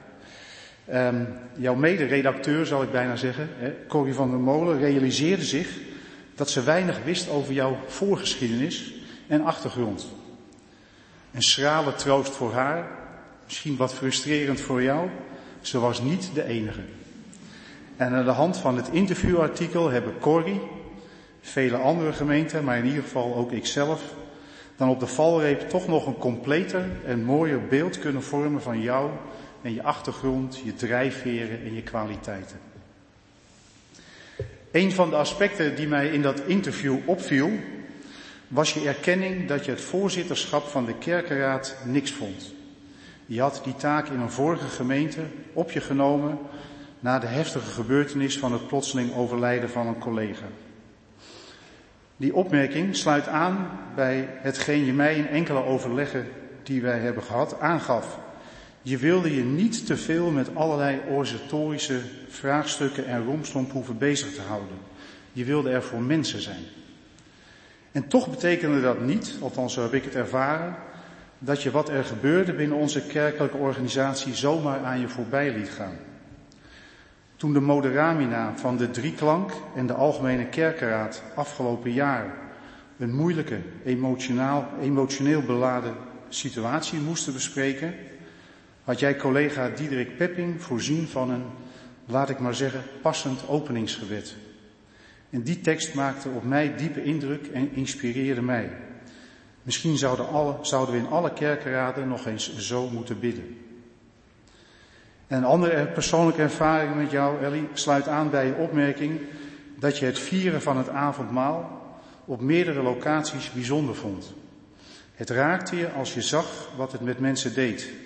Um, 0.93 1.27
jouw 1.55 1.75
mederedacteur, 1.75 2.65
zal 2.65 2.83
ik 2.83 2.91
bijna 2.91 3.15
zeggen, 3.15 3.49
Corrie 3.87 4.13
van 4.13 4.29
der 4.29 4.39
Molen, 4.39 4.79
realiseerde 4.79 5.45
zich 5.45 5.67
dat 6.41 6.49
ze 6.49 6.63
weinig 6.63 7.03
wist 7.03 7.29
over 7.29 7.53
jouw 7.53 7.77
voorgeschiedenis 7.87 8.93
en 9.27 9.43
achtergrond. 9.43 10.07
Een 11.33 11.41
schrale 11.41 11.93
troost 11.93 12.31
voor 12.31 12.53
haar, 12.53 12.87
misschien 13.45 13.75
wat 13.75 13.93
frustrerend 13.93 14.61
voor 14.61 14.83
jou, 14.83 15.09
ze 15.61 15.79
was 15.79 16.01
niet 16.01 16.31
de 16.33 16.43
enige. 16.43 16.81
En 17.97 18.13
aan 18.13 18.25
de 18.25 18.31
hand 18.31 18.57
van 18.57 18.77
het 18.77 18.89
interviewartikel 18.91 19.89
hebben 19.89 20.19
Corrie, 20.19 20.61
vele 21.41 21.77
andere 21.77 22.13
gemeenten, 22.13 22.63
maar 22.63 22.77
in 22.77 22.85
ieder 22.85 23.03
geval 23.03 23.35
ook 23.35 23.51
ikzelf, 23.51 24.01
dan 24.75 24.89
op 24.89 24.99
de 24.99 25.07
valreep 25.07 25.69
toch 25.69 25.87
nog 25.87 26.05
een 26.05 26.17
completer 26.17 26.85
en 27.05 27.23
mooier 27.23 27.67
beeld 27.67 27.99
kunnen 27.99 28.23
vormen 28.23 28.61
van 28.61 28.81
jou 28.81 29.09
en 29.61 29.73
je 29.73 29.83
achtergrond, 29.83 30.61
je 30.63 30.73
drijfveren 30.73 31.63
en 31.63 31.73
je 31.73 31.83
kwaliteiten. 31.83 32.70
Een 34.71 34.91
van 34.91 35.09
de 35.09 35.15
aspecten 35.15 35.75
die 35.75 35.87
mij 35.87 36.07
in 36.07 36.21
dat 36.21 36.39
interview 36.39 36.97
opviel, 37.05 37.51
was 38.47 38.73
je 38.73 38.87
erkenning 38.87 39.47
dat 39.47 39.65
je 39.65 39.71
het 39.71 39.81
voorzitterschap 39.81 40.67
van 40.67 40.85
de 40.85 40.97
kerkenraad 40.97 41.75
niks 41.85 42.11
vond. 42.11 42.53
Je 43.25 43.41
had 43.41 43.61
die 43.63 43.75
taak 43.75 44.07
in 44.07 44.19
een 44.19 44.31
vorige 44.31 44.67
gemeente 44.67 45.21
op 45.53 45.71
je 45.71 45.81
genomen 45.81 46.39
na 46.99 47.19
de 47.19 47.27
heftige 47.27 47.71
gebeurtenis 47.71 48.37
van 48.37 48.51
het 48.51 48.67
plotseling 48.67 49.15
overlijden 49.15 49.69
van 49.69 49.87
een 49.87 49.99
collega. 49.99 50.45
Die 52.17 52.35
opmerking 52.35 52.95
sluit 52.95 53.27
aan 53.27 53.79
bij 53.95 54.27
hetgeen 54.29 54.85
je 54.85 54.93
mij 54.93 55.15
in 55.15 55.27
enkele 55.27 55.63
overleggen 55.63 56.27
die 56.63 56.81
wij 56.81 56.99
hebben 56.99 57.23
gehad 57.23 57.59
aangaf. 57.59 58.19
Je 58.81 58.97
wilde 58.97 59.35
je 59.35 59.43
niet 59.43 59.85
te 59.85 59.97
veel 59.97 60.31
met 60.31 60.55
allerlei 60.55 60.99
organisatorische 61.09 61.99
vraagstukken 62.27 63.05
en 63.05 63.25
romslomp 63.25 63.71
hoeven 63.71 63.97
bezig 63.97 64.33
te 64.33 64.41
houden. 64.41 64.77
Je 65.31 65.45
wilde 65.45 65.69
er 65.69 65.83
voor 65.83 66.01
mensen 66.01 66.41
zijn. 66.41 66.63
En 67.91 68.07
toch 68.07 68.29
betekende 68.29 68.81
dat 68.81 69.01
niet, 69.01 69.37
althans 69.41 69.73
zo 69.73 69.81
heb 69.81 69.93
ik 69.93 70.03
het 70.03 70.15
ervaren, 70.15 70.75
dat 71.39 71.63
je 71.63 71.71
wat 71.71 71.89
er 71.89 72.03
gebeurde 72.03 72.53
binnen 72.53 72.77
onze 72.77 73.01
kerkelijke 73.01 73.57
organisatie 73.57 74.35
zomaar 74.35 74.83
aan 74.83 74.99
je 74.99 75.07
voorbij 75.07 75.53
liet 75.53 75.69
gaan. 75.69 75.97
Toen 77.35 77.53
de 77.53 77.59
moderamina 77.59 78.53
van 78.55 78.77
de 78.77 78.91
Drieklank 78.91 79.51
en 79.75 79.87
de 79.87 79.93
Algemene 79.93 80.45
Kerkenraad 80.45 81.23
afgelopen 81.35 81.91
jaar 81.91 82.33
een 82.97 83.15
moeilijke, 83.15 83.59
emotioneel 84.81 85.41
beladen 85.41 85.95
situatie 86.29 86.99
moesten 86.99 87.33
bespreken, 87.33 87.93
had 88.91 88.99
jij 88.99 89.15
collega 89.15 89.69
Diederik 89.69 90.17
Pepping 90.17 90.61
voorzien 90.61 91.07
van 91.07 91.29
een, 91.29 91.43
laat 92.05 92.29
ik 92.29 92.39
maar 92.39 92.55
zeggen, 92.55 92.83
passend 93.01 93.47
openingsgebed. 93.47 94.35
En 95.29 95.41
die 95.41 95.61
tekst 95.61 95.93
maakte 95.93 96.29
op 96.29 96.43
mij 96.43 96.75
diepe 96.75 97.03
indruk 97.03 97.47
en 97.47 97.75
inspireerde 97.75 98.41
mij. 98.41 98.69
Misschien 99.63 99.97
zouden, 99.97 100.27
alle, 100.27 100.57
zouden 100.61 100.95
we 100.95 100.99
in 100.99 101.07
alle 101.07 101.33
kerkenraden 101.33 102.07
nog 102.07 102.25
eens 102.25 102.57
zo 102.57 102.89
moeten 102.89 103.19
bidden. 103.19 103.57
En 105.27 105.37
een 105.37 105.43
andere 105.43 105.87
persoonlijke 105.87 106.41
ervaring 106.41 106.95
met 106.95 107.11
jou, 107.11 107.43
Ellie, 107.43 107.67
sluit 107.73 108.07
aan 108.07 108.29
bij 108.29 108.45
je 108.45 108.55
opmerking 108.55 109.19
dat 109.79 109.97
je 109.97 110.05
het 110.05 110.19
vieren 110.19 110.61
van 110.61 110.77
het 110.77 110.89
avondmaal 110.89 111.81
op 112.25 112.41
meerdere 112.41 112.81
locaties 112.81 113.51
bijzonder 113.51 113.95
vond. 113.95 114.33
Het 115.13 115.29
raakte 115.29 115.75
je 115.75 115.91
als 115.91 116.13
je 116.13 116.21
zag 116.21 116.69
wat 116.77 116.91
het 116.91 117.01
met 117.01 117.19
mensen 117.19 117.53
deed. 117.53 118.00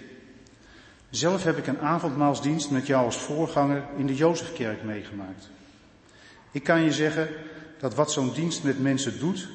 Zelf 1.15 1.43
heb 1.43 1.57
ik 1.57 1.67
een 1.67 1.79
avondmaalsdienst 1.79 2.71
met 2.71 2.87
jou 2.87 3.05
als 3.05 3.17
voorganger 3.17 3.83
in 3.97 4.07
de 4.07 4.15
Jozefkerk 4.15 4.83
meegemaakt. 4.83 5.49
Ik 6.51 6.63
kan 6.63 6.81
je 6.81 6.91
zeggen 6.91 7.27
dat 7.79 7.95
wat 7.95 8.11
zo'n 8.11 8.33
dienst 8.33 8.63
met 8.63 8.79
mensen 8.79 9.19
doet, 9.19 9.47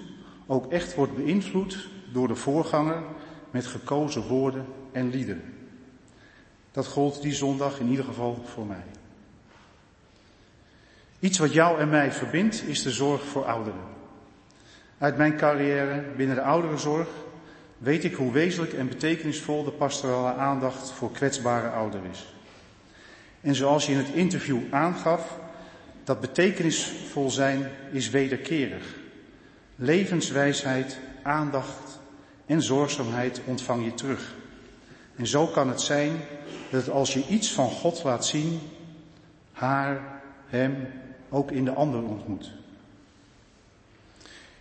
ook 0.46 0.72
echt 0.72 0.94
wordt 0.94 1.16
beïnvloed 1.16 1.88
door 2.12 2.28
de 2.28 2.34
voorganger 2.34 3.02
met 3.50 3.66
gekozen 3.66 4.22
woorden 4.22 4.66
en 4.92 5.10
liederen. 5.10 5.54
Dat 6.72 6.86
gold 6.86 7.22
die 7.22 7.34
zondag 7.34 7.80
in 7.80 7.88
ieder 7.88 8.04
geval 8.04 8.44
voor 8.44 8.66
mij. 8.66 8.84
Iets 11.18 11.38
wat 11.38 11.52
jou 11.52 11.80
en 11.80 11.88
mij 11.88 12.12
verbindt 12.12 12.68
is 12.68 12.82
de 12.82 12.90
zorg 12.90 13.24
voor 13.24 13.44
ouderen. 13.44 13.84
Uit 14.98 15.16
mijn 15.16 15.36
carrière 15.36 16.04
binnen 16.16 16.36
de 16.36 16.42
ouderenzorg 16.42 17.08
weet 17.80 18.04
ik 18.04 18.14
hoe 18.14 18.32
wezenlijk 18.32 18.72
en 18.72 18.88
betekenisvol 18.88 19.64
de 19.64 19.70
pastorale 19.70 20.34
aandacht 20.34 20.90
voor 20.90 21.12
kwetsbare 21.12 21.68
ouderen 21.68 22.10
is. 22.10 22.34
En 23.40 23.54
zoals 23.54 23.86
je 23.86 23.92
in 23.92 23.98
het 23.98 24.14
interview 24.14 24.58
aangaf, 24.70 25.38
dat 26.04 26.20
betekenisvol 26.20 27.30
zijn 27.30 27.70
is 27.92 28.10
wederkerig. 28.10 28.84
Levenswijsheid, 29.76 30.98
aandacht 31.22 32.00
en 32.46 32.62
zorgzaamheid 32.62 33.40
ontvang 33.44 33.84
je 33.84 33.94
terug. 33.94 34.34
En 35.16 35.26
zo 35.26 35.46
kan 35.46 35.68
het 35.68 35.80
zijn 35.80 36.12
dat 36.70 36.90
als 36.90 37.14
je 37.14 37.26
iets 37.28 37.52
van 37.52 37.70
God 37.70 38.02
laat 38.04 38.26
zien, 38.26 38.60
haar, 39.52 40.22
hem 40.46 40.86
ook 41.28 41.50
in 41.50 41.64
de 41.64 41.72
ander 41.72 42.02
ontmoet. 42.02 42.52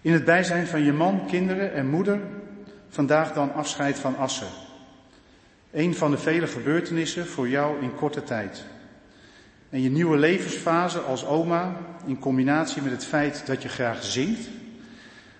In 0.01 0.13
het 0.13 0.25
bijzijn 0.25 0.67
van 0.67 0.83
je 0.83 0.93
man, 0.93 1.25
kinderen 1.27 1.73
en 1.73 1.89
moeder, 1.89 2.19
vandaag 2.89 3.33
dan 3.33 3.53
afscheid 3.53 3.99
van 3.99 4.17
Assen. 4.17 4.47
Een 5.71 5.95
van 5.95 6.11
de 6.11 6.17
vele 6.17 6.47
gebeurtenissen 6.47 7.27
voor 7.27 7.49
jou 7.49 7.81
in 7.81 7.95
korte 7.95 8.23
tijd. 8.23 8.63
En 9.69 9.81
je 9.81 9.89
nieuwe 9.89 10.17
levensfase 10.17 10.99
als 10.99 11.25
oma, 11.25 11.75
in 12.05 12.19
combinatie 12.19 12.81
met 12.81 12.91
het 12.91 13.05
feit 13.05 13.45
dat 13.45 13.61
je 13.61 13.69
graag 13.69 14.03
zingt, 14.03 14.49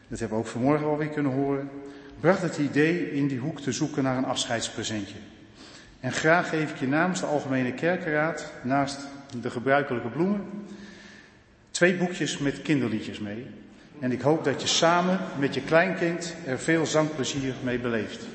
dat 0.07 0.19
hebben 0.19 0.38
we 0.38 0.43
ook 0.43 0.49
vanmorgen 0.49 0.88
alweer 0.88 1.09
kunnen 1.09 1.31
horen, 1.31 1.69
bracht 2.19 2.41
het 2.41 2.57
idee 2.57 3.11
in 3.11 3.27
die 3.27 3.39
hoek 3.39 3.61
te 3.61 3.71
zoeken 3.71 4.03
naar 4.03 4.17
een 4.17 4.26
afscheidspresentje. 4.26 5.17
En 5.99 6.11
graag 6.11 6.49
geef 6.49 6.71
ik 6.71 6.77
je 6.77 6.88
namens 6.88 7.19
de 7.19 7.26
Algemene 7.26 7.73
Kerkenraad, 7.73 8.53
naast 8.63 8.99
de 9.41 9.49
gebruikelijke 9.49 10.09
bloemen, 10.09 10.41
twee 11.71 11.95
boekjes 11.95 12.38
met 12.38 12.61
kinderliedjes 12.61 13.19
mee. 13.19 13.47
En 13.99 14.11
ik 14.11 14.21
hoop 14.21 14.43
dat 14.43 14.61
je 14.61 14.67
samen 14.67 15.19
met 15.39 15.53
je 15.53 15.61
kleinkind 15.61 16.35
er 16.45 16.59
veel 16.59 16.85
zangplezier 16.85 17.53
mee 17.63 17.80
beleeft. 17.80 18.26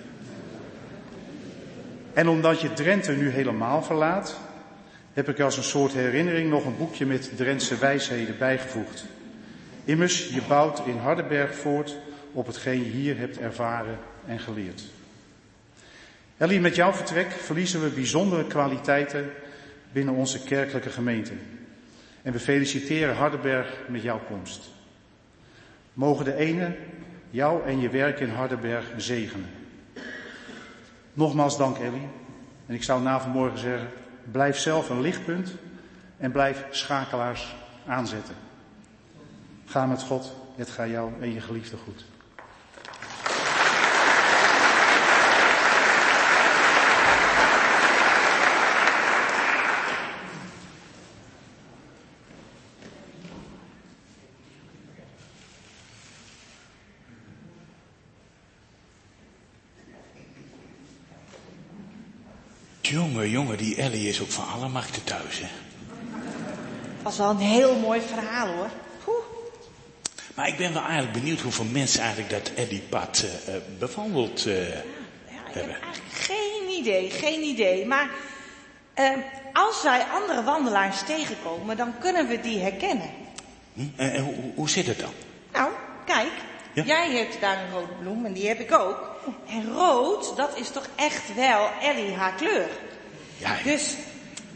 En 2.13 2.29
omdat 2.29 2.61
je 2.61 2.73
Drenthe 2.73 3.13
nu 3.13 3.29
helemaal 3.29 3.83
verlaat, 3.83 4.37
heb 5.13 5.29
ik 5.29 5.41
als 5.41 5.57
een 5.57 5.63
soort 5.63 5.93
herinnering 5.93 6.51
nog 6.51 6.65
een 6.65 6.77
boekje 6.77 7.07
met 7.07 7.37
Drentse 7.37 7.79
wijsheden 7.79 8.39
bijgevoegd. 8.39 9.05
Immers, 9.85 10.29
je 10.29 10.43
bouwt 10.49 10.87
in 10.87 10.97
Hardenberg 10.97 11.55
voort 11.55 11.97
op 12.33 12.47
hetgeen 12.47 12.85
je 12.85 12.91
hier 12.91 13.19
hebt 13.19 13.39
ervaren 13.39 13.99
en 14.27 14.39
geleerd. 14.39 14.83
Ellie, 16.37 16.61
met 16.61 16.75
jouw 16.75 16.93
vertrek 16.93 17.31
verliezen 17.31 17.83
we 17.83 17.89
bijzondere 17.89 18.47
kwaliteiten 18.47 19.31
binnen 19.93 20.15
onze 20.15 20.43
kerkelijke 20.43 20.91
gemeente. 20.91 21.33
En 22.23 22.33
we 22.33 22.39
feliciteren 22.39 23.17
Hardenberg 23.17 23.79
met 23.89 24.03
jouw 24.03 24.21
komst. 24.29 24.74
Mogen 25.95 26.25
de 26.25 26.35
ene 26.35 26.77
jou 27.31 27.65
en 27.65 27.81
je 27.81 27.89
werk 27.89 28.21
in 28.21 28.31
Hardenberg 28.31 28.93
zegenen. 28.97 29.51
Nogmaals 31.13 31.57
dank 31.57 31.79
Ellie. 31.79 32.09
En 32.67 32.75
ik 32.75 32.83
zou 32.83 33.03
na 33.03 33.21
vanmorgen 33.21 33.59
zeggen, 33.59 33.89
blijf 34.31 34.57
zelf 34.57 34.91
een 34.91 35.01
lichtpunt 35.01 35.55
en 36.17 36.33
blijf 36.33 36.67
schakelaars 36.71 37.55
aanzetten. 37.87 38.35
Ga 39.65 39.87
met 39.87 40.03
God, 40.03 40.37
het 40.57 40.71
gaat 40.71 40.89
jou 40.89 41.13
en 41.21 41.33
je 41.33 41.41
geliefde 41.41 41.77
goed. 41.77 42.05
Jongen, 62.89 63.31
jongen, 63.31 63.57
die 63.57 63.77
Ellie 63.77 64.09
is 64.09 64.21
ook 64.21 64.31
van 64.31 64.49
alle 64.49 64.69
machten 64.69 65.05
thuis, 65.05 65.39
hè? 65.39 65.47
Dat 66.95 67.03
was 67.03 67.17
wel 67.17 67.31
een 67.31 67.39
heel 67.39 67.79
mooi 67.79 68.01
verhaal, 68.01 68.47
hoor. 68.47 68.71
Maar 70.35 70.49
ik 70.49 70.57
ben 70.57 70.73
wel 70.73 70.83
eigenlijk 70.83 71.13
benieuwd 71.13 71.41
hoeveel 71.41 71.65
mensen 71.65 72.01
eigenlijk 72.01 72.31
dat 72.31 72.53
Eddie-pad 72.55 73.25
uh, 73.49 73.55
bewandeld 73.79 74.47
uh, 74.47 74.69
ja, 74.69 74.75
ja, 75.29 75.49
ik 75.49 75.55
heb 75.55 75.69
eigenlijk 75.69 76.03
geen 76.13 76.69
idee, 76.79 77.11
geen 77.11 77.43
idee. 77.43 77.87
Maar 77.87 78.11
uh, 78.99 79.11
als 79.53 79.83
wij 79.83 80.03
andere 80.03 80.43
wandelaars 80.43 81.03
tegenkomen, 81.03 81.77
dan 81.77 81.95
kunnen 81.99 82.29
we 82.29 82.41
die 82.41 82.59
herkennen. 82.59 83.11
Hm? 83.75 83.81
En 83.97 84.23
hoe, 84.23 84.35
hoe 84.55 84.69
zit 84.69 84.87
het 84.87 84.99
dan? 84.99 85.13
Nou, 85.53 85.71
kijk. 86.07 86.33
Ja? 86.73 86.85
Jij 86.85 87.11
hebt 87.11 87.41
daar 87.41 87.65
een 87.65 87.73
rode 87.73 87.93
bloem 88.01 88.25
en 88.25 88.33
die 88.33 88.49
heb 88.49 88.61
ik 88.61 88.73
ook. 88.73 89.14
En 89.49 89.73
rood, 89.75 90.37
dat 90.37 90.57
is 90.57 90.71
toch 90.71 90.89
echt 90.95 91.35
wel 91.35 91.69
Ellie 91.81 92.15
haar 92.15 92.35
kleur. 92.35 92.69
Ja, 93.39 93.55
ja. 93.57 93.63
Dus, 93.63 93.95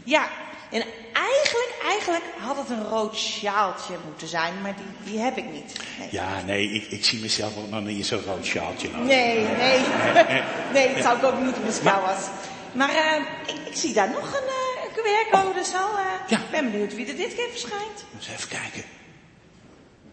ja. 0.03 0.27
En 0.71 0.83
eigenlijk, 1.13 1.73
eigenlijk 1.83 2.23
had 2.39 2.57
het 2.57 2.69
een 2.69 2.87
rood 2.87 3.15
sjaaltje 3.15 3.93
moeten 4.05 4.27
zijn, 4.27 4.61
maar 4.61 4.75
die, 4.75 5.11
die 5.11 5.19
heb 5.19 5.37
ik 5.37 5.51
niet. 5.51 5.73
Nee. 5.99 6.07
Ja, 6.11 6.41
nee, 6.45 6.69
ik, 6.69 6.91
ik 6.91 7.05
zie 7.05 7.19
mezelf 7.19 7.57
ook 7.57 7.69
nog 7.69 7.83
niet 7.83 8.05
zo'n 8.05 8.23
rood 8.23 8.45
sjaaltje. 8.45 8.89
Nou. 8.89 9.05
Nee, 9.05 9.47
nee. 9.47 9.79
nee, 10.73 10.93
dat 10.93 11.03
zou 11.03 11.17
ik 11.17 11.23
ook 11.23 11.39
niet 11.39 11.83
was. 11.83 12.27
Maar 12.71 12.89
uh, 12.89 13.15
ik, 13.47 13.67
ik, 13.67 13.75
zie 13.75 13.93
daar 13.93 14.09
nog 14.09 14.33
een 14.33 14.43
uh, 14.43 14.93
QR-code, 14.93 15.63
zo. 15.63 15.77
Uh, 15.77 15.99
ja. 16.27 16.37
Ik 16.37 16.51
ben 16.51 16.71
benieuwd 16.71 16.95
wie 16.95 17.07
er 17.07 17.15
dit 17.15 17.35
keer 17.35 17.49
verschijnt. 17.49 18.05
Eens 18.15 18.27
even 18.27 18.49
kijken. 18.49 18.83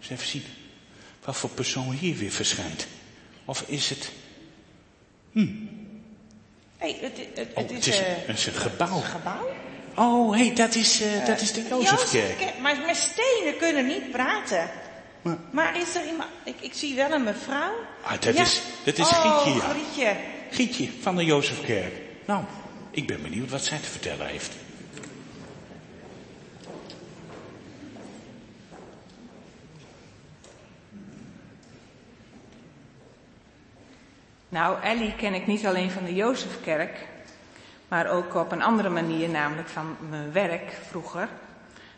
Eens 0.01 0.11
even 0.11 0.27
zien. 0.27 0.45
Wat 1.24 1.37
voor 1.37 1.51
persoon 1.51 1.91
hier 1.91 2.16
weer 2.16 2.31
verschijnt. 2.31 2.87
Of 3.45 3.65
is 3.66 3.91
het... 3.91 4.11
Hm. 5.36 5.46
Hey, 6.76 6.96
het, 7.00 7.16
het, 7.16 7.38
het, 7.38 7.48
oh, 7.54 7.70
is, 7.70 7.74
het 7.74 7.86
is, 7.86 8.00
uh, 8.00 8.06
het 8.06 8.38
is 8.38 8.46
een 8.46 8.52
gebouw. 8.52 8.96
Een 8.96 9.02
gebouw? 9.02 9.48
Oh, 9.94 10.36
hé, 10.36 10.46
hey, 10.46 10.54
dat, 10.54 10.74
is, 10.74 11.02
uh, 11.02 11.26
dat 11.26 11.40
is 11.40 11.52
de 11.52 11.62
Jozefkerk. 11.68 12.10
Jozefkerk. 12.10 12.58
Maar, 12.58 12.76
maar 12.76 12.94
stenen 12.94 13.56
kunnen 13.58 13.86
niet 13.86 14.10
praten. 14.10 14.70
Maar, 15.22 15.38
maar 15.50 15.80
is 15.80 15.94
er 15.94 16.06
iemand... 16.06 16.30
Ik, 16.44 16.54
ik 16.60 16.74
zie 16.74 16.94
wel 16.94 17.10
een 17.12 17.24
mevrouw. 17.24 17.74
Ah, 18.02 18.20
dat 18.20 18.36
ja. 18.36 18.42
is, 18.42 18.62
dat 18.84 18.98
is 18.98 19.08
oh, 19.08 19.42
Gietje, 19.42 19.60
ja. 19.60 19.68
Grietje. 19.68 20.16
Gietje 20.50 20.88
van 21.00 21.16
de 21.16 21.24
Jozefkerk. 21.24 21.94
Nou, 22.24 22.44
ik 22.90 23.06
ben 23.06 23.22
benieuwd 23.22 23.50
wat 23.50 23.64
zij 23.64 23.78
te 23.78 23.88
vertellen 23.88 24.26
heeft. 24.26 24.52
Nou, 34.57 34.83
Ellie 34.83 35.15
ken 35.15 35.35
ik 35.35 35.47
niet 35.47 35.66
alleen 35.66 35.91
van 35.91 36.05
de 36.05 36.15
Jozefkerk, 36.15 37.07
maar 37.89 38.07
ook 38.07 38.35
op 38.35 38.53
een 38.53 38.62
andere 38.62 38.89
manier, 38.89 39.28
namelijk 39.28 39.69
van 39.69 39.97
mijn 40.09 40.33
werk 40.33 40.73
vroeger. 40.89 41.28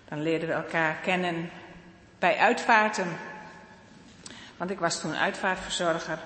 Dan 0.09 0.23
leerden 0.23 0.49
we 0.49 0.55
elkaar 0.55 0.95
kennen 0.95 1.51
bij 2.19 2.37
uitvaarten. 2.37 3.07
Want 4.57 4.71
ik 4.71 4.79
was 4.79 5.01
toen 5.01 5.15
uitvaartverzorger. 5.15 6.19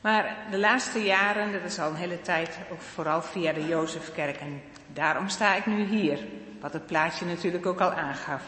Maar 0.00 0.36
de 0.50 0.58
laatste 0.58 1.02
jaren, 1.02 1.52
dat 1.52 1.62
is 1.62 1.78
al 1.78 1.88
een 1.88 1.96
hele 1.96 2.20
tijd, 2.20 2.58
ook 2.72 2.80
vooral 2.80 3.22
via 3.22 3.52
de 3.52 3.66
Jozefkerk. 3.66 4.36
En 4.36 4.62
daarom 4.86 5.28
sta 5.28 5.54
ik 5.54 5.66
nu 5.66 5.84
hier, 5.84 6.18
wat 6.60 6.72
het 6.72 6.86
plaatje 6.86 7.24
natuurlijk 7.24 7.66
ook 7.66 7.80
al 7.80 7.92
aangaf. 7.92 8.42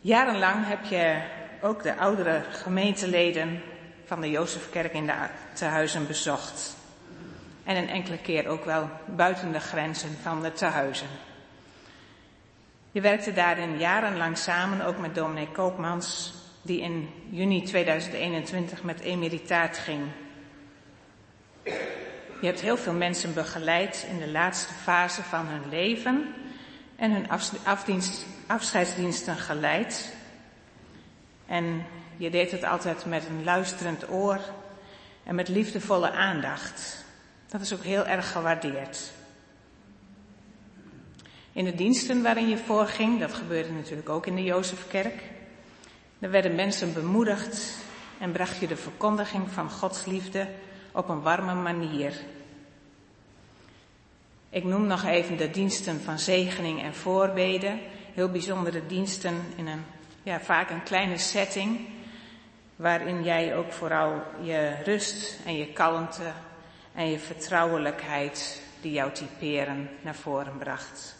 Jarenlang 0.00 0.66
heb 0.66 0.84
je 0.84 1.20
ook 1.60 1.82
de 1.82 1.96
oudere 1.96 2.42
gemeenteleden 2.50 3.62
van 4.06 4.20
de 4.20 4.30
Jozefkerk 4.30 4.92
in 4.92 5.06
de 5.06 5.28
tehuizen 5.52 6.06
bezocht. 6.06 6.76
En 7.64 7.76
een 7.76 7.88
enkele 7.88 8.18
keer 8.18 8.46
ook 8.46 8.64
wel 8.64 8.90
buiten 9.04 9.52
de 9.52 9.60
grenzen 9.60 10.16
van 10.22 10.42
de 10.42 10.52
tehuizen. 10.52 11.08
Je 12.90 13.00
werkte 13.00 13.32
daarin 13.32 13.78
jarenlang 13.78 14.38
samen, 14.38 14.86
ook 14.86 14.98
met 14.98 15.14
dominee 15.14 15.48
Koopmans, 15.48 16.34
die 16.62 16.80
in 16.80 17.08
juni 17.30 17.62
2021 17.62 18.82
met 18.82 19.00
emeritaat 19.00 19.78
ging. 19.78 20.02
Je 22.40 22.46
hebt 22.46 22.60
heel 22.60 22.76
veel 22.76 22.92
mensen 22.92 23.34
begeleid 23.34 24.06
in 24.10 24.18
de 24.18 24.30
laatste 24.30 24.74
fase 24.74 25.22
van 25.22 25.46
hun 25.46 25.68
leven 25.68 26.34
en 26.96 27.12
hun 27.12 27.28
afscheidsdiensten 28.46 29.36
geleid. 29.36 30.14
En 31.46 31.86
je 32.16 32.30
deed 32.30 32.50
het 32.50 32.64
altijd 32.64 33.04
met 33.04 33.26
een 33.26 33.44
luisterend 33.44 34.10
oor 34.10 34.40
en 35.24 35.34
met 35.34 35.48
liefdevolle 35.48 36.10
aandacht. 36.10 37.04
Dat 37.48 37.60
is 37.60 37.74
ook 37.74 37.82
heel 37.82 38.06
erg 38.06 38.32
gewaardeerd. 38.32 39.12
In 41.52 41.64
de 41.64 41.74
diensten 41.74 42.22
waarin 42.22 42.48
je 42.48 42.58
voorging, 42.58 43.20
dat 43.20 43.34
gebeurde 43.34 43.72
natuurlijk 43.72 44.08
ook 44.08 44.26
in 44.26 44.34
de 44.34 44.42
Jozefkerk, 44.42 45.22
daar 46.18 46.30
werden 46.30 46.54
mensen 46.54 46.92
bemoedigd 46.92 47.74
en 48.18 48.32
bracht 48.32 48.58
je 48.58 48.66
de 48.66 48.76
verkondiging 48.76 49.50
van 49.50 49.70
Gods 49.70 50.04
liefde 50.04 50.48
op 50.92 51.08
een 51.08 51.22
warme 51.22 51.54
manier. 51.54 52.12
Ik 54.50 54.64
noem 54.64 54.86
nog 54.86 55.04
even 55.04 55.36
de 55.36 55.50
diensten 55.50 56.00
van 56.00 56.18
zegening 56.18 56.82
en 56.82 56.94
voorbeden. 56.94 57.80
Heel 58.14 58.30
bijzondere 58.30 58.86
diensten 58.86 59.34
in 59.56 59.66
een, 59.66 59.84
ja, 60.22 60.40
vaak 60.40 60.70
een 60.70 60.82
kleine 60.82 61.18
setting. 61.18 61.78
Waarin 62.76 63.22
jij 63.22 63.56
ook 63.56 63.72
vooral 63.72 64.22
je 64.40 64.76
rust 64.84 65.38
en 65.44 65.56
je 65.56 65.72
kalmte 65.72 66.32
en 66.94 67.10
je 67.10 67.18
vertrouwelijkheid 67.18 68.62
die 68.80 68.92
jou 68.92 69.12
typeren 69.12 69.88
naar 70.00 70.14
voren 70.14 70.58
bracht. 70.58 71.16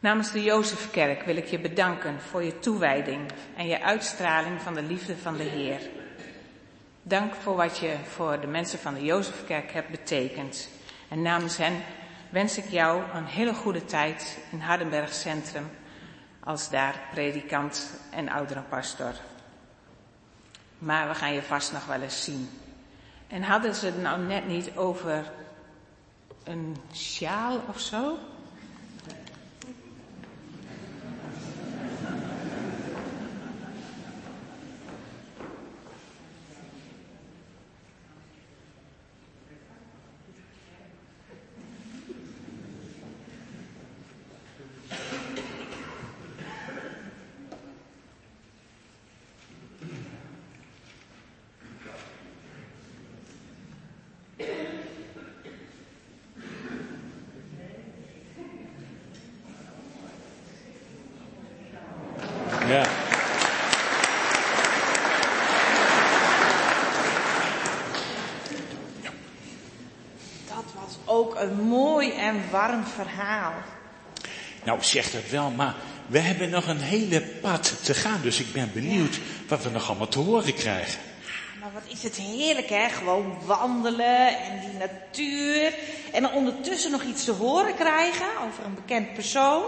Namens 0.00 0.32
de 0.32 0.42
Jozefkerk 0.42 1.22
wil 1.22 1.36
ik 1.36 1.46
je 1.46 1.58
bedanken 1.58 2.20
voor 2.20 2.42
je 2.42 2.58
toewijding 2.58 3.32
en 3.56 3.66
je 3.66 3.82
uitstraling 3.82 4.60
van 4.60 4.74
de 4.74 4.82
liefde 4.82 5.16
van 5.16 5.36
de 5.36 5.42
Heer. 5.42 5.80
Dank 7.02 7.34
voor 7.34 7.56
wat 7.56 7.78
je 7.78 7.94
voor 8.04 8.40
de 8.40 8.46
mensen 8.46 8.78
van 8.78 8.94
de 8.94 9.04
Jozefkerk 9.04 9.72
hebt 9.72 9.90
betekend. 9.90 10.68
En 11.08 11.22
namens 11.22 11.56
hen 11.56 11.82
wens 12.30 12.58
ik 12.58 12.68
jou 12.68 13.02
een 13.14 13.26
hele 13.26 13.54
goede 13.54 13.84
tijd 13.84 14.38
in 14.50 14.60
Hardenberg 14.60 15.12
Centrum 15.12 15.70
als 16.44 16.70
daar 16.70 17.00
predikant 17.10 17.90
en 18.10 18.28
ouderenpastor. 18.28 19.12
Maar 20.78 21.08
we 21.08 21.14
gaan 21.14 21.32
je 21.32 21.42
vast 21.42 21.72
nog 21.72 21.86
wel 21.86 22.00
eens 22.00 22.24
zien. 22.24 22.50
En 23.28 23.42
hadden 23.42 23.74
ze 23.74 23.86
het 23.86 24.02
nou 24.02 24.20
net 24.20 24.46
niet 24.46 24.76
over 24.76 25.32
een 26.44 26.76
sjaal 26.92 27.60
of 27.68 27.80
zo? 27.80 28.18
Ja. 62.70 62.84
Dat 70.48 70.64
was 70.74 70.96
ook 71.04 71.40
een 71.40 71.60
mooi 71.60 72.12
en 72.12 72.42
warm 72.50 72.84
verhaal. 72.84 73.52
Nou, 74.64 74.82
zeg 74.82 75.10
dat 75.10 75.28
wel, 75.30 75.50
maar 75.50 75.74
we 76.06 76.18
hebben 76.18 76.50
nog 76.50 76.66
een 76.66 76.80
hele 76.80 77.20
pad 77.20 77.84
te 77.84 77.94
gaan. 77.94 78.20
Dus 78.22 78.40
ik 78.40 78.52
ben 78.52 78.70
benieuwd 78.72 79.18
wat 79.48 79.62
we 79.62 79.70
nog 79.70 79.88
allemaal 79.88 80.08
te 80.08 80.18
horen 80.18 80.54
krijgen. 80.54 81.00
Maar 81.60 81.72
wat 81.72 81.92
is 81.92 82.02
het 82.02 82.16
heerlijk, 82.16 82.68
hè? 82.68 82.88
Gewoon 82.88 83.38
wandelen 83.44 84.38
en 84.38 84.60
die 84.60 84.78
natuur. 84.78 85.74
En 86.12 86.22
dan 86.22 86.32
ondertussen 86.32 86.90
nog 86.90 87.02
iets 87.02 87.24
te 87.24 87.32
horen 87.32 87.74
krijgen 87.74 88.26
over 88.46 88.64
een 88.64 88.74
bekend 88.74 89.14
persoon. 89.14 89.62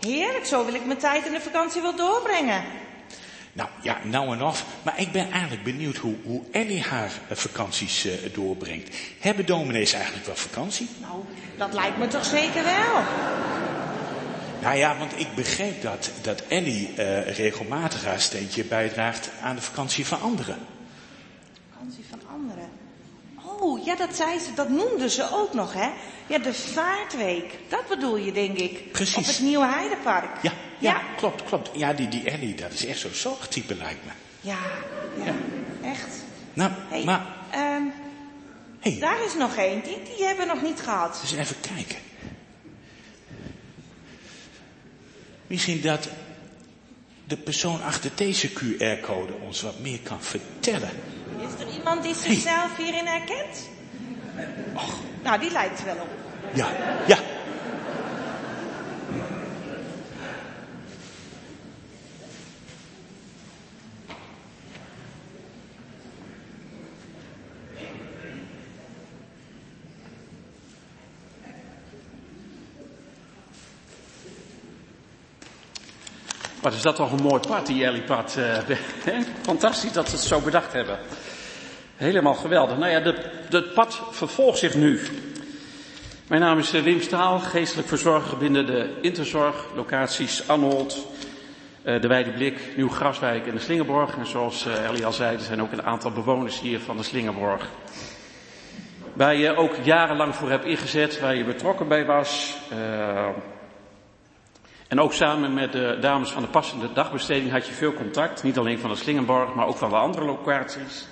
Heerlijk, 0.00 0.46
zo 0.46 0.64
wil 0.64 0.74
ik 0.74 0.84
mijn 0.86 0.98
tijd 0.98 1.26
in 1.26 1.32
de 1.32 1.40
vakantie 1.40 1.82
wel 1.82 1.96
doorbrengen. 1.96 2.64
Nou 3.56 3.68
ja, 3.82 3.98
nou 4.02 4.32
en 4.32 4.42
of. 4.42 4.64
Maar 4.82 5.00
ik 5.00 5.12
ben 5.12 5.30
eigenlijk 5.30 5.64
benieuwd 5.64 5.96
hoe, 5.96 6.14
hoe 6.22 6.42
Ellie 6.50 6.82
haar 6.82 7.10
eh, 7.28 7.36
vakanties 7.36 8.04
eh, 8.04 8.12
doorbrengt. 8.32 8.96
Hebben 9.20 9.46
dominees 9.46 9.92
eigenlijk 9.92 10.26
wel 10.26 10.36
vakantie? 10.36 10.88
Nou, 11.00 11.24
dat 11.56 11.72
lijkt 11.72 11.98
me 11.98 12.06
toch 12.06 12.24
zeker 12.24 12.64
wel. 12.64 13.02
Nou 14.62 14.76
ja, 14.76 14.98
want 14.98 15.18
ik 15.18 15.34
begreep 15.34 15.82
dat, 15.82 16.10
dat 16.22 16.42
Ellie 16.48 16.94
eh, 16.96 17.36
regelmatig 17.36 18.04
haar 18.04 18.20
steentje 18.20 18.64
bijdraagt 18.64 19.30
aan 19.42 19.56
de 19.56 19.62
vakantie 19.62 20.06
van 20.06 20.20
anderen. 20.20 20.56
Oh, 23.60 23.84
ja, 23.84 23.96
dat 23.96 24.16
zei 24.16 24.38
ze, 24.38 24.54
dat 24.54 24.68
noemden 24.68 25.10
ze 25.10 25.28
ook 25.32 25.54
nog, 25.54 25.72
hè? 25.72 25.88
Ja, 26.26 26.38
de 26.38 26.54
vaartweek. 26.54 27.58
Dat 27.68 27.88
bedoel 27.88 28.16
je, 28.16 28.32
denk 28.32 28.56
ik. 28.58 28.92
Precies. 28.92 29.16
Op 29.16 29.24
het 29.26 29.40
Nieuwe 29.40 29.66
Heidepark. 29.66 30.42
Ja, 30.42 30.52
ja, 30.78 30.90
Ja. 30.90 31.00
klopt, 31.16 31.42
klopt. 31.44 31.70
Ja, 31.72 31.92
die, 31.92 32.08
die 32.08 32.30
Ellie, 32.30 32.54
dat 32.54 32.72
is 32.72 32.86
echt 32.86 32.98
zo'n 32.98 33.14
zorgtype 33.14 33.74
lijkt 33.74 34.04
me. 34.04 34.10
Ja, 34.40 34.58
ja, 35.24 35.34
echt. 35.88 36.08
Nou, 36.54 36.70
Hey, 36.88 37.04
maar 37.04 37.26
ehm, 37.50 37.82
Hey. 38.80 38.96
daar 39.00 39.24
is 39.24 39.34
nog 39.34 39.56
één, 39.56 39.82
die, 39.82 39.98
die 40.16 40.24
hebben 40.26 40.46
we 40.46 40.52
nog 40.54 40.62
niet 40.62 40.80
gehad. 40.80 41.18
eens 41.22 41.32
even 41.32 41.56
kijken. 41.60 41.98
Misschien 45.46 45.80
dat 45.80 46.08
de 47.26 47.36
persoon 47.36 47.82
achter 47.82 48.10
deze 48.14 48.48
QR-code 48.50 49.32
ons 49.46 49.62
wat 49.62 49.78
meer 49.78 49.98
kan 50.02 50.22
vertellen. 50.22 50.90
Is 51.38 51.64
er 51.64 51.72
iemand 51.86 52.02
die 52.04 52.14
zichzelf 52.14 52.76
hierin 52.76 53.06
herkent? 53.06 53.68
Och, 54.74 54.94
Nou, 55.22 55.38
die 55.38 55.50
lijkt 55.50 55.84
wel 55.84 55.94
op. 55.94 56.08
ja, 56.54 56.66
ja. 57.06 57.18
Wat 76.60 76.74
is 76.74 76.82
dat 76.82 76.96
toch 76.96 77.12
een 77.12 77.22
mooi 77.22 77.40
pad, 77.48 77.66
die 77.66 77.84
Ellipad. 77.84 78.36
eh, 78.36 78.58
hè? 79.10 79.20
Fantastisch 79.42 79.92
dat 79.92 80.08
ze 80.08 80.14
het 80.16 80.24
zo 80.24 80.40
bedacht 80.40 80.72
hebben. 80.72 80.98
Helemaal 81.96 82.34
geweldig. 82.34 82.78
Nou 82.78 82.90
ja, 82.90 83.14
het 83.50 83.74
pad 83.74 84.02
vervolgt 84.10 84.58
zich 84.58 84.74
nu. 84.74 85.00
Mijn 86.28 86.40
naam 86.40 86.58
is 86.58 86.72
eh, 86.72 86.82
Wim 86.82 87.00
Staal, 87.00 87.38
geestelijk 87.38 87.88
verzorger 87.88 88.38
binnen 88.38 88.66
de 88.66 88.98
Interzorg, 89.00 89.66
locaties 89.74 90.48
Anholt, 90.48 91.06
eh, 91.82 92.00
de 92.00 92.08
Weide 92.08 92.30
Blik, 92.30 92.60
Nieuw 92.76 92.88
Graswijk 92.88 93.46
en 93.46 93.54
de 93.54 93.60
Slingerborg. 93.60 94.16
En 94.16 94.26
zoals 94.26 94.66
eh, 94.66 94.84
Ellie 94.84 95.06
al 95.06 95.12
zei, 95.12 95.36
er 95.36 95.42
zijn 95.42 95.62
ook 95.62 95.72
een 95.72 95.82
aantal 95.82 96.10
bewoners 96.10 96.60
hier 96.60 96.80
van 96.80 96.96
de 96.96 97.02
Slingerborg. 97.02 97.68
Waar 99.12 99.34
je 99.34 99.56
ook 99.56 99.74
jarenlang 99.82 100.34
voor 100.34 100.50
hebt 100.50 100.64
ingezet, 100.64 101.20
waar 101.20 101.34
je 101.34 101.44
betrokken 101.44 101.88
bij 101.88 102.04
was. 102.04 102.56
En 104.88 105.00
ook 105.00 105.12
samen 105.12 105.54
met 105.54 105.72
de 105.72 105.98
dames 106.00 106.30
van 106.30 106.42
de 106.42 106.48
passende 106.48 106.92
dagbesteding 106.92 107.50
had 107.50 107.66
je 107.66 107.72
veel 107.72 107.92
contact. 107.92 108.42
Niet 108.42 108.58
alleen 108.58 108.78
van 108.78 108.90
de 108.90 108.96
Slingenborg, 108.96 109.54
maar 109.54 109.66
ook 109.66 109.76
van 109.76 109.90
de 109.90 109.96
andere 109.96 110.24
locaties. 110.24 111.06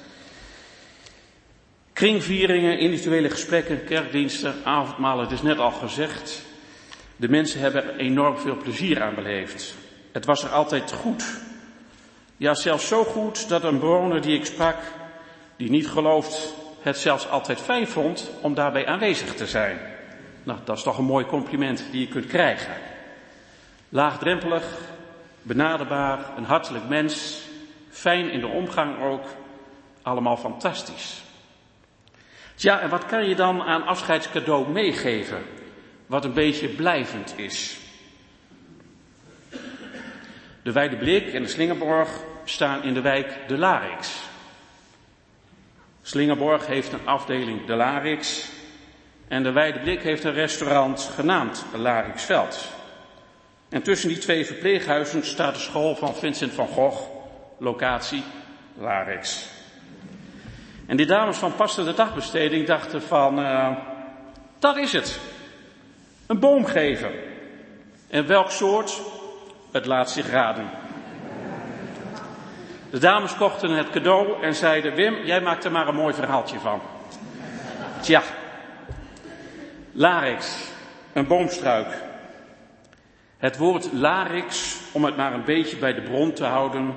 Kringvieringen, 1.95 2.79
individuele 2.79 3.31
gesprekken, 3.31 3.85
kerkdiensten, 3.85 4.55
avondmalen, 4.65 5.25
het 5.25 5.33
is 5.33 5.43
net 5.43 5.59
al 5.59 5.71
gezegd. 5.71 6.43
De 7.17 7.29
mensen 7.29 7.61
hebben 7.61 7.85
er 7.85 7.97
enorm 7.97 8.39
veel 8.39 8.57
plezier 8.57 9.03
aan 9.03 9.15
beleefd. 9.15 9.75
Het 10.13 10.25
was 10.25 10.45
er 10.45 10.51
altijd 10.51 10.93
goed. 10.93 11.25
Ja, 12.37 12.55
zelfs 12.55 12.89
zo 12.89 13.05
goed 13.05 13.49
dat 13.49 13.65
een 13.65 13.79
bewoner 13.79 14.21
die 14.21 14.39
ik 14.39 14.45
sprak, 14.45 14.77
die 15.57 15.71
niet 15.71 15.89
gelooft, 15.89 16.55
het 16.81 16.99
zelfs 16.99 17.29
altijd 17.29 17.61
fijn 17.61 17.89
vond 17.89 18.31
om 18.41 18.55
daarbij 18.55 18.87
aanwezig 18.87 19.35
te 19.35 19.47
zijn. 19.47 19.79
Nou, 20.43 20.59
dat 20.65 20.77
is 20.77 20.83
toch 20.83 20.99
een 20.99 21.05
mooi 21.05 21.27
compliment 21.27 21.85
die 21.91 22.01
je 22.01 22.09
kunt 22.09 22.27
krijgen. 22.27 22.75
Laagdrempelig, 23.89 24.65
benaderbaar, 25.43 26.19
een 26.37 26.45
hartelijk 26.45 26.89
mens, 26.89 27.41
fijn 27.91 28.31
in 28.31 28.41
de 28.41 28.47
omgang 28.47 29.03
ook, 29.03 29.25
allemaal 30.03 30.37
fantastisch. 30.37 31.24
Ja, 32.65 32.81
en 32.81 32.89
wat 32.89 33.07
kan 33.07 33.29
je 33.29 33.35
dan 33.35 33.63
aan 33.63 33.87
afscheidscadeau 33.87 34.69
meegeven? 34.69 35.43
wat 36.07 36.25
een 36.25 36.33
beetje 36.33 36.69
blijvend 36.69 37.35
is. 37.37 37.77
De 40.63 40.73
Weide 40.73 40.97
Blik 40.97 41.33
en 41.33 41.43
de 41.43 41.49
Slingerborg 41.49 42.11
staan 42.45 42.83
in 42.83 42.95
de 42.95 43.01
wijk 43.01 43.39
De 43.47 43.59
Larix. 43.59 44.23
Slingerborg 46.03 46.67
heeft 46.67 46.93
een 46.93 47.07
afdeling 47.07 47.67
De 47.67 47.75
Larix 47.75 48.49
en 49.29 49.43
de 49.43 49.53
Weide 49.53 49.79
Blik 49.79 50.03
heeft 50.03 50.25
een 50.25 50.33
restaurant 50.33 51.11
genaamd 51.15 51.65
Larixveld. 51.77 52.69
En 53.69 53.83
tussen 53.83 54.09
die 54.09 54.19
twee 54.19 54.47
verpleeghuizen 54.47 55.25
staat 55.25 55.55
de 55.55 55.61
school 55.61 55.97
van 55.97 56.15
Vincent 56.15 56.53
van 56.53 56.67
Gogh, 56.67 57.03
locatie 57.59 58.23
Larix. 58.79 59.54
En 60.87 60.97
die 60.97 61.07
dames 61.07 61.37
van 61.37 61.55
Paste 61.55 61.85
de 61.85 61.95
Dagbesteding 61.95 62.67
dachten 62.67 63.03
van, 63.03 63.39
uh, 63.39 63.71
dat 64.59 64.77
is 64.77 64.93
het. 64.93 65.21
Een 66.27 66.39
boom 66.39 66.65
geven. 66.65 67.11
En 68.09 68.27
welk 68.27 68.51
soort? 68.51 69.01
Het 69.73 69.87
laat 69.87 70.11
zich 70.11 70.31
raden. 70.31 70.71
De 72.91 72.99
dames 72.99 73.37
kochten 73.37 73.71
het 73.71 73.91
cadeau 73.91 74.43
en 74.43 74.55
zeiden, 74.55 74.95
Wim, 74.95 75.25
jij 75.25 75.41
maakt 75.41 75.65
er 75.65 75.73
maar 75.73 75.89
een 75.89 75.95
mooi 75.95 76.15
verhaaltje 76.15 76.59
van. 76.59 76.81
Tja, 78.01 78.23
larix, 79.93 80.69
een 81.13 81.27
boomstruik. 81.27 82.03
Het 83.39 83.57
woord 83.57 83.93
larix, 83.93 84.81
om 84.93 85.05
het 85.05 85.17
maar 85.17 85.33
een 85.33 85.45
beetje 85.45 85.77
bij 85.77 85.95
de 85.95 86.03
bron 86.03 86.33
te 86.33 86.45
houden, 86.45 86.95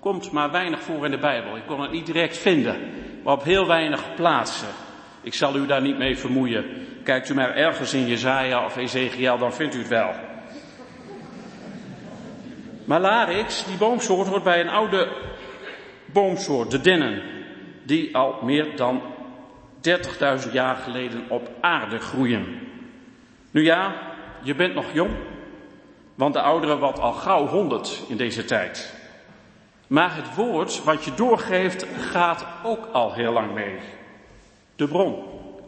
komt 0.00 0.32
maar 0.32 0.50
weinig 0.50 0.80
voor 0.80 1.04
in 1.04 1.10
de 1.10 1.18
Bijbel. 1.18 1.56
Ik 1.56 1.66
kon 1.66 1.80
het 1.80 1.90
niet 1.90 2.06
direct 2.06 2.36
vinden, 2.38 2.76
maar 3.22 3.34
op 3.34 3.44
heel 3.44 3.66
weinig 3.66 4.14
plaatsen. 4.14 4.68
Ik 5.22 5.34
zal 5.34 5.56
u 5.56 5.66
daar 5.66 5.82
niet 5.82 5.98
mee 5.98 6.18
vermoeien. 6.18 6.64
Kijkt 7.04 7.28
u 7.28 7.34
maar 7.34 7.54
ergens 7.54 7.94
in 7.94 8.06
Jezaja 8.06 8.64
of 8.64 8.76
Ezekiel, 8.76 9.38
dan 9.38 9.52
vindt 9.52 9.74
u 9.74 9.78
het 9.78 9.88
wel. 9.88 10.10
Maar 12.84 13.00
larix, 13.00 13.64
die 13.64 13.76
boomsoort, 13.76 14.28
hoort 14.28 14.42
bij 14.42 14.60
een 14.60 14.68
oude 14.68 15.08
boomsoort, 16.06 16.70
de 16.70 16.80
dennen, 16.80 17.22
die 17.82 18.16
al 18.16 18.38
meer 18.42 18.76
dan 18.76 19.02
30.000 20.46 20.52
jaar 20.52 20.76
geleden 20.76 21.24
op 21.28 21.50
aarde 21.60 21.98
groeien. 21.98 22.58
Nu 23.50 23.64
ja, 23.64 23.94
je 24.42 24.54
bent 24.54 24.74
nog 24.74 24.84
jong, 24.92 25.10
want 26.14 26.34
de 26.34 26.40
ouderen 26.40 26.78
wat 26.78 26.98
al 26.98 27.12
gauw 27.12 27.46
100 27.46 28.02
in 28.08 28.16
deze 28.16 28.44
tijd. 28.44 28.99
Maar 29.90 30.16
het 30.16 30.34
woord 30.34 30.84
wat 30.84 31.04
je 31.04 31.14
doorgeeft 31.14 31.86
gaat 31.98 32.46
ook 32.62 32.86
al 32.92 33.14
heel 33.14 33.32
lang 33.32 33.54
mee. 33.54 33.78
De 34.76 34.88
bron. 34.88 35.24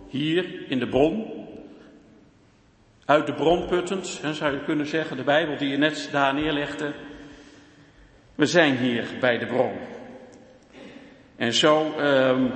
Hier 0.08 0.70
in 0.70 0.78
de 0.78 0.88
bron. 0.88 1.46
Uit 3.04 3.26
de 3.26 3.34
bron 3.34 3.66
puttend, 3.66 4.06
zou 4.32 4.52
je 4.52 4.64
kunnen 4.64 4.86
zeggen, 4.86 5.16
de 5.16 5.24
Bijbel 5.24 5.56
die 5.56 5.68
je 5.68 5.76
net 5.76 6.08
daar 6.12 6.34
neerlegde. 6.34 6.94
We 8.34 8.46
zijn 8.46 8.76
hier 8.76 9.06
bij 9.20 9.38
de 9.38 9.46
bron. 9.46 9.72
En 11.36 11.52
zo 11.52 11.98
um, 11.98 12.52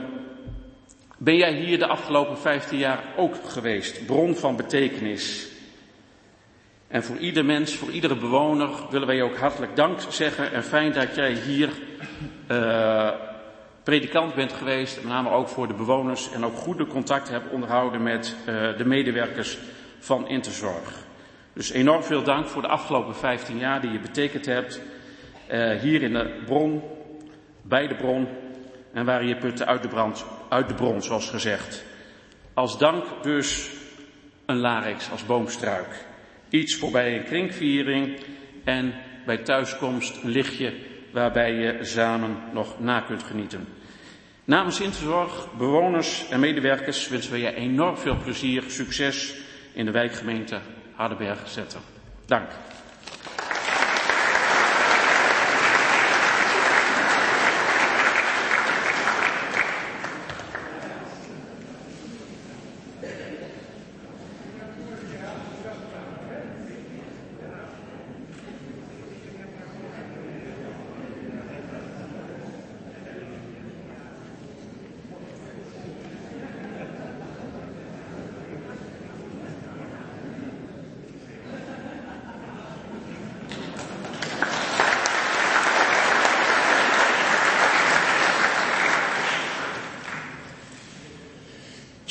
ben 1.18 1.36
jij 1.36 1.54
hier 1.54 1.78
de 1.78 1.86
afgelopen 1.86 2.38
15 2.38 2.78
jaar 2.78 3.04
ook 3.16 3.34
geweest. 3.44 4.06
Bron 4.06 4.36
van 4.36 4.56
betekenis. 4.56 5.50
En 6.96 7.04
voor 7.04 7.16
ieder 7.16 7.44
mens, 7.44 7.74
voor 7.74 7.90
iedere 7.90 8.16
bewoner 8.16 8.70
willen 8.90 9.06
wij 9.06 9.22
ook 9.22 9.36
hartelijk 9.36 9.76
dank 9.76 10.00
zeggen. 10.08 10.52
En 10.52 10.64
fijn 10.64 10.92
dat 10.92 11.14
jij 11.14 11.32
hier 11.32 11.70
uh, 12.50 13.10
predikant 13.82 14.34
bent 14.34 14.52
geweest. 14.52 14.96
Met 14.96 15.12
name 15.12 15.30
ook 15.30 15.48
voor 15.48 15.68
de 15.68 15.74
bewoners. 15.74 16.32
En 16.32 16.44
ook 16.44 16.56
goede 16.56 16.86
contacten 16.86 17.32
hebt 17.32 17.50
onderhouden 17.50 18.02
met 18.02 18.36
uh, 18.38 18.76
de 18.76 18.84
medewerkers 18.84 19.58
van 19.98 20.28
Interzorg. 20.28 21.04
Dus 21.52 21.70
enorm 21.70 22.02
veel 22.02 22.22
dank 22.22 22.46
voor 22.46 22.62
de 22.62 22.68
afgelopen 22.68 23.16
15 23.16 23.58
jaar 23.58 23.80
die 23.80 23.92
je 23.92 24.00
betekend 24.00 24.46
hebt. 24.46 24.80
Uh, 25.52 25.80
hier 25.80 26.02
in 26.02 26.12
de 26.12 26.42
bron, 26.44 26.82
bij 27.62 27.86
de 27.86 27.94
bron. 27.94 28.28
En 28.92 29.04
waar 29.04 29.24
je 29.24 29.36
putten 29.36 29.66
uit 29.66 29.82
de, 29.82 29.88
brand, 29.88 30.24
uit 30.48 30.68
de 30.68 30.74
bron, 30.74 31.02
zoals 31.02 31.30
gezegd. 31.30 31.84
Als 32.54 32.78
dank 32.78 33.04
dus 33.22 33.70
een 34.46 34.58
larix 34.58 35.10
als 35.10 35.26
boomstruik. 35.26 36.06
Iets 36.48 36.74
voorbij 36.74 37.16
een 37.16 37.24
kringviering 37.24 38.18
en 38.64 38.94
bij 39.26 39.36
thuiskomst 39.36 40.22
een 40.22 40.30
lichtje 40.30 40.72
waarbij 41.12 41.52
je 41.52 41.78
samen 41.84 42.36
nog 42.52 42.80
na 42.80 43.00
kunt 43.00 43.22
genieten. 43.22 43.68
Namens 44.44 44.80
Interzorg, 44.80 45.48
bewoners 45.58 46.28
en 46.28 46.40
medewerkers 46.40 47.08
wensen 47.08 47.32
we 47.32 47.38
je 47.38 47.54
enorm 47.54 47.96
veel 47.96 48.16
plezier, 48.16 48.62
succes 48.66 49.34
in 49.72 49.84
de 49.84 49.90
wijkgemeente 49.90 50.60
Hardenberg 50.94 51.48
zetten. 51.48 51.80
Dank. 52.26 52.48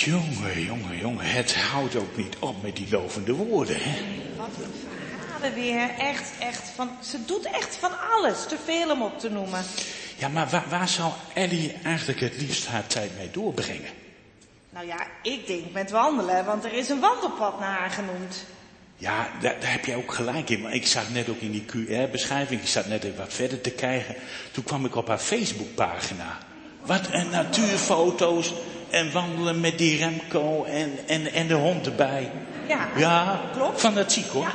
Jongen, 0.05 0.61
jongen, 0.61 0.97
jongen, 0.97 1.25
het 1.25 1.55
houdt 1.55 1.95
ook 2.15 2.23
niet 2.23 2.37
op 2.39 2.63
met 2.63 2.75
die 2.75 2.87
lovende 2.89 3.33
woorden, 3.33 3.75
hè? 3.79 4.01
Wat 4.37 4.47
een 4.47 4.73
verhalen 4.87 5.53
weer. 5.53 5.89
Echt, 5.97 6.31
echt. 6.39 6.69
Van, 6.75 6.89
ze 7.03 7.25
doet 7.25 7.45
echt 7.45 7.75
van 7.75 7.91
alles. 8.11 8.45
Te 8.47 8.57
veel 8.65 8.91
om 8.91 9.01
op 9.01 9.19
te 9.19 9.29
noemen. 9.29 9.63
Ja, 10.17 10.27
maar 10.27 10.49
waar, 10.49 10.65
waar 10.69 10.89
zou 10.89 11.11
Ellie 11.33 11.73
eigenlijk 11.83 12.19
het 12.19 12.37
liefst 12.37 12.67
haar 12.67 12.87
tijd 12.87 13.11
mee 13.17 13.31
doorbrengen? 13.31 13.89
Nou 14.69 14.87
ja, 14.87 15.07
ik 15.21 15.47
denk 15.47 15.71
met 15.71 15.91
wandelen, 15.91 16.45
want 16.45 16.63
er 16.63 16.73
is 16.73 16.89
een 16.89 16.99
wandelpad 16.99 17.59
naar 17.59 17.79
haar 17.79 17.91
genoemd. 17.91 18.45
Ja, 18.97 19.29
daar, 19.41 19.59
daar 19.59 19.71
heb 19.71 19.85
jij 19.85 19.95
ook 19.95 20.13
gelijk 20.13 20.49
in. 20.49 20.61
Maar 20.61 20.73
ik 20.73 20.87
zat 20.87 21.09
net 21.09 21.29
ook 21.29 21.39
in 21.39 21.51
die 21.51 21.65
QR-beschrijving, 21.65 22.61
ik 22.61 22.67
zat 22.67 22.87
net 22.87 23.03
even 23.03 23.17
wat 23.17 23.33
verder 23.33 23.61
te 23.61 23.71
kijken. 23.71 24.15
Toen 24.51 24.63
kwam 24.63 24.85
ik 24.85 24.95
op 24.95 25.07
haar 25.07 25.17
Facebookpagina. 25.17 26.37
Wat 26.85 27.07
een 27.11 27.29
natuurfoto's 27.29 28.53
en 28.89 29.11
wandelen 29.11 29.59
met 29.59 29.77
die 29.77 29.97
Remco 29.97 30.63
en, 30.63 30.97
en, 31.07 31.33
en 31.33 31.47
de 31.47 31.53
hond 31.53 31.85
erbij. 31.85 32.31
Ja, 32.67 32.87
Ja, 32.95 33.41
klopt. 33.53 33.79
fanatiek 33.79 34.27
hoor. 34.27 34.43
Ja. 34.43 34.51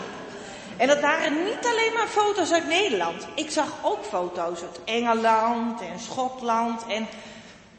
En 0.76 0.86
dat 0.86 1.00
waren 1.00 1.44
niet 1.44 1.66
alleen 1.66 1.92
maar 1.94 2.06
foto's 2.08 2.52
uit 2.52 2.68
Nederland. 2.68 3.26
Ik 3.34 3.50
zag 3.50 3.68
ook 3.82 4.04
foto's 4.04 4.60
uit 4.60 4.80
Engeland 4.84 5.80
en 5.80 6.00
Schotland 6.00 6.84
en 6.88 7.06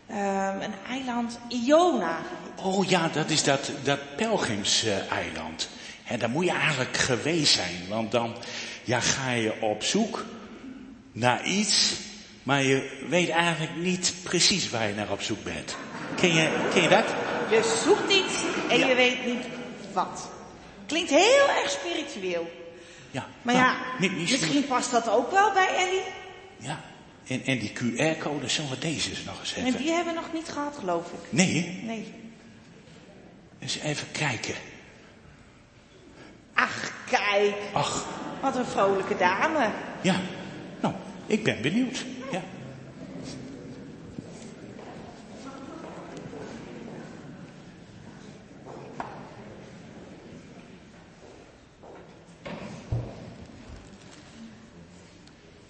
ehm, 0.07 0.61
een 0.61 0.73
eiland 0.89 1.39
Iona. 1.47 2.17
Oh 2.63 2.89
ja, 2.89 3.09
dat 3.13 3.29
is 3.29 3.43
dat, 3.43 3.71
dat 3.83 3.99
pelgrimseiland. 4.15 5.69
En 6.07 6.19
daar 6.19 6.29
moet 6.29 6.45
je 6.45 6.51
eigenlijk 6.51 6.97
geweest 6.97 7.53
zijn, 7.53 7.75
want 7.89 8.11
dan 8.11 8.35
ja, 8.83 8.99
ga 8.99 9.31
je 9.31 9.61
op 9.61 9.83
zoek 9.83 10.25
naar 11.11 11.43
iets, 11.45 11.93
maar 12.43 12.63
je 12.63 12.99
weet 13.09 13.29
eigenlijk 13.29 13.75
niet 13.75 14.13
precies 14.23 14.69
waar 14.69 14.87
je 14.87 14.93
naar 14.93 15.11
op 15.11 15.21
zoek 15.21 15.43
bent. 15.43 15.75
Ken 16.15 16.33
je, 16.33 16.67
ken 16.73 16.81
je 16.81 16.89
dat? 16.89 17.05
Je 17.49 17.79
zoekt 17.85 18.11
iets 18.11 18.33
en 18.69 18.87
je 18.87 18.95
weet 18.95 19.25
niet 19.25 19.45
wat. 19.93 20.29
Klinkt 20.85 21.09
heel 21.09 21.47
erg 21.61 21.69
spiritueel. 21.69 22.51
Ja. 23.11 23.27
Maar 23.41 23.53
Nou, 23.55 23.65
ja, 23.65 23.75
niet- 23.99 24.11
niet- 24.17 24.31
misschien 24.31 24.65
past 24.67 24.91
dat 24.91 25.09
ook 25.09 25.31
wel 25.31 25.53
bij 25.53 25.67
Ellie. 25.75 26.01
Ja. 26.57 26.79
En, 27.27 27.43
en 27.45 27.59
die 27.59 27.71
QR-code, 27.73 28.47
zullen 28.49 28.69
we 28.69 28.77
deze 28.79 29.09
eens 29.09 29.23
nog 29.23 29.39
eens 29.39 29.53
En 29.55 29.65
even? 29.65 29.79
die 29.81 29.91
hebben 29.91 30.13
we 30.13 30.19
nog 30.19 30.33
niet 30.33 30.49
gehad, 30.49 30.75
geloof 30.79 31.05
ik. 31.07 31.19
Nee? 31.29 31.81
Nee. 31.83 32.13
eens 33.59 33.77
even 33.79 34.11
kijken. 34.11 34.55
Ach, 36.53 36.91
kijk. 37.09 37.53
Ach, 37.73 38.05
Wat 38.41 38.55
een 38.55 38.65
vrolijke 38.65 39.17
dame. 39.17 39.69
ja. 40.01 40.15
Nou, 40.81 40.93
ik 41.27 41.43
ben 41.43 41.61
benieuwd. 41.61 42.05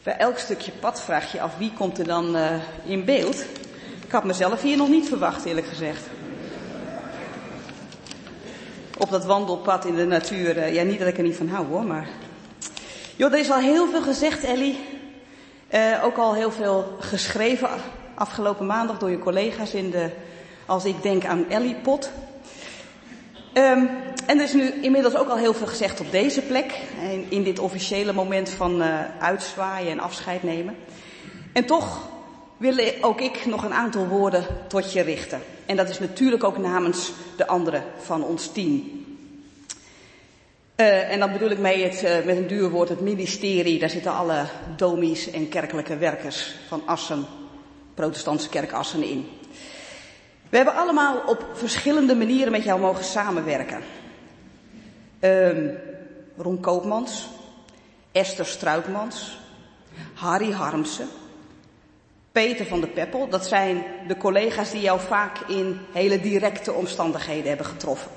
Bij 0.03 0.17
elk 0.17 0.37
stukje 0.37 0.71
pad 0.71 1.01
vraag 1.01 1.31
je 1.31 1.41
af 1.41 1.57
wie 1.57 1.73
komt 1.73 1.99
er 1.99 2.05
dan 2.05 2.35
eh, 2.35 2.55
in 2.83 3.05
beeld. 3.05 3.45
Ik 4.05 4.11
had 4.11 4.23
mezelf 4.23 4.61
hier 4.61 4.77
nog 4.77 4.89
niet 4.89 5.07
verwacht, 5.07 5.45
eerlijk 5.45 5.67
gezegd. 5.67 6.09
op 9.01 9.09
dat 9.09 9.25
wandelpad 9.25 9.85
in 9.85 9.95
de 9.95 10.05
natuur. 10.05 10.57
Eh, 10.57 10.73
ja, 10.73 10.83
niet 10.83 10.99
dat 10.99 11.07
ik 11.07 11.17
er 11.17 11.23
niet 11.23 11.35
van 11.35 11.47
hou 11.47 11.67
hoor, 11.67 11.83
maar... 11.83 12.07
Joh, 13.15 13.33
er 13.33 13.39
is 13.39 13.51
al 13.51 13.59
heel 13.59 13.89
veel 13.89 14.01
gezegd, 14.01 14.43
Ellie. 14.43 14.79
Uh, 15.73 16.03
ook 16.03 16.17
al 16.17 16.33
heel 16.33 16.51
veel 16.51 16.95
geschreven 16.99 17.69
afgelopen 18.15 18.65
maandag 18.65 18.97
door 18.97 19.09
je 19.09 19.19
collega's 19.19 19.73
in 19.73 19.89
de, 19.89 20.09
als 20.65 20.85
ik 20.85 21.01
denk 21.01 21.25
aan 21.25 21.49
Ellie 21.49 21.75
Pot. 21.75 22.11
Um, 23.53 23.89
en 24.25 24.37
er 24.37 24.43
is 24.43 24.53
nu 24.53 24.73
inmiddels 24.81 25.15
ook 25.15 25.29
al 25.29 25.37
heel 25.37 25.53
veel 25.53 25.67
gezegd 25.67 25.99
op 25.99 26.11
deze 26.11 26.41
plek, 26.41 26.79
in, 27.11 27.25
in 27.29 27.43
dit 27.43 27.59
officiële 27.59 28.13
moment 28.13 28.49
van 28.49 28.81
uh, 28.81 28.99
uitzwaaien 29.19 29.91
en 29.91 29.99
afscheid 29.99 30.43
nemen. 30.43 30.75
En 31.53 31.65
toch 31.65 32.09
wil 32.57 32.75
ook 33.01 33.21
ik 33.21 33.45
nog 33.45 33.63
een 33.63 33.73
aantal 33.73 34.07
woorden 34.07 34.45
tot 34.67 34.93
je 34.93 35.01
richten. 35.01 35.41
En 35.65 35.75
dat 35.75 35.89
is 35.89 35.99
natuurlijk 35.99 36.43
ook 36.43 36.57
namens 36.57 37.11
de 37.37 37.47
anderen 37.47 37.83
van 37.97 38.23
ons 38.23 38.51
team. 38.51 39.05
Uh, 40.75 41.11
en 41.11 41.19
dan 41.19 41.31
bedoel 41.31 41.49
ik 41.49 41.59
mee 41.59 41.83
het, 41.83 42.03
uh, 42.03 42.25
met 42.25 42.37
een 42.37 42.47
duur 42.47 42.69
woord 42.69 42.89
het 42.89 43.01
ministerie. 43.01 43.79
Daar 43.79 43.89
zitten 43.89 44.13
alle 44.13 44.45
domies 44.75 45.31
en 45.31 45.49
kerkelijke 45.49 45.97
werkers 45.97 46.55
van 46.67 46.81
Assen, 46.85 47.25
protestantse 47.93 48.49
kerk 48.49 48.71
Assen 48.71 49.03
in. 49.03 49.25
We 50.51 50.57
hebben 50.57 50.75
allemaal 50.75 51.21
op 51.25 51.45
verschillende 51.53 52.15
manieren 52.15 52.51
met 52.51 52.63
jou 52.63 52.79
mogen 52.79 53.03
samenwerken. 53.03 53.81
Um, 55.19 55.77
Ron 56.37 56.59
Koopmans, 56.59 57.29
Esther 58.11 58.45
Struikmans, 58.45 59.39
Harry 60.13 60.51
Harmsen, 60.51 61.07
Peter 62.31 62.65
van 62.65 62.81
de 62.81 62.87
Peppel. 62.87 63.29
Dat 63.29 63.45
zijn 63.45 63.83
de 64.07 64.17
collega's 64.17 64.71
die 64.71 64.81
jou 64.81 64.99
vaak 64.99 65.39
in 65.47 65.79
hele 65.91 66.19
directe 66.19 66.73
omstandigheden 66.73 67.47
hebben 67.47 67.65
getroffen. 67.65 68.11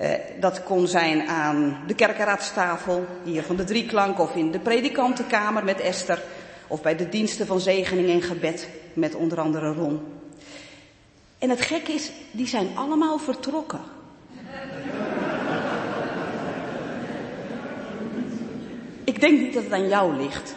Uh, 0.00 0.10
dat 0.40 0.62
kon 0.62 0.86
zijn 0.86 1.28
aan 1.28 1.82
de 1.86 1.94
kerkenraadstafel, 1.94 3.06
hier 3.24 3.42
van 3.42 3.56
de 3.56 3.64
drieklank, 3.64 4.18
of 4.18 4.34
in 4.34 4.50
de 4.50 4.58
predikantenkamer 4.58 5.64
met 5.64 5.80
Esther, 5.80 6.22
of 6.66 6.82
bij 6.82 6.96
de 6.96 7.08
diensten 7.08 7.46
van 7.46 7.60
zegening 7.60 8.10
en 8.10 8.22
gebed 8.22 8.68
met 8.92 9.14
onder 9.14 9.40
andere 9.40 9.72
Ron. 9.72 10.20
En 11.42 11.50
het 11.50 11.60
gekke 11.60 11.92
is, 11.92 12.10
die 12.30 12.46
zijn 12.46 12.68
allemaal 12.74 13.18
vertrokken. 13.18 13.80
Ik 19.04 19.20
denk 19.20 19.40
niet 19.40 19.54
dat 19.54 19.62
het 19.62 19.72
aan 19.72 19.88
jou 19.88 20.16
ligt. 20.16 20.54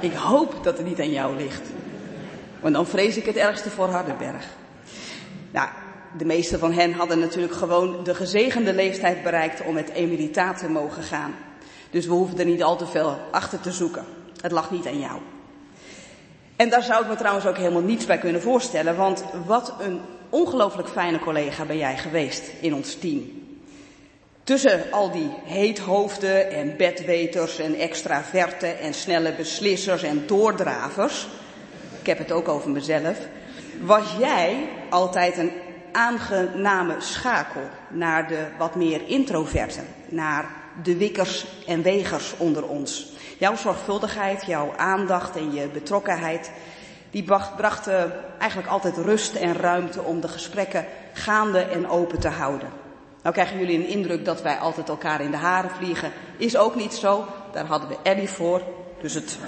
Ik 0.00 0.12
hoop 0.12 0.64
dat 0.64 0.76
het 0.76 0.86
niet 0.86 1.00
aan 1.00 1.10
jou 1.10 1.36
ligt. 1.36 1.68
Want 2.60 2.74
dan 2.74 2.86
vrees 2.86 3.16
ik 3.16 3.24
het 3.24 3.36
ergste 3.36 3.70
voor 3.70 3.88
Hardenberg. 3.88 4.46
Nou, 5.50 5.68
de 6.18 6.24
meeste 6.24 6.58
van 6.58 6.72
hen 6.72 6.92
hadden 6.92 7.18
natuurlijk 7.18 7.54
gewoon 7.54 8.04
de 8.04 8.14
gezegende 8.14 8.74
leeftijd 8.74 9.22
bereikt 9.22 9.62
om 9.62 9.74
met 9.74 9.88
emeritaat 9.88 10.58
te 10.58 10.68
mogen 10.68 11.02
gaan. 11.02 11.34
Dus 11.90 12.06
we 12.06 12.12
hoeven 12.12 12.38
er 12.38 12.44
niet 12.44 12.62
al 12.62 12.76
te 12.76 12.86
veel 12.86 13.18
achter 13.30 13.60
te 13.60 13.72
zoeken. 13.72 14.04
Het 14.40 14.52
lag 14.52 14.70
niet 14.70 14.86
aan 14.86 14.98
jou. 14.98 15.20
En 16.56 16.68
daar 16.68 16.82
zou 16.82 17.02
ik 17.02 17.08
me 17.08 17.16
trouwens 17.16 17.46
ook 17.46 17.56
helemaal 17.56 17.82
niets 17.82 18.06
bij 18.06 18.18
kunnen 18.18 18.42
voorstellen, 18.42 18.96
want 18.96 19.24
wat 19.46 19.74
een 19.80 20.00
ongelooflijk 20.30 20.88
fijne 20.88 21.18
collega 21.18 21.64
ben 21.64 21.78
jij 21.78 21.96
geweest 21.96 22.42
in 22.60 22.74
ons 22.74 22.94
team. 22.94 23.44
Tussen 24.44 24.82
al 24.90 25.10
die 25.10 25.30
heethoofden 25.44 26.50
en 26.50 26.76
bedweters 26.76 27.58
en 27.58 27.74
extraverten 27.74 28.78
en 28.78 28.94
snelle 28.94 29.32
beslissers 29.32 30.02
en 30.02 30.26
doordravers, 30.26 31.26
ik 32.00 32.06
heb 32.06 32.18
het 32.18 32.32
ook 32.32 32.48
over 32.48 32.70
mezelf, 32.70 33.18
was 33.80 34.04
jij 34.18 34.68
altijd 34.90 35.38
een 35.38 35.52
aangename 35.92 36.94
schakel 36.98 37.62
naar 37.88 38.28
de 38.28 38.46
wat 38.58 38.74
meer 38.74 39.00
introverten, 39.06 39.86
naar 40.08 40.50
de 40.82 40.96
wikkers 40.96 41.46
en 41.66 41.82
wegers 41.82 42.34
onder 42.36 42.68
ons. 42.68 43.15
Jouw 43.38 43.56
zorgvuldigheid, 43.56 44.44
jouw 44.46 44.72
aandacht 44.76 45.36
en 45.36 45.52
je 45.52 45.68
betrokkenheid, 45.68 46.50
die 47.10 47.24
brachten 47.56 48.12
eigenlijk 48.38 48.70
altijd 48.70 48.96
rust 48.96 49.34
en 49.34 49.54
ruimte 49.54 50.02
om 50.02 50.20
de 50.20 50.28
gesprekken 50.28 50.86
gaande 51.12 51.60
en 51.60 51.88
open 51.88 52.20
te 52.20 52.28
houden. 52.28 52.68
Nou 53.22 53.34
krijgen 53.34 53.58
jullie 53.58 53.78
een 53.78 53.88
indruk 53.88 54.24
dat 54.24 54.42
wij 54.42 54.56
altijd 54.56 54.88
elkaar 54.88 55.20
in 55.20 55.30
de 55.30 55.36
haren 55.36 55.70
vliegen. 55.70 56.12
Is 56.36 56.56
ook 56.56 56.74
niet 56.74 56.94
zo. 56.94 57.24
Daar 57.52 57.66
hadden 57.66 57.88
we 57.88 57.96
Eddie 58.02 58.28
voor. 58.28 58.62
Dus 59.00 59.14
het. 59.14 59.38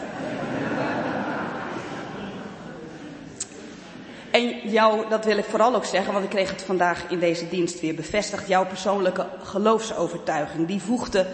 En 4.30 4.70
jou, 4.70 5.08
dat 5.08 5.24
wil 5.24 5.38
ik 5.38 5.44
vooral 5.44 5.74
ook 5.74 5.84
zeggen, 5.84 6.12
want 6.12 6.24
ik 6.24 6.30
kreeg 6.30 6.50
het 6.50 6.62
vandaag 6.62 7.04
in 7.08 7.18
deze 7.18 7.48
dienst 7.48 7.80
weer 7.80 7.94
bevestigd. 7.94 8.48
Jouw 8.48 8.66
persoonlijke 8.66 9.26
geloofsovertuiging, 9.42 10.66
die 10.66 10.82
voegde 10.82 11.26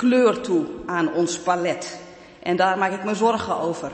kleur 0.00 0.40
toe 0.40 0.64
aan 0.86 1.12
ons 1.14 1.38
palet. 1.38 1.98
En 2.42 2.56
daar 2.56 2.78
maak 2.78 2.92
ik 2.92 3.04
me 3.04 3.14
zorgen 3.14 3.56
over. 3.56 3.90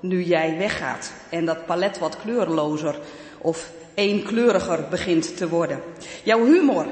Nu 0.00 0.22
jij 0.22 0.56
weggaat 0.58 1.12
en 1.30 1.44
dat 1.44 1.66
palet 1.66 1.98
wat 1.98 2.16
kleurlozer 2.22 2.98
of 3.38 3.70
eenkleuriger 3.94 4.84
begint 4.90 5.36
te 5.36 5.48
worden. 5.48 5.82
Jouw 6.22 6.44
humor, 6.44 6.86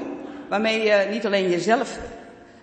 waarmee 0.49 0.83
je 0.83 1.07
niet 1.11 1.25
alleen 1.25 1.49
jezelf 1.49 1.97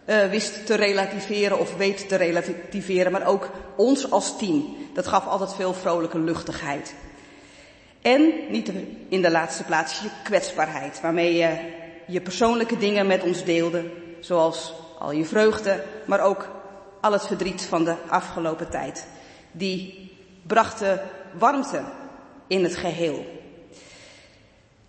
uh, 0.04 0.24
wist 0.24 0.66
te 0.66 0.74
relativeren 0.74 1.58
of 1.58 1.76
weet 1.76 2.08
te 2.08 2.16
relativeren, 2.16 3.12
maar 3.12 3.26
ook 3.26 3.50
ons 3.76 4.10
als 4.10 4.38
team. 4.38 4.76
Dat 4.94 5.06
gaf 5.06 5.26
altijd 5.26 5.54
veel 5.54 5.74
vrolijke 5.74 6.18
luchtigheid. 6.18 6.94
En, 8.02 8.32
niet 8.48 8.72
in 9.08 9.22
de 9.22 9.30
laatste 9.30 9.64
plaats, 9.64 10.00
je 10.00 10.08
kwetsbaarheid, 10.24 11.00
waarmee 11.00 11.34
je 11.34 11.56
je 12.06 12.20
persoonlijke 12.20 12.78
dingen 12.78 13.06
met 13.06 13.22
ons 13.22 13.44
deelde, 13.44 13.84
zoals 14.20 14.72
al 14.98 15.12
je 15.12 15.24
vreugde, 15.24 15.85
maar 16.06 16.20
ook 16.20 16.48
al 17.01 17.12
het 17.12 17.27
verdriet 17.27 17.62
van 17.62 17.85
de 17.85 17.94
afgelopen 18.09 18.70
tijd. 18.70 19.06
Die 19.52 20.10
brachten 20.47 21.01
warmte 21.39 21.82
in 22.47 22.62
het 22.62 22.77
geheel. 22.77 23.27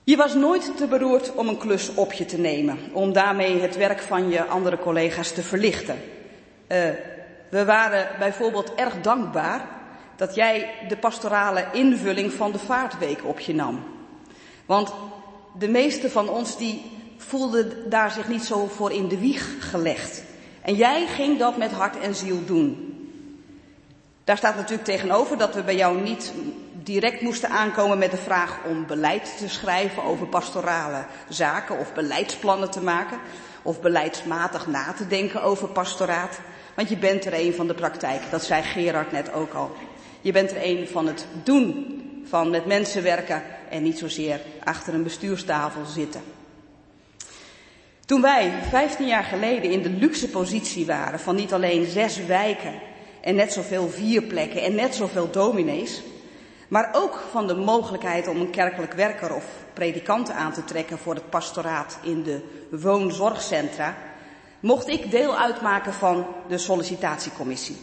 Je 0.03 0.15
was 0.15 0.33
nooit 0.33 0.77
te 0.77 0.87
beroerd 0.87 1.33
om 1.33 1.47
een 1.47 1.57
klus 1.57 1.93
op 1.93 2.13
je 2.13 2.25
te 2.25 2.37
nemen, 2.37 2.79
om 2.93 3.13
daarmee 3.13 3.61
het 3.61 3.75
werk 3.75 3.99
van 3.99 4.29
je 4.29 4.45
andere 4.45 4.79
collega's 4.79 5.31
te 5.31 5.43
verlichten. 5.43 5.95
Uh, 5.95 6.89
we 7.49 7.65
waren 7.65 8.07
bijvoorbeeld 8.19 8.73
erg 8.75 9.01
dankbaar 9.01 9.67
dat 10.15 10.35
jij 10.35 10.69
de 10.87 10.97
pastorale 10.97 11.65
invulling 11.73 12.33
van 12.33 12.51
de 12.51 12.59
vaartweek 12.59 13.19
op 13.23 13.39
je 13.39 13.55
nam. 13.55 13.83
Want 14.65 14.93
de 15.57 15.67
meeste 15.67 16.09
van 16.09 16.29
ons 16.29 16.57
die 16.57 16.96
voelden 17.27 17.89
daar 17.89 18.11
zich 18.11 18.27
niet 18.27 18.43
zo 18.43 18.67
voor 18.67 18.91
in 18.91 19.07
de 19.07 19.17
wieg 19.19 19.69
gelegd. 19.69 20.23
En 20.61 20.75
jij 20.75 21.07
ging 21.07 21.39
dat 21.39 21.57
met 21.57 21.71
hart 21.71 21.99
en 21.99 22.15
ziel 22.15 22.45
doen. 22.45 22.95
Daar 24.23 24.37
staat 24.37 24.55
natuurlijk 24.55 24.87
tegenover 24.87 25.37
dat 25.37 25.55
we 25.55 25.63
bij 25.63 25.75
jou 25.75 26.01
niet 26.01 26.33
direct 26.83 27.21
moesten 27.21 27.49
aankomen 27.49 27.97
met 27.97 28.11
de 28.11 28.17
vraag 28.17 28.59
om 28.65 28.85
beleid 28.85 29.37
te 29.37 29.49
schrijven 29.49 30.03
over 30.03 30.27
pastorale 30.27 31.05
zaken 31.29 31.79
of 31.79 31.93
beleidsplannen 31.93 32.71
te 32.71 32.81
maken 32.81 33.19
of 33.61 33.81
beleidsmatig 33.81 34.67
na 34.67 34.93
te 34.93 35.07
denken 35.07 35.43
over 35.43 35.67
pastoraat. 35.67 36.39
Want 36.73 36.89
je 36.89 36.97
bent 36.97 37.25
er 37.25 37.33
een 37.33 37.53
van 37.53 37.67
de 37.67 37.73
praktijk, 37.73 38.21
dat 38.31 38.43
zei 38.43 38.63
Gerard 38.63 39.11
net 39.11 39.33
ook 39.33 39.53
al. 39.53 39.75
Je 40.21 40.31
bent 40.31 40.51
er 40.51 40.57
een 40.61 40.87
van 40.87 41.07
het 41.07 41.25
doen, 41.43 41.95
van 42.29 42.49
met 42.49 42.65
mensen 42.65 43.03
werken 43.03 43.43
en 43.69 43.83
niet 43.83 43.97
zozeer 43.97 44.41
achter 44.63 44.93
een 44.93 45.03
bestuurstafel 45.03 45.85
zitten. 45.85 46.36
Toen 48.07 48.21
wij 48.21 48.53
15 48.69 49.07
jaar 49.07 49.23
geleden 49.23 49.71
in 49.71 49.81
de 49.81 49.89
luxe 49.89 50.29
positie 50.29 50.85
waren 50.85 51.19
van 51.19 51.35
niet 51.35 51.53
alleen 51.53 51.85
zes 51.85 52.25
wijken 52.25 52.73
en 53.21 53.35
net 53.35 53.53
zoveel 53.53 53.89
vierplekken 53.89 54.61
en 54.61 54.75
net 54.75 54.95
zoveel 54.95 55.31
dominees, 55.31 56.01
maar 56.67 56.89
ook 56.91 57.23
van 57.31 57.47
de 57.47 57.55
mogelijkheid 57.55 58.27
om 58.27 58.39
een 58.39 58.49
kerkelijk 58.49 58.93
werker 58.93 59.35
of 59.35 59.45
predikant 59.73 60.29
aan 60.29 60.53
te 60.53 60.63
trekken 60.63 60.97
voor 60.97 61.13
het 61.13 61.29
pastoraat 61.29 61.99
in 62.01 62.23
de 62.23 62.41
woonzorgcentra, 62.71 63.97
mocht 64.59 64.87
ik 64.87 65.11
deel 65.11 65.37
uitmaken 65.37 65.93
van 65.93 66.25
de 66.47 66.57
sollicitatiecommissie. 66.57 67.77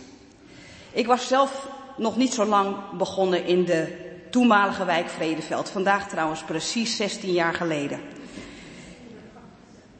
Ik 0.92 1.06
was 1.06 1.28
zelf 1.28 1.68
nog 1.96 2.16
niet 2.16 2.34
zo 2.34 2.44
lang 2.44 2.76
begonnen 2.98 3.46
in 3.46 3.64
de 3.64 3.96
toenmalige 4.30 4.84
wijk 4.84 5.08
Vredeveld. 5.08 5.70
Vandaag 5.70 6.08
trouwens 6.08 6.42
precies 6.42 6.96
16 6.96 7.32
jaar 7.32 7.54
geleden. 7.54 8.13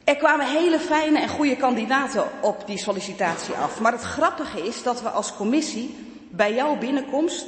Er 0.05 0.15
kwamen 0.15 0.47
hele 0.47 0.79
fijne 0.79 1.19
en 1.19 1.29
goede 1.29 1.55
kandidaten 1.55 2.23
op 2.41 2.63
die 2.65 2.77
sollicitatie 2.77 3.53
af. 3.53 3.79
Maar 3.79 3.91
het 3.91 4.01
grappige 4.01 4.67
is 4.67 4.83
dat 4.83 5.01
we 5.01 5.09
als 5.09 5.35
commissie 5.35 5.95
bij 6.31 6.53
jouw 6.53 6.77
binnenkomst, 6.77 7.45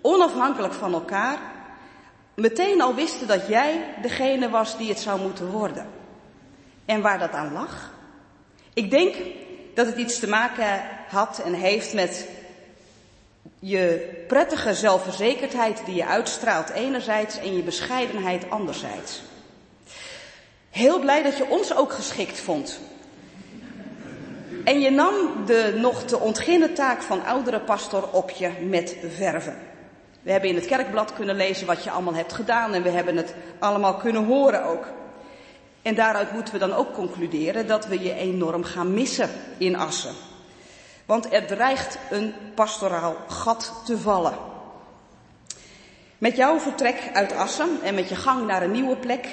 onafhankelijk 0.00 0.72
van 0.72 0.92
elkaar, 0.92 1.38
meteen 2.34 2.80
al 2.80 2.94
wisten 2.94 3.26
dat 3.26 3.48
jij 3.48 3.94
degene 4.02 4.48
was 4.50 4.76
die 4.78 4.88
het 4.88 4.98
zou 4.98 5.20
moeten 5.20 5.50
worden. 5.50 5.86
En 6.84 7.00
waar 7.00 7.18
dat 7.18 7.32
aan 7.32 7.52
lag? 7.52 7.90
Ik 8.74 8.90
denk 8.90 9.14
dat 9.74 9.86
het 9.86 9.96
iets 9.96 10.18
te 10.18 10.28
maken 10.28 10.82
had 11.08 11.38
en 11.44 11.52
heeft 11.52 11.94
met 11.94 12.28
je 13.58 14.10
prettige 14.28 14.74
zelfverzekerdheid 14.74 15.82
die 15.84 15.94
je 15.94 16.06
uitstraalt 16.06 16.70
enerzijds 16.70 17.38
en 17.38 17.56
je 17.56 17.62
bescheidenheid 17.62 18.50
anderzijds. 18.50 19.22
Heel 20.76 20.98
blij 20.98 21.22
dat 21.22 21.36
je 21.36 21.48
ons 21.48 21.74
ook 21.74 21.92
geschikt 21.92 22.40
vond. 22.40 22.80
En 24.64 24.80
je 24.80 24.90
nam 24.90 25.14
de 25.46 25.74
nog 25.76 26.02
te 26.02 26.18
ontginnen 26.18 26.74
taak 26.74 27.02
van 27.02 27.24
oudere 27.24 27.60
pastor 27.60 28.08
op 28.12 28.30
je 28.30 28.50
met 28.68 28.96
verven. 29.16 29.58
We 30.22 30.30
hebben 30.30 30.50
in 30.50 30.56
het 30.56 30.66
kerkblad 30.66 31.12
kunnen 31.12 31.36
lezen 31.36 31.66
wat 31.66 31.84
je 31.84 31.90
allemaal 31.90 32.14
hebt 32.14 32.32
gedaan 32.32 32.74
en 32.74 32.82
we 32.82 32.88
hebben 32.88 33.16
het 33.16 33.34
allemaal 33.58 33.94
kunnen 33.94 34.24
horen 34.24 34.64
ook. 34.64 34.86
En 35.82 35.94
daaruit 35.94 36.32
moeten 36.32 36.52
we 36.52 36.60
dan 36.60 36.72
ook 36.72 36.92
concluderen 36.92 37.66
dat 37.66 37.86
we 37.86 38.02
je 38.02 38.14
enorm 38.14 38.64
gaan 38.64 38.94
missen 38.94 39.30
in 39.58 39.76
Assen. 39.76 40.14
Want 41.06 41.32
er 41.32 41.46
dreigt 41.46 41.98
een 42.10 42.34
pastoraal 42.54 43.16
gat 43.28 43.72
te 43.84 43.98
vallen. 43.98 44.34
Met 46.18 46.36
jouw 46.36 46.58
vertrek 46.58 47.10
uit 47.12 47.32
Assen 47.32 47.78
en 47.82 47.94
met 47.94 48.08
je 48.08 48.16
gang 48.16 48.46
naar 48.46 48.62
een 48.62 48.70
nieuwe 48.70 48.96
plek 48.96 49.26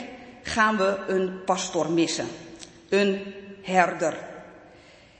gaan 0.43 0.77
we 0.77 0.97
een 1.07 1.43
pastor 1.43 1.89
missen. 1.89 2.27
Een 2.89 3.33
herder. 3.61 4.17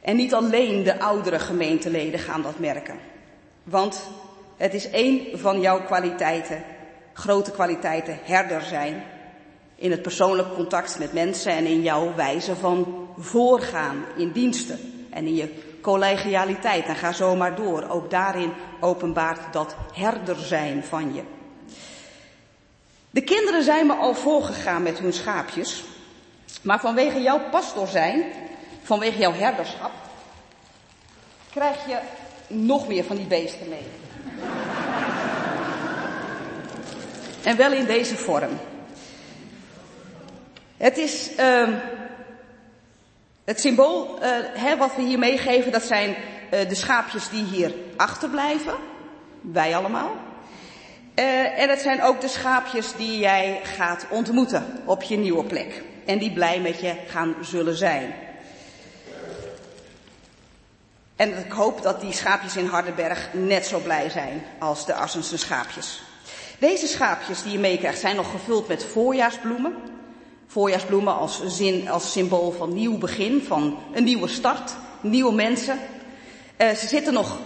En 0.01 0.15
niet 0.15 0.33
alleen 0.33 0.83
de 0.83 0.99
oudere 0.99 1.39
gemeenteleden 1.39 2.19
gaan 2.19 2.41
dat 2.41 2.59
merken. 2.59 2.99
Want 3.63 4.09
het 4.57 4.73
is 4.73 4.89
één 4.89 5.39
van 5.39 5.61
jouw 5.61 5.81
kwaliteiten, 5.83 6.63
grote 7.13 7.51
kwaliteiten, 7.51 8.19
herder 8.23 8.61
zijn. 8.61 9.03
In 9.75 9.91
het 9.91 10.01
persoonlijk 10.01 10.53
contact 10.53 10.99
met 10.99 11.13
mensen 11.13 11.51
en 11.51 11.65
in 11.65 11.81
jouw 11.81 12.15
wijze 12.15 12.55
van 12.55 13.07
voorgaan 13.17 14.05
in 14.17 14.31
diensten. 14.31 14.79
En 15.09 15.25
in 15.25 15.35
je 15.35 15.53
collegialiteit. 15.81 16.85
En 16.85 16.95
ga 16.95 17.11
zo 17.11 17.35
maar 17.35 17.55
door. 17.55 17.89
Ook 17.89 18.09
daarin 18.09 18.53
openbaart 18.79 19.53
dat 19.53 19.75
herder 19.93 20.37
zijn 20.37 20.83
van 20.83 21.13
je. 21.13 21.21
De 23.13 23.21
kinderen 23.21 23.63
zijn 23.63 23.87
me 23.87 23.93
al 23.93 24.13
voorgegaan 24.13 24.83
met 24.83 24.99
hun 24.99 25.13
schaapjes. 25.13 25.83
Maar 26.61 26.79
vanwege 26.79 27.21
jouw 27.21 27.49
pastor 27.49 27.87
zijn, 27.87 28.23
vanwege 28.83 29.17
jouw 29.17 29.33
herderschap, 29.33 29.91
krijg 31.51 31.87
je 31.87 31.97
nog 32.47 32.87
meer 32.87 33.03
van 33.03 33.15
die 33.15 33.25
beesten 33.25 33.69
mee. 33.69 33.87
En 37.43 37.57
wel 37.57 37.71
in 37.71 37.85
deze 37.85 38.15
vorm. 38.15 38.59
Het 40.77 40.97
is 40.97 41.29
uh, 41.39 41.67
het 43.43 43.59
symbool 43.59 44.19
uh, 44.21 44.29
hè, 44.53 44.77
wat 44.77 44.95
we 44.95 45.01
hier 45.01 45.19
meegeven, 45.19 45.71
dat 45.71 45.83
zijn 45.83 46.09
uh, 46.09 46.69
de 46.69 46.75
schaapjes 46.75 47.29
die 47.29 47.43
hier 47.43 47.73
achterblijven. 47.95 48.75
Wij 49.41 49.75
allemaal. 49.75 50.22
Uh, 51.15 51.59
en 51.59 51.69
het 51.69 51.79
zijn 51.79 52.03
ook 52.03 52.21
de 52.21 52.27
schaapjes 52.27 52.93
die 52.95 53.19
jij 53.19 53.59
gaat 53.63 54.05
ontmoeten 54.09 54.81
op 54.85 55.03
je 55.03 55.17
nieuwe 55.17 55.43
plek. 55.43 55.83
En 56.05 56.17
die 56.17 56.33
blij 56.33 56.59
met 56.59 56.79
je 56.79 56.95
gaan 57.07 57.35
zullen 57.41 57.75
zijn. 57.75 58.13
En 61.15 61.37
ik 61.37 61.51
hoop 61.51 61.81
dat 61.81 62.01
die 62.01 62.13
schaapjes 62.13 62.55
in 62.55 62.65
Hardenberg 62.65 63.29
net 63.33 63.65
zo 63.65 63.79
blij 63.79 64.09
zijn 64.09 64.43
als 64.59 64.85
de 64.85 64.93
Assense 64.93 65.37
schaapjes. 65.37 66.01
Deze 66.59 66.87
schaapjes 66.87 67.43
die 67.43 67.51
je 67.51 67.59
meekrijgt 67.59 67.99
zijn 67.99 68.15
nog 68.15 68.31
gevuld 68.31 68.67
met 68.67 68.83
voorjaarsbloemen. 68.85 69.75
Voorjaarsbloemen 70.47 71.15
als, 71.15 71.41
zin, 71.45 71.89
als 71.89 72.11
symbool 72.11 72.51
van 72.51 72.73
nieuw 72.73 72.97
begin, 72.97 73.43
van 73.47 73.79
een 73.91 74.03
nieuwe 74.03 74.27
start, 74.27 74.75
nieuwe 75.01 75.33
mensen. 75.33 75.79
Uh, 76.57 76.69
ze 76.69 76.87
zitten 76.87 77.13
nog 77.13 77.37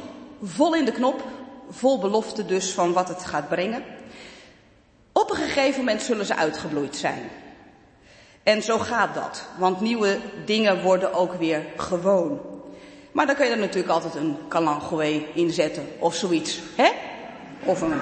vol 0.43 0.75
in 0.75 0.85
de 0.85 0.91
knop, 0.91 1.23
vol 1.69 1.99
belofte 1.99 2.45
dus 2.45 2.73
van 2.73 2.93
wat 2.93 3.07
het 3.07 3.25
gaat 3.25 3.49
brengen. 3.49 3.83
Op 5.11 5.29
een 5.29 5.35
gegeven 5.35 5.79
moment 5.79 6.01
zullen 6.01 6.25
ze 6.25 6.35
uitgebloeid 6.35 6.95
zijn. 6.95 7.29
En 8.43 8.61
zo 8.61 8.77
gaat 8.77 9.13
dat, 9.13 9.43
want 9.57 9.81
nieuwe 9.81 10.19
dingen 10.45 10.81
worden 10.81 11.13
ook 11.13 11.33
weer 11.33 11.65
gewoon. 11.77 12.39
Maar 13.11 13.25
dan 13.25 13.35
kun 13.35 13.45
je 13.45 13.51
er 13.51 13.57
natuurlijk 13.57 13.93
altijd 13.93 14.15
een 14.15 14.37
kalangoe 14.47 15.23
in 15.33 15.49
zetten 15.49 15.87
of 15.99 16.15
zoiets, 16.15 16.59
hè? 16.75 16.91
Of 17.63 17.81
een... 17.81 17.93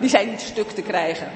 Die 0.00 0.08
zijn 0.08 0.28
niet 0.28 0.40
stuk 0.40 0.70
te 0.70 0.82
krijgen. 0.82 1.28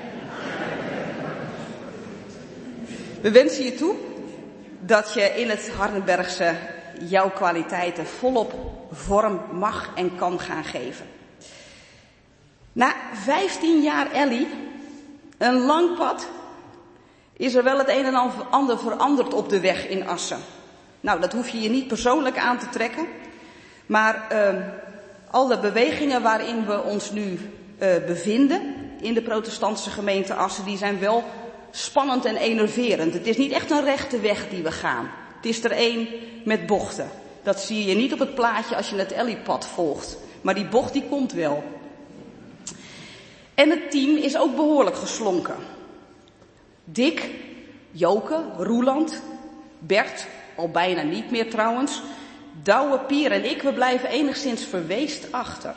We 3.20 3.31
wensen 3.31 3.65
je 3.65 3.74
toe 3.74 3.94
dat 4.81 5.15
je 5.15 5.23
in 5.23 5.51
het 5.51 5.70
Hardenbergse 5.77 6.55
jouw 7.01 7.31
kwaliteiten 7.31 8.07
volop 8.07 8.55
vorm 8.91 9.41
mag 9.53 9.91
en 9.95 10.17
kan 10.17 10.41
gaan 10.41 10.65
geven. 10.65 11.07
Na 12.73 12.95
15 13.12 13.83
jaar 13.83 14.11
Ellie, 14.12 14.49
een 15.39 15.59
lang 15.59 15.97
pad, 15.97 16.29
is 17.33 17.55
er 17.55 17.65
wel 17.65 17.79
het 17.79 17.89
een 17.89 18.05
en 18.05 18.51
ander 18.51 18.79
veranderd 18.79 19.35
op 19.35 19.49
de 19.49 19.61
weg 19.61 19.89
in 19.89 20.09
Assen. 20.09 20.39
Nou, 21.01 21.21
dat 21.21 21.33
hoef 21.33 21.49
je 21.49 21.61
je 21.61 21.69
niet 21.69 21.89
persoonlijk 21.89 22.39
aan 22.39 22.59
te 22.59 22.69
trekken, 22.69 23.07
maar 23.87 24.27
uh, 24.33 24.61
alle 25.31 25.59
bewegingen 25.59 26.23
waarin 26.23 26.67
we 26.67 26.83
ons 26.83 27.11
nu 27.11 27.31
uh, 27.33 27.89
bevinden 28.07 28.75
in 29.01 29.15
de 29.15 29.23
protestantse 29.23 29.91
gemeente 29.91 30.35
Assen, 30.35 30.65
die 30.65 30.77
zijn 30.77 30.99
wel 30.99 31.25
spannend 31.71 32.25
en 32.25 32.37
enerverend. 32.37 33.15
Het 33.15 33.27
is 33.27 33.37
niet 33.37 33.53
echt 33.53 33.71
een 33.71 33.85
rechte 33.85 34.21
weg 34.21 34.49
die 34.49 34.62
we 34.62 34.73
gaan. 34.73 35.11
Het 35.37 35.47
is 35.47 35.65
er 35.65 35.73
één 35.73 36.09
met 36.45 36.67
bochten. 36.67 37.11
Dat 37.43 37.61
zie 37.61 37.87
je 37.87 37.95
niet 37.95 38.12
op 38.12 38.19
het 38.19 38.35
plaatje 38.35 38.77
als 38.77 38.91
je 38.91 38.97
het 38.97 39.12
Elliepad 39.12 39.67
volgt. 39.67 40.17
Maar 40.41 40.55
die 40.55 40.69
bocht 40.69 40.93
die 40.93 41.09
komt 41.09 41.33
wel. 41.33 41.65
En 43.55 43.71
het 43.71 43.91
team 43.91 44.17
is 44.17 44.37
ook 44.37 44.57
behoorlijk 44.57 44.97
geslonken. 44.97 45.57
Dick, 46.85 47.31
Joke, 47.91 48.43
Roeland, 48.57 49.23
Bert, 49.79 50.27
al 50.57 50.69
bijna 50.69 51.03
niet 51.03 51.31
meer 51.31 51.51
trouwens, 51.51 52.03
Douwe, 52.62 52.99
Pier 52.99 53.33
en 53.33 53.45
ik, 53.45 53.62
we 53.62 53.73
blijven 53.73 54.09
enigszins 54.09 54.65
verweest 54.65 55.33
achter. 55.33 55.75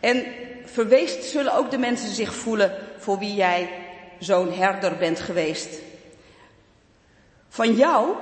En 0.00 0.24
verweest 0.64 1.24
zullen 1.24 1.54
ook 1.56 1.70
de 1.70 1.78
mensen 1.78 2.14
zich 2.14 2.34
voelen 2.34 2.74
voor 2.98 3.18
wie 3.18 3.34
jij 3.34 3.70
zo'n 4.18 4.52
herder 4.52 4.96
bent 4.96 5.20
geweest. 5.20 5.80
Van 7.48 7.74
jou 7.74 8.14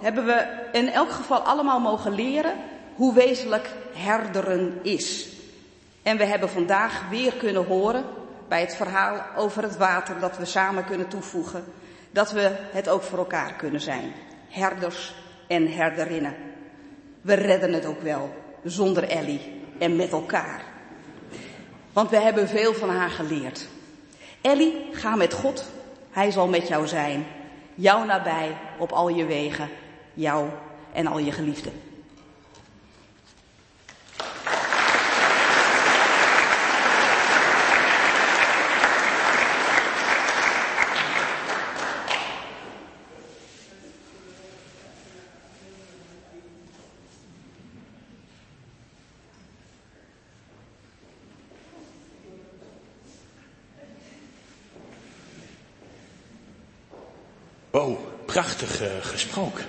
hebben 0.00 0.26
we 0.26 0.46
in 0.72 0.88
elk 0.88 1.10
geval 1.10 1.38
allemaal 1.38 1.80
mogen 1.80 2.12
leren 2.14 2.54
hoe 2.94 3.14
wezenlijk 3.14 3.70
herderen 3.92 4.78
is. 4.82 5.28
En 6.02 6.16
we 6.16 6.24
hebben 6.24 6.50
vandaag 6.50 7.08
weer 7.10 7.32
kunnen 7.32 7.64
horen 7.64 8.04
bij 8.48 8.60
het 8.60 8.76
verhaal 8.76 9.20
over 9.36 9.62
het 9.62 9.76
water 9.76 10.18
dat 10.20 10.36
we 10.36 10.44
samen 10.44 10.84
kunnen 10.84 11.08
toevoegen, 11.08 11.64
dat 12.10 12.30
we 12.30 12.50
het 12.72 12.88
ook 12.88 13.02
voor 13.02 13.18
elkaar 13.18 13.52
kunnen 13.52 13.80
zijn. 13.80 14.12
Herders 14.48 15.14
en 15.46 15.72
herderinnen. 15.72 16.34
We 17.20 17.34
redden 17.34 17.72
het 17.72 17.86
ook 17.86 18.02
wel 18.02 18.34
zonder 18.64 19.08
Ellie 19.08 19.62
en 19.78 19.96
met 19.96 20.12
elkaar. 20.12 20.62
Want 21.92 22.10
we 22.10 22.16
hebben 22.16 22.48
veel 22.48 22.74
van 22.74 22.90
haar 22.90 23.10
geleerd. 23.10 23.66
Ellie, 24.40 24.88
ga 24.92 25.16
met 25.16 25.32
God. 25.32 25.64
Hij 26.10 26.30
zal 26.30 26.48
met 26.48 26.68
jou 26.68 26.86
zijn. 26.86 27.26
Jou 27.74 28.06
nabij 28.06 28.56
op 28.78 28.92
al 28.92 29.08
je 29.08 29.26
wegen. 29.26 29.68
Jou 30.18 30.48
en 30.92 31.06
al 31.06 31.18
je 31.18 31.32
geliefden. 31.32 31.72
Oh, 57.70 57.98
prachtig 58.26 58.82
uh, 58.82 58.88
gesproken. 59.00 59.64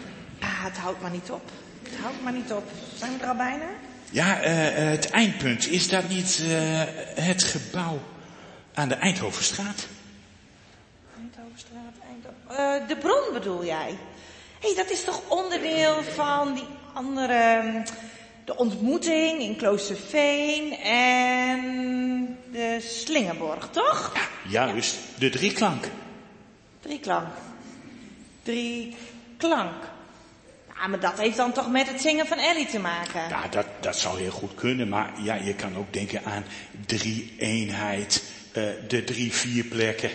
Het 0.69 0.77
houdt 0.77 1.01
maar 1.01 1.11
niet 1.11 1.31
op. 1.31 1.51
Het 1.83 1.99
houdt 2.01 2.21
maar 2.23 2.33
niet 2.33 2.51
op. 2.51 2.63
Zijn 2.95 3.17
we 3.17 3.23
er 3.23 3.29
al 3.29 3.35
bijna? 3.35 3.65
Ja, 4.11 4.37
uh, 4.37 4.45
het 4.89 5.09
eindpunt. 5.09 5.67
Is 5.67 5.89
dat 5.89 6.09
niet 6.09 6.39
uh, 6.43 6.81
het 7.15 7.43
gebouw 7.43 7.99
aan 8.73 8.89
de 8.89 8.95
Eindhovenstraat? 8.95 9.87
Eindhovenstraat, 11.17 11.93
Eindhoven. 12.07 12.87
de 12.87 12.97
bron 12.97 13.33
bedoel 13.33 13.65
jij? 13.65 13.97
Hé, 14.59 14.67
hey, 14.67 14.75
dat 14.75 14.89
is 14.89 15.03
toch 15.03 15.21
onderdeel 15.27 16.03
van 16.03 16.53
die 16.53 16.67
andere... 16.93 17.83
De 18.45 18.57
ontmoeting 18.57 19.41
in 19.41 19.55
Kloosterveen 19.55 20.77
en 20.77 22.37
de 22.51 22.77
Slingerborg, 22.81 23.69
toch? 23.69 24.13
Ja, 24.47 24.65
juist. 24.65 24.95
De 25.17 25.29
drieklank. 25.29 25.87
Drieklank 26.79 27.27
drie 28.49 28.95
klank. 29.37 29.83
Ja, 30.80 30.88
maar 30.88 30.99
dat 30.99 31.19
heeft 31.19 31.38
dan 31.38 31.51
toch 31.51 31.72
met 31.72 31.88
het 31.88 32.01
zingen 32.01 32.27
van 32.27 32.38
Ellie 32.38 32.65
te 32.65 32.80
maken? 32.80 33.30
Ja, 33.30 33.47
dat, 33.47 33.65
dat 33.80 33.97
zou 33.97 34.19
heel 34.19 34.31
goed 34.31 34.56
kunnen. 34.56 34.89
Maar 34.89 35.11
ja, 35.23 35.35
je 35.35 35.53
kan 35.53 35.77
ook 35.77 35.93
denken 35.93 36.22
aan 36.26 36.43
drie 36.85 37.34
eenheid, 37.38 38.23
uh, 38.53 38.64
de 38.88 39.03
drie 39.03 39.34
vier 39.34 39.64
plekken. 39.64 40.10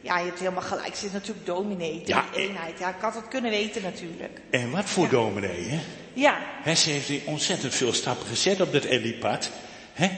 Ja, 0.00 0.18
je 0.18 0.24
hebt 0.24 0.38
helemaal 0.38 0.62
gelijk. 0.62 0.94
Ze 0.94 1.06
is 1.06 1.12
natuurlijk 1.12 1.46
dominee. 1.46 2.02
Ja. 2.04 2.24
Ja. 2.32 2.38
eenheid. 2.38 2.78
Ja, 2.78 2.88
ik 2.88 3.00
had 3.00 3.14
het 3.14 3.28
kunnen 3.28 3.50
weten 3.50 3.82
natuurlijk. 3.82 4.40
En 4.50 4.70
wat 4.70 4.84
voor 4.84 5.08
dominee, 5.08 5.64
hè? 5.68 5.78
Ja, 6.12 6.38
Hè, 6.62 6.74
Ze 6.74 6.90
heeft 6.90 7.24
ontzettend 7.24 7.74
veel 7.74 7.92
stappen 7.92 8.26
gezet 8.26 8.60
op 8.60 8.72
dat 8.72 8.84
Ellipad. 8.84 9.50
Hè? 9.92 10.10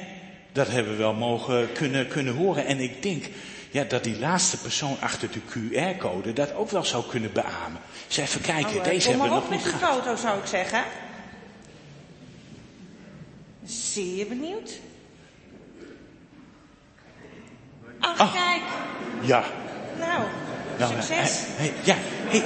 Dat 0.53 0.69
hebben 0.69 0.93
we 0.93 0.99
wel 0.99 1.15
mogen 1.15 1.73
kunnen, 1.73 2.09
kunnen 2.09 2.35
horen. 2.35 2.67
En 2.67 2.81
ik 2.81 3.03
denk 3.03 3.25
ja, 3.71 3.85
dat 3.85 4.05
die 4.05 4.19
laatste 4.19 4.57
persoon 4.57 4.97
achter 5.01 5.29
de 5.31 5.41
QR-code 5.41 6.33
dat 6.33 6.55
ook 6.55 6.71
wel 6.71 6.85
zou 6.85 7.05
kunnen 7.09 7.33
beamen. 7.33 7.81
Eens 8.07 8.17
even 8.17 8.41
kijken, 8.41 8.63
Nou, 8.75 8.79
eh, 8.79 8.85
deze 8.85 9.09
kom 9.11 9.11
hebben 9.11 9.13
we 9.13 9.19
maar 9.19 9.29
nog 9.29 9.45
op 9.45 9.51
niet 9.51 9.63
met 9.63 9.71
die 9.73 9.79
gehad. 9.81 9.95
foto, 10.05 10.17
zou 10.17 10.39
ik 10.39 10.47
zeggen. 10.47 10.85
Zeer 13.65 14.27
benieuwd. 14.27 14.71
Ach, 18.01 18.19
Ah. 18.19 18.33
kijk. 18.35 18.63
Ja. 19.23 19.45
Nou, 19.99 20.23
Nou, 20.79 20.93
succes. 20.93 21.41
hè, 21.47 21.65
hè, 21.65 21.73
ja, 21.85 21.95
hey. 22.29 22.43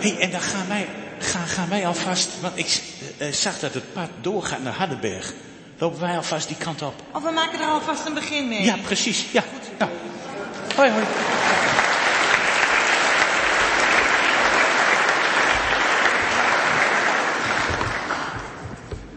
hey, 0.00 0.18
en 0.20 0.30
dan 0.30 0.40
gaan 0.40 0.68
wij, 0.68 0.88
gaan, 1.18 1.46
gaan 1.46 1.68
wij 1.68 1.86
alvast, 1.86 2.40
want 2.40 2.58
ik 2.58 2.82
eh, 3.18 3.28
zag 3.32 3.58
dat 3.58 3.74
het 3.74 3.92
pad 3.92 4.08
doorgaat 4.20 4.62
naar 4.62 4.72
Hardenberg. 4.72 5.34
Lopen 5.78 6.00
wij 6.00 6.16
alvast 6.16 6.48
die 6.48 6.56
kant 6.56 6.82
op? 6.82 6.94
Of 7.12 7.22
we 7.22 7.30
maken 7.30 7.60
er 7.60 7.66
alvast 7.66 8.06
een 8.06 8.14
begin 8.14 8.48
mee. 8.48 8.62
Ja, 8.62 8.76
precies. 8.84 9.32
Ja. 9.32 9.42
ja. 9.78 9.88
Hoi, 10.76 10.90
hoi. 10.90 11.04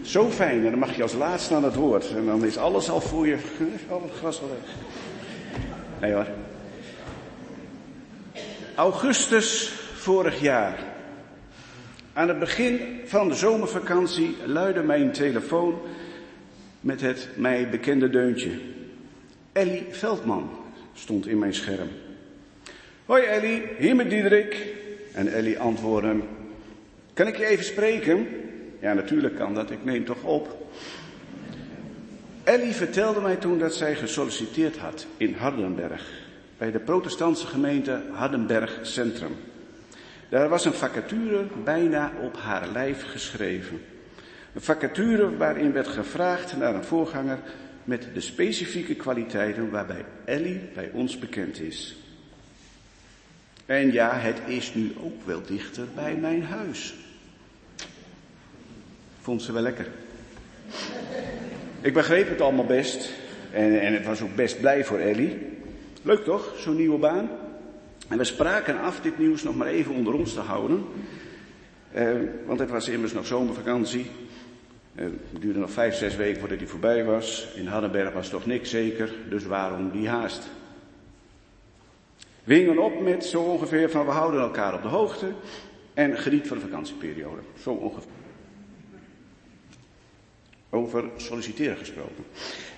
Zo 0.01 0.29
fijn, 0.29 0.65
en 0.65 0.69
dan 0.69 0.79
mag 0.79 0.95
je 0.95 1.01
als 1.01 1.13
laatste 1.13 1.55
aan 1.55 1.63
het 1.63 1.75
woord. 1.75 2.09
En 2.09 2.25
dan 2.25 2.45
is 2.45 2.57
alles 2.57 2.89
al 2.89 3.01
voor 3.01 3.27
je, 3.27 3.37
al 3.89 4.01
het 4.01 4.11
gras 4.17 4.41
al 4.41 4.49
weg. 4.49 4.73
Nee 5.99 6.13
hoor. 6.13 6.27
Augustus 8.75 9.71
vorig 9.93 10.41
jaar. 10.41 10.79
Aan 12.13 12.27
het 12.27 12.39
begin 12.39 13.01
van 13.05 13.27
de 13.27 13.35
zomervakantie 13.35 14.37
luidde 14.45 14.81
mijn 14.81 15.11
telefoon 15.11 15.81
met 16.79 17.01
het 17.01 17.29
mij 17.35 17.69
bekende 17.69 18.09
deuntje. 18.09 18.49
Ellie 19.51 19.85
Veldman 19.89 20.49
stond 20.93 21.27
in 21.27 21.39
mijn 21.39 21.53
scherm. 21.53 21.87
Hoi 23.05 23.23
Ellie, 23.23 23.61
hier 23.77 23.95
met 23.95 24.09
Diederik. 24.09 24.75
En 25.13 25.27
Ellie 25.27 25.59
antwoordde 25.59 26.15
kan 27.13 27.27
ik 27.27 27.37
je 27.37 27.45
even 27.45 27.65
spreken? 27.65 28.27
Ja, 28.81 28.93
natuurlijk 28.93 29.35
kan 29.35 29.53
dat, 29.53 29.71
ik 29.71 29.83
neem 29.83 30.05
toch 30.05 30.23
op. 30.23 30.71
Ellie 32.43 32.73
vertelde 32.73 33.21
mij 33.21 33.35
toen 33.35 33.59
dat 33.59 33.73
zij 33.73 33.95
gesolliciteerd 33.95 34.77
had 34.77 35.07
in 35.17 35.33
Hardenberg, 35.33 36.11
bij 36.57 36.71
de 36.71 36.79
protestantse 36.79 37.47
gemeente 37.47 38.01
Hardenberg 38.11 38.79
Centrum. 38.81 39.35
Daar 40.29 40.49
was 40.49 40.65
een 40.65 40.73
vacature 40.73 41.45
bijna 41.63 42.11
op 42.21 42.37
haar 42.37 42.67
lijf 42.67 43.03
geschreven. 43.11 43.81
Een 44.53 44.61
vacature 44.61 45.37
waarin 45.37 45.71
werd 45.71 45.87
gevraagd 45.87 46.57
naar 46.57 46.75
een 46.75 46.83
voorganger 46.83 47.39
met 47.83 48.07
de 48.13 48.21
specifieke 48.21 48.95
kwaliteiten 48.95 49.69
waarbij 49.69 50.05
Ellie 50.25 50.61
bij 50.73 50.89
ons 50.93 51.19
bekend 51.19 51.59
is. 51.59 51.97
En 53.65 53.91
ja, 53.91 54.17
het 54.17 54.41
is 54.47 54.73
nu 54.73 54.93
ook 55.03 55.25
wel 55.25 55.41
dichter 55.45 55.85
bij 55.95 56.15
mijn 56.15 56.43
huis. 56.43 56.95
Vond 59.21 59.41
ze 59.41 59.51
wel 59.51 59.61
lekker. 59.61 59.87
Ik 61.81 61.93
begreep 61.93 62.29
het 62.29 62.41
allemaal 62.41 62.65
best. 62.65 63.11
En, 63.51 63.81
en 63.81 63.93
het 63.93 64.05
was 64.05 64.21
ook 64.21 64.35
best 64.35 64.59
blij 64.59 64.85
voor 64.85 64.99
Ellie. 64.99 65.37
Leuk 66.01 66.23
toch, 66.23 66.53
zo'n 66.57 66.75
nieuwe 66.75 66.97
baan? 66.97 67.29
En 68.07 68.17
we 68.17 68.23
spraken 68.23 68.79
af 68.79 69.01
dit 69.01 69.17
nieuws 69.17 69.43
nog 69.43 69.55
maar 69.55 69.67
even 69.67 69.93
onder 69.93 70.13
ons 70.13 70.33
te 70.33 70.39
houden. 70.39 70.85
Eh, 71.91 72.11
want 72.45 72.59
het 72.59 72.69
was 72.69 72.87
immers 72.87 73.13
nog 73.13 73.25
zomervakantie. 73.25 74.11
Eh, 74.99 75.05
het 75.05 75.41
duurde 75.41 75.59
nog 75.59 75.71
vijf, 75.71 75.95
zes 75.95 76.15
weken 76.15 76.39
voordat 76.39 76.59
die 76.59 76.67
voorbij 76.67 77.03
was. 77.03 77.47
In 77.55 77.67
Hardenberg 77.67 78.13
was 78.13 78.29
toch 78.29 78.45
niks 78.45 78.69
zeker, 78.69 79.13
dus 79.29 79.43
waarom 79.43 79.91
die 79.91 80.07
haast? 80.07 80.47
We 82.43 82.53
hingen 82.53 82.77
op 82.77 83.01
met 83.01 83.25
zo 83.25 83.41
ongeveer 83.41 83.89
van 83.89 84.05
we 84.05 84.11
houden 84.11 84.41
elkaar 84.41 84.73
op 84.73 84.81
de 84.81 84.87
hoogte 84.87 85.33
en 85.93 86.17
geniet 86.17 86.47
van 86.47 86.57
de 86.57 86.63
vakantieperiode. 86.63 87.41
Zo 87.61 87.71
ongeveer. 87.71 88.11
Over 90.69 91.09
solliciteren 91.15 91.77
gesproken. 91.77 92.23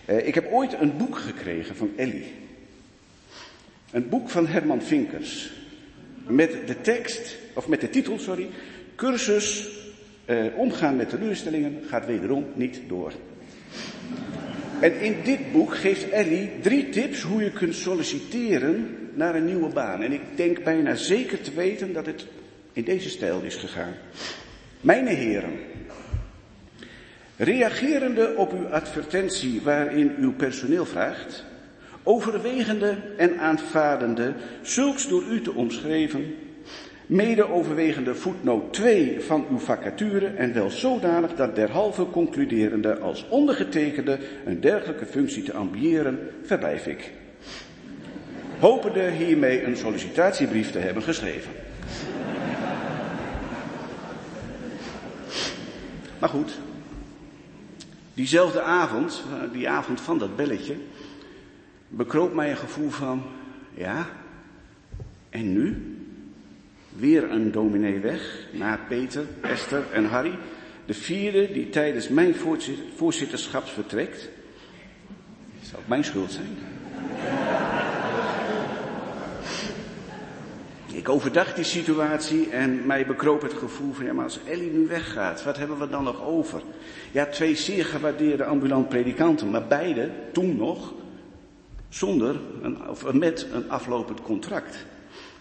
Eh, 0.06 0.28
ik 0.28 0.36
heb 0.36 0.52
ooit 0.52 0.74
een 0.74 0.98
boek 0.98 1.18
gekregen 1.18 1.76
van 1.76 1.92
Ellie. 1.96 2.34
Een 3.92 4.10
boek 4.10 4.30
van 4.30 4.48
Herman 4.48 4.82
Vinkers. 4.82 5.52
Met 6.28 6.68
de 6.68 6.82
tekst, 6.82 7.38
of 7.54 7.68
met 7.68 7.82
de 7.82 7.90
titel, 7.90 8.20
sorry. 8.20 8.50
Cursus 8.96 9.80
eh, 10.32 10.58
omgaan 10.58 10.96
met 10.96 11.10
teleurstellingen 11.10 11.80
gaat 11.88 12.06
wederom 12.06 12.46
niet 12.54 12.82
door. 12.88 13.12
En 14.80 15.00
in 15.02 15.16
dit 15.24 15.52
boek 15.52 15.76
geeft 15.76 16.10
Ellie 16.10 16.52
drie 16.62 16.90
tips 16.90 17.22
hoe 17.22 17.44
je 17.44 17.52
kunt 17.52 17.76
solliciteren 17.76 18.98
naar 19.14 19.36
een 19.36 19.46
nieuwe 19.46 19.70
baan. 19.70 20.02
En 20.02 20.12
ik 20.12 20.22
denk 20.36 20.64
bijna 20.64 20.96
zeker 20.96 21.42
te 21.42 21.54
weten 21.54 21.94
dat 21.94 22.06
het 22.06 22.28
in 22.74 22.84
deze 22.84 23.10
stijl 23.10 23.42
is 23.42 23.56
gegaan. 23.56 23.94
Mijn 24.82 25.08
heren, 25.08 25.54
reagerende 27.38 28.34
op 28.36 28.54
uw 28.54 28.68
advertentie 28.68 29.62
waarin 29.62 30.16
uw 30.20 30.34
personeel 30.34 30.86
vraagt, 30.86 31.46
overwegende 32.04 32.98
en 33.18 33.40
aanvaardende 33.40 34.34
zulks 34.62 35.08
door 35.08 35.24
u 35.24 35.42
te 35.42 35.54
omschreven, 35.54 36.36
mede 37.12 37.50
overwegende 37.50 38.16
voetnoot 38.16 38.74
2 38.74 39.22
van 39.22 39.46
uw 39.50 39.58
vacature 39.58 40.28
en 40.28 40.54
wel 40.54 40.70
zodanig 40.70 41.36
dat 41.36 41.56
derhalve 41.56 42.10
concluderende 42.10 43.00
als 43.00 43.26
ondergetekende 43.30 44.20
een 44.46 44.60
dergelijke 44.60 45.06
functie 45.06 45.44
te 45.44 45.54
ambiëren, 45.54 46.20
verblijf 46.44 46.88
ik. 46.88 47.12
Hopende 48.60 49.10
hiermee 49.10 49.64
een 49.64 49.78
sollicitatiebrief 49.78 50.72
te 50.72 50.80
hebben 50.80 51.04
geschreven. 51.04 51.52
Maar 56.20 56.30
goed, 56.30 56.60
diezelfde 58.14 58.62
avond, 58.62 59.24
eh, 59.32 59.54
die 59.54 59.70
avond 59.70 60.02
van 60.02 60.18
dat 60.18 60.36
belletje, 60.36 60.76
bekroop 61.88 62.34
mij 62.34 62.50
een 62.50 62.58
gevoel 62.58 62.90
van, 62.90 63.24
ja, 63.74 64.10
en 65.30 65.54
nu? 65.54 65.91
Weer 66.96 67.32
een 67.32 67.52
dominee 67.52 68.00
weg, 68.00 68.48
na 68.52 68.80
Peter, 68.88 69.24
Esther 69.42 69.84
en 69.92 70.06
Harry, 70.06 70.38
de 70.86 70.94
vierde 70.94 71.52
die 71.52 71.70
tijdens 71.70 72.08
mijn 72.08 72.36
voorzit- 72.36 72.80
voorzitterschap 72.96 73.66
vertrekt. 73.68 74.30
Zou 75.62 75.82
mijn 75.86 76.04
schuld 76.04 76.32
zijn? 76.32 76.58
Ik 80.94 81.10
overdacht 81.10 81.56
die 81.56 81.66
situatie 81.66 82.50
en 82.50 82.86
mij 82.86 83.06
bekroop 83.06 83.42
het 83.42 83.54
gevoel 83.54 83.94
van, 83.94 84.06
ja 84.06 84.14
maar 84.14 84.24
als 84.24 84.40
Ellie 84.46 84.72
nu 84.72 84.88
weggaat, 84.88 85.44
wat 85.44 85.58
hebben 85.58 85.80
we 85.80 85.90
dan 85.90 86.04
nog 86.04 86.24
over? 86.24 86.62
Ja, 87.12 87.26
twee 87.26 87.56
zeer 87.56 87.86
gewaardeerde 87.86 88.46
ambulant 88.46 88.90
predikanten, 88.90 89.50
maar 89.50 89.68
beide, 89.68 90.10
toen 90.32 90.56
nog, 90.56 90.94
zonder, 91.90 92.36
een, 92.62 92.90
of 92.90 93.14
met 93.14 93.48
een 93.54 93.70
aflopend 93.70 94.22
contract. 94.22 94.86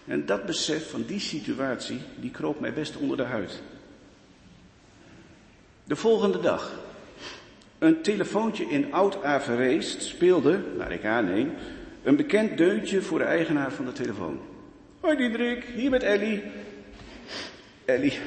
En 0.06 0.27
dat 0.27 0.47
besef 0.47 0.90
van 0.90 1.05
die 1.06 1.20
situatie, 1.20 2.01
die 2.20 2.31
kroop 2.31 2.60
mij 2.60 2.72
best 2.72 2.97
onder 2.97 3.16
de 3.16 3.22
huid. 3.22 3.62
De 5.85 5.97
volgende 5.97 6.40
dag. 6.40 6.78
Een 7.78 8.02
telefoontje 8.02 8.64
in 8.64 8.93
Oud-Averreest 8.93 10.02
speelde, 10.02 10.60
naar 10.77 10.93
ik 10.93 11.05
aanneem, 11.05 11.52
een 12.02 12.16
bekend 12.16 12.59
deuntje 12.59 13.02
voor 13.02 13.18
de 13.18 13.24
eigenaar 13.24 13.72
van 13.72 13.85
de 13.85 13.93
telefoon. 13.93 14.40
Hoi 15.01 15.16
Diederik, 15.16 15.64
hier 15.64 15.90
met 15.90 16.02
Ellie. 16.02 16.43
Ellie, 17.85 18.18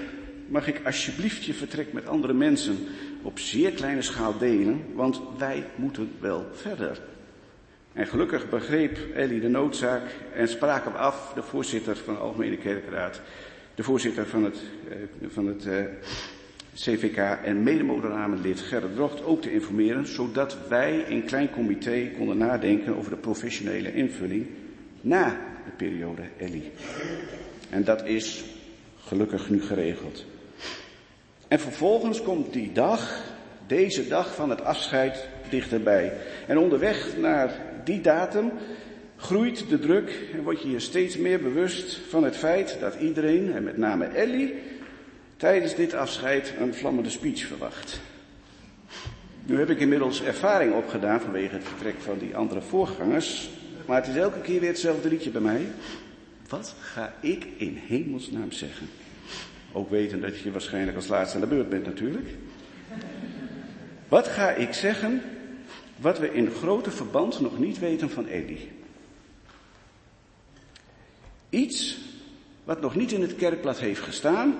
mag 0.48 0.68
ik 0.68 0.82
alsjeblieft 0.86 1.44
je 1.44 1.54
vertrek 1.54 1.94
met 1.94 2.08
andere 2.08 2.34
mensen 2.34 2.78
op 3.22 3.40
zeer 3.40 3.72
kleine 3.72 4.02
schaal 4.02 4.38
delen, 4.38 4.86
want 4.94 5.22
wij 5.38 5.66
moeten 5.76 6.12
wel 6.20 6.46
verder. 6.54 7.02
En 7.94 8.08
gelukkig 8.08 8.50
begreep 8.50 8.98
Ellie 9.16 9.40
de 9.40 9.48
noodzaak 9.48 10.02
en 10.36 10.48
sprak 10.48 10.84
hem 10.84 10.96
af, 10.96 11.32
de 11.36 11.44
voorzitter 11.44 11.98
van 11.98 12.14
de 12.14 12.20
Algemene 12.20 12.58
Kerkraad, 12.58 13.22
de 13.76 13.84
voorzitter 13.84 14.26
van 14.26 14.44
het, 14.44 14.58
eh, 14.90 15.28
van 15.28 15.48
het 15.48 15.66
eh, 15.66 15.84
CVK 16.76 17.18
en 17.44 17.64
medemoderamenlid 17.64 18.60
Gerrit 18.60 18.96
Drocht 18.96 19.24
ook 19.24 19.42
te 19.42 19.54
informeren, 19.54 20.08
zodat 20.08 20.58
wij 20.68 20.98
in 20.98 21.26
klein 21.26 21.50
comité 21.50 22.12
konden 22.18 22.38
nadenken 22.38 22.98
over 22.98 23.12
de 23.12 23.18
professionele 23.18 23.94
invulling 23.94 24.48
na 25.02 25.28
de 25.66 25.72
periode 25.78 26.22
Ellie. 26.38 26.72
En 27.70 27.84
dat 27.84 28.06
is 28.06 28.44
gelukkig 29.00 29.50
nu 29.50 29.62
geregeld. 29.62 30.26
En 31.48 31.60
vervolgens 31.60 32.22
komt 32.22 32.54
die 32.54 32.72
dag, 32.72 33.22
deze 33.68 34.08
dag 34.08 34.36
van 34.36 34.50
het 34.50 34.64
afscheid, 34.64 35.28
dichterbij. 35.50 36.14
En 36.48 36.58
onderweg 36.58 37.18
naar 37.18 37.72
die 37.86 38.02
datum 38.02 38.52
groeit 39.18 39.70
de 39.70 39.80
druk 39.80 40.12
en 40.34 40.44
word 40.44 40.62
je 40.62 40.72
je 40.72 40.80
steeds 40.80 41.18
meer 41.18 41.42
bewust 41.42 42.00
van 42.10 42.24
het 42.24 42.38
feit 42.38 42.78
dat 42.80 42.96
iedereen, 42.96 43.54
en 43.54 43.64
met 43.64 43.78
name 43.78 44.06
Ellie, 44.06 44.54
tijdens 45.38 45.76
dit 45.76 45.94
afscheid 45.94 46.54
een 46.60 46.74
vlammende 46.74 47.10
speech 47.10 47.46
verwacht. 47.46 48.00
Nu 49.46 49.60
heb 49.60 49.70
ik 49.70 49.80
inmiddels 49.80 50.24
ervaring 50.24 50.74
opgedaan 50.74 51.22
vanwege 51.22 51.54
het 51.54 51.64
vertrek 51.64 51.96
van 52.00 52.18
die 52.18 52.36
andere 52.36 52.62
voorgangers, 52.62 53.50
maar 53.86 53.98
het 53.98 54.08
is 54.08 54.16
elke 54.16 54.42
keer 54.42 54.60
weer 54.60 54.70
hetzelfde 54.70 55.10
liedje 55.10 55.30
bij 55.30 55.42
mij. 55.42 55.68
Wat 56.50 56.76
ga 56.80 57.14
ik 57.20 57.48
in 57.58 57.80
hemelsnaam 57.88 58.52
zeggen? 58.52 58.88
Ook 59.72 59.90
weten 59.90 60.22
dat 60.22 60.40
je 60.40 60.52
waarschijnlijk 60.52 60.96
als 60.96 61.08
laatste 61.08 61.36
aan 61.36 61.42
de 61.42 61.56
beurt 61.56 61.70
bent 61.70 61.86
natuurlijk. 61.86 62.28
Wat 64.08 64.28
ga 64.28 64.52
ik 64.52 64.74
zeggen 64.74 65.22
wat 66.04 66.20
we 66.20 66.34
in 66.34 66.52
grote 66.52 66.92
verband 66.92 67.40
nog 67.40 67.60
niet 67.60 67.80
weten 67.80 68.10
van 68.10 68.28
Eddie? 68.28 68.70
Iets 71.50 71.98
wat 72.64 72.82
nog 72.82 72.96
niet 72.96 73.12
in 73.12 73.22
het 73.22 73.36
kerkblad 73.36 73.80
heeft 73.80 74.02
gestaan, 74.02 74.56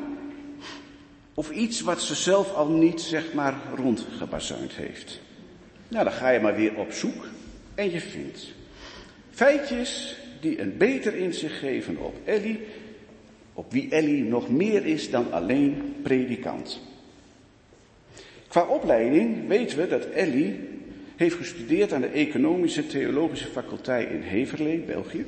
of 1.34 1.52
iets 1.52 1.82
wat 1.82 2.02
ze 2.02 2.16
zelf 2.16 2.54
al 2.54 2.68
niet, 2.68 3.02
zeg 3.02 3.34
maar, 3.34 3.56
rondgebazuind 3.76 4.72
heeft. 4.72 5.20
Nou, 5.88 6.04
dan 6.04 6.14
ga 6.14 6.30
je 6.30 6.40
maar 6.40 6.56
weer 6.56 6.76
op 6.76 6.92
zoek 6.92 7.28
en 7.76 7.92
je 7.92 8.00
vindt 8.00 8.48
feitjes 9.30 10.18
die 10.42 10.60
een 10.60 10.78
beter 10.78 11.16
inzicht 11.16 11.58
geven 11.58 11.98
op 11.98 12.16
Ellie, 12.26 12.60
op 13.54 13.72
wie 13.72 13.90
Ellie 13.90 14.24
nog 14.24 14.50
meer 14.50 14.86
is 14.86 15.10
dan 15.10 15.32
alleen 15.32 15.96
predikant. 16.02 16.82
Qua 18.48 18.66
opleiding 18.66 19.48
weten 19.48 19.78
we 19.78 19.88
dat 19.88 20.06
Ellie 20.06 20.73
heeft 21.24 21.36
gestudeerd 21.36 21.94
aan 21.94 22.02
de 22.02 22.08
Economische 22.08 22.88
Theologische 22.88 23.48
Faculteit 23.48 24.10
in 24.10 24.22
Heverlee, 24.22 24.80
België. 24.80 25.26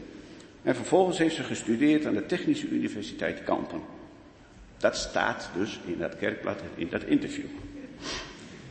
En 0.64 0.76
vervolgens 0.76 1.18
heeft 1.18 1.36
ze 1.36 1.44
gestudeerd 1.44 2.06
aan 2.06 2.14
de 2.14 2.26
Technische 2.26 2.68
Universiteit 2.68 3.44
Kampen. 3.44 3.80
Dat 4.78 4.98
staat 4.98 5.50
dus 5.58 5.80
in 5.86 5.98
dat 6.00 6.18
kerkblad, 6.18 6.60
in 6.76 6.88
dat 6.90 7.04
interview. 7.04 7.46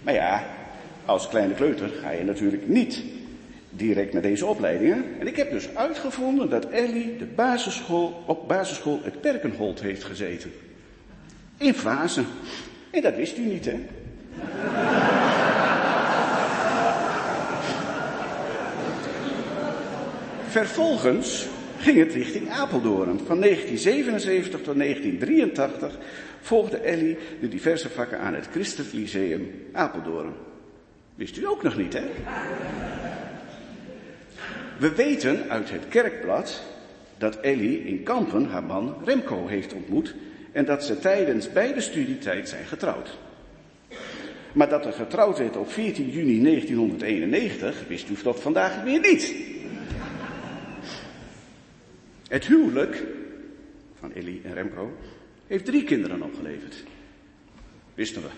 Maar 0.03 0.15
ja, 0.15 0.47
als 1.05 1.29
kleine 1.29 1.55
kleuter 1.55 1.89
ga 1.89 2.11
je 2.11 2.25
natuurlijk 2.25 2.69
niet 2.69 3.03
direct 3.71 4.13
naar 4.13 4.23
deze 4.23 4.47
opleidingen. 4.47 5.05
En 5.19 5.27
ik 5.27 5.37
heb 5.37 5.51
dus 5.51 5.75
uitgevonden 5.75 6.51
dat 6.51 6.69
Ellie 6.69 7.17
de 7.17 7.27
basisschool, 7.27 8.23
op 8.27 8.49
basisschool 8.49 9.01
het 9.03 9.21
Perkenholt 9.21 9.81
heeft 9.81 10.05
gezeten. 10.05 10.53
In 11.57 11.75
fase. 11.75 12.23
En 12.91 13.03
dat 13.03 13.17
wist 13.17 13.39
u 13.39 13.45
niet, 13.45 13.65
hè? 13.65 13.81
Vervolgens 20.55 21.47
ging 21.79 21.99
het 21.99 22.13
richting 22.13 22.51
Apeldoorn. 22.51 23.21
Van 23.27 23.41
1977 23.41 24.61
tot 24.61 24.79
1983 24.79 25.99
volgde 26.41 26.77
Ellie 26.77 27.17
de 27.41 27.49
diverse 27.49 27.89
vakken 27.91 28.19
aan 28.19 28.35
het 28.35 28.49
Christelijk 28.51 28.93
Lyceum 28.93 29.51
Apeldoorn. 29.73 30.33
Wist 31.15 31.37
u 31.37 31.47
ook 31.47 31.63
nog 31.63 31.77
niet, 31.77 31.93
hè? 31.93 32.03
We 34.79 34.95
weten 34.95 35.51
uit 35.51 35.71
het 35.71 35.89
kerkblad 35.89 36.63
dat 37.19 37.37
Ellie 37.37 37.85
in 37.85 38.03
Kampen 38.03 38.47
haar 38.47 38.65
man 38.65 38.97
Remco 39.05 39.47
heeft 39.47 39.73
ontmoet 39.73 40.15
en 40.53 40.65
dat 40.65 40.85
ze 40.85 40.99
tijdens 40.99 41.53
beide 41.53 41.81
studietijd 41.81 42.49
zijn 42.49 42.65
getrouwd. 42.65 43.19
Maar 44.53 44.69
dat 44.69 44.87
er 44.87 44.93
getrouwd 44.93 45.39
werd 45.39 45.57
op 45.57 45.73
14 45.73 46.11
juni 46.11 46.43
1991 46.43 47.85
wist 47.89 48.09
u 48.11 48.15
tot 48.15 48.41
vandaag 48.41 48.83
weer 48.83 49.01
niet. 49.01 49.53
Het 52.29 52.47
huwelijk 52.47 53.03
van 53.99 54.13
Ellie 54.15 54.41
en 54.45 54.55
Remco 54.55 54.97
heeft 55.47 55.65
drie 55.65 55.85
kinderen 55.85 56.23
opgeleverd. 56.23 56.85
Wisten 57.95 58.23
we. 58.23 58.29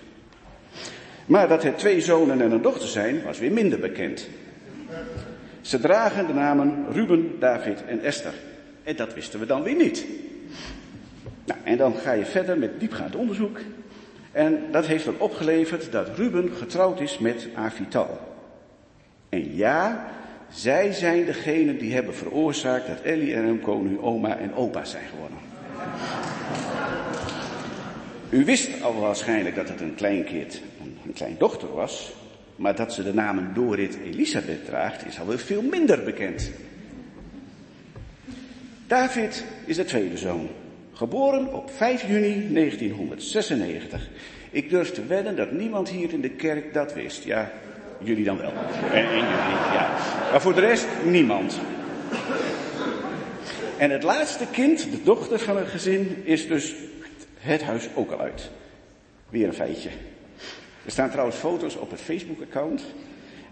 Maar 1.27 1.49
dat 1.49 1.63
het 1.63 1.79
twee 1.79 2.01
zonen 2.01 2.41
en 2.41 2.51
een 2.51 2.63
dochter 2.63 2.89
zijn, 2.89 3.23
was 3.23 3.39
weer 3.39 3.53
minder 3.53 3.79
bekend. 3.79 4.29
Ze 5.61 5.81
dragen 5.81 6.27
de 6.27 6.33
namen 6.33 6.87
Ruben, 6.93 7.39
David 7.39 7.85
en 7.85 8.01
Esther. 8.01 8.35
En 8.83 8.97
dat 8.97 9.15
wisten 9.15 9.41
we 9.41 9.47
dan 9.47 9.63
weer 9.63 9.77
niet. 9.77 10.07
Nou, 11.45 11.61
en 11.65 11.77
dan 11.77 11.95
ga 11.95 12.13
je 12.13 12.25
verder 12.25 12.59
met 12.59 12.81
diepgaand 12.81 13.17
onderzoek. 13.17 13.59
En 14.33 14.63
dat 14.71 14.87
heeft 14.87 15.05
dan 15.05 15.19
opgeleverd 15.19 15.93
dat 15.93 16.17
Ruben 16.17 16.51
getrouwd 16.53 17.01
is 17.01 17.19
met 17.19 17.49
Avital. 17.55 18.21
En 19.29 19.55
ja, 19.55 20.07
zij 20.57 20.93
zijn 20.93 21.25
degene 21.25 21.77
die 21.77 21.95
hebben 21.95 22.15
veroorzaakt 22.15 22.87
dat 22.87 23.01
Ellie 23.01 23.35
en 23.35 23.45
Remco 23.45 23.77
nu 23.77 23.99
oma 23.99 24.39
en 24.39 24.55
opa 24.55 24.85
zijn 24.85 25.05
geworden. 25.09 25.39
U 28.31 28.45
wist 28.45 28.83
al 28.83 29.01
waarschijnlijk 29.01 29.55
dat 29.55 29.69
het 29.69 29.81
een 29.81 29.95
kleinkind, 29.95 30.63
een 31.05 31.13
kleindochter 31.13 31.75
was, 31.75 32.13
maar 32.57 32.77
dat 32.77 32.93
ze 32.93 33.03
de 33.03 33.15
namen 33.15 33.55
Dorit 33.55 33.99
Elisabeth 34.05 34.65
draagt 34.65 35.07
is 35.07 35.21
alweer 35.21 35.39
veel 35.39 35.63
minder 35.63 36.05
bekend. 36.05 36.51
David 38.87 39.45
is 39.65 39.77
de 39.77 39.85
tweede 39.85 40.17
zoon, 40.17 40.49
geboren 40.93 41.55
op 41.55 41.71
5 41.71 42.09
juni 42.09 42.53
1996. 42.53 44.09
Ik 44.51 44.71
durf 44.71 44.91
te 44.91 45.07
wedden 45.07 45.37
dat 45.37 45.53
niemand 45.53 45.89
hier 45.89 46.13
in 46.13 46.21
de 46.21 46.31
kerk 46.31 46.75
dat 46.75 46.95
wist. 46.95 47.25
Ja, 47.25 47.53
jullie 47.99 48.25
dan 48.25 48.39
wel. 48.39 48.53
En, 48.93 49.05
en 49.05 49.15
jullie, 49.15 49.57
ja. 49.73 49.97
Maar 50.31 50.41
voor 50.41 50.55
de 50.55 50.61
rest 50.61 50.87
niemand. 51.05 51.59
En 53.77 53.91
het 53.91 54.03
laatste 54.03 54.45
kind, 54.53 54.91
de 54.91 55.03
dochter 55.03 55.39
van 55.39 55.57
het 55.57 55.69
gezin, 55.69 56.23
is 56.25 56.47
dus 56.47 56.75
het 57.39 57.63
huis 57.63 57.89
ook 57.95 58.11
al 58.11 58.21
uit. 58.21 58.51
Weer 59.29 59.47
een 59.47 59.55
feitje. 59.55 59.89
Er 60.85 60.91
staan 60.91 61.11
trouwens 61.11 61.37
foto's 61.37 61.77
op 61.77 61.91
het 61.91 62.01
Facebook-account. 62.01 62.83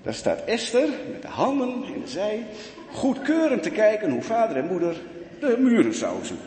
Daar 0.02 0.14
staat 0.14 0.44
Esther 0.44 0.88
met 1.12 1.22
de 1.22 1.28
handen 1.28 1.84
in 1.94 2.00
de 2.00 2.08
zij, 2.08 2.46
goedkeurend 2.92 3.62
te 3.62 3.70
kijken 3.70 4.10
hoe 4.10 4.22
vader 4.22 4.56
en 4.56 4.66
moeder 4.66 4.96
de 5.40 5.56
muren 5.58 5.94
sausen. 5.94 6.38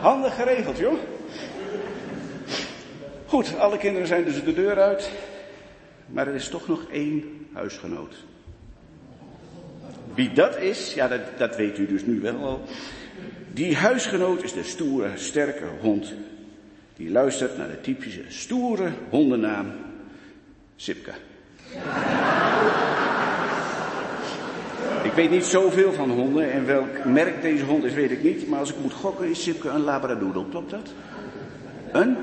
Handig 0.00 0.34
geregeld, 0.34 0.78
joh. 0.78 0.94
Goed, 3.26 3.58
alle 3.58 3.78
kinderen 3.78 4.06
zijn 4.06 4.24
dus 4.24 4.44
de 4.44 4.54
deur 4.54 4.80
uit. 4.80 5.10
Maar 6.06 6.26
er 6.26 6.34
is 6.34 6.48
toch 6.48 6.68
nog 6.68 6.84
één 6.90 7.46
huisgenoot. 7.52 8.14
Wie 10.14 10.32
dat 10.32 10.58
is, 10.58 10.94
ja, 10.94 11.08
dat, 11.08 11.20
dat 11.36 11.56
weet 11.56 11.78
u 11.78 11.86
dus 11.86 12.04
nu 12.04 12.20
wel 12.20 12.36
al. 12.36 12.62
Die 13.52 13.76
huisgenoot 13.76 14.42
is 14.42 14.52
de 14.52 14.62
stoere, 14.62 15.10
sterke 15.14 15.66
hond. 15.80 16.14
Die 16.96 17.10
luistert 17.10 17.56
naar 17.56 17.68
de 17.68 17.80
typische 17.80 18.24
stoere 18.28 18.88
hondennaam 19.08 19.72
Sipke. 20.76 21.12
Ik 25.02 25.12
weet 25.12 25.30
niet 25.30 25.44
zoveel 25.44 25.92
van 25.92 26.10
honden 26.10 26.52
en 26.52 26.66
welk 26.66 27.04
merk 27.04 27.42
deze 27.42 27.64
hond 27.64 27.84
is, 27.84 27.94
weet 27.94 28.10
ik 28.10 28.22
niet. 28.22 28.48
Maar 28.48 28.58
als 28.58 28.70
ik 28.70 28.80
moet 28.82 28.92
gokken, 28.92 29.30
is 29.30 29.42
Sipke 29.42 29.68
een 29.68 29.84
labradoodle. 29.84 30.48
Klopt 30.48 30.70
dat? 30.70 30.88
Een? 31.92 32.16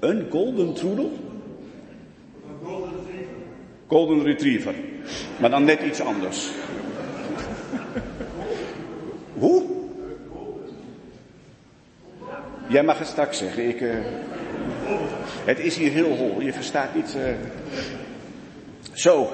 Een 0.00 0.26
golden 0.30 0.74
troedel? 0.74 1.33
Golden 3.86 4.22
retriever. 4.22 4.74
Maar 5.40 5.50
dan 5.50 5.64
net 5.64 5.80
iets 5.82 6.00
anders. 6.00 6.50
Hoe? 9.32 9.62
Jij 12.68 12.82
mag 12.82 12.98
het 12.98 13.08
straks 13.08 13.38
zeggen. 13.38 13.68
Ik, 13.68 13.80
uh... 13.80 13.94
Het 15.44 15.58
is 15.58 15.76
hier 15.76 15.90
heel 15.90 16.16
hol. 16.16 16.40
Je 16.40 16.52
verstaat 16.52 16.94
niet. 16.94 17.14
Uh... 17.16 17.22
Zo. 18.92 19.32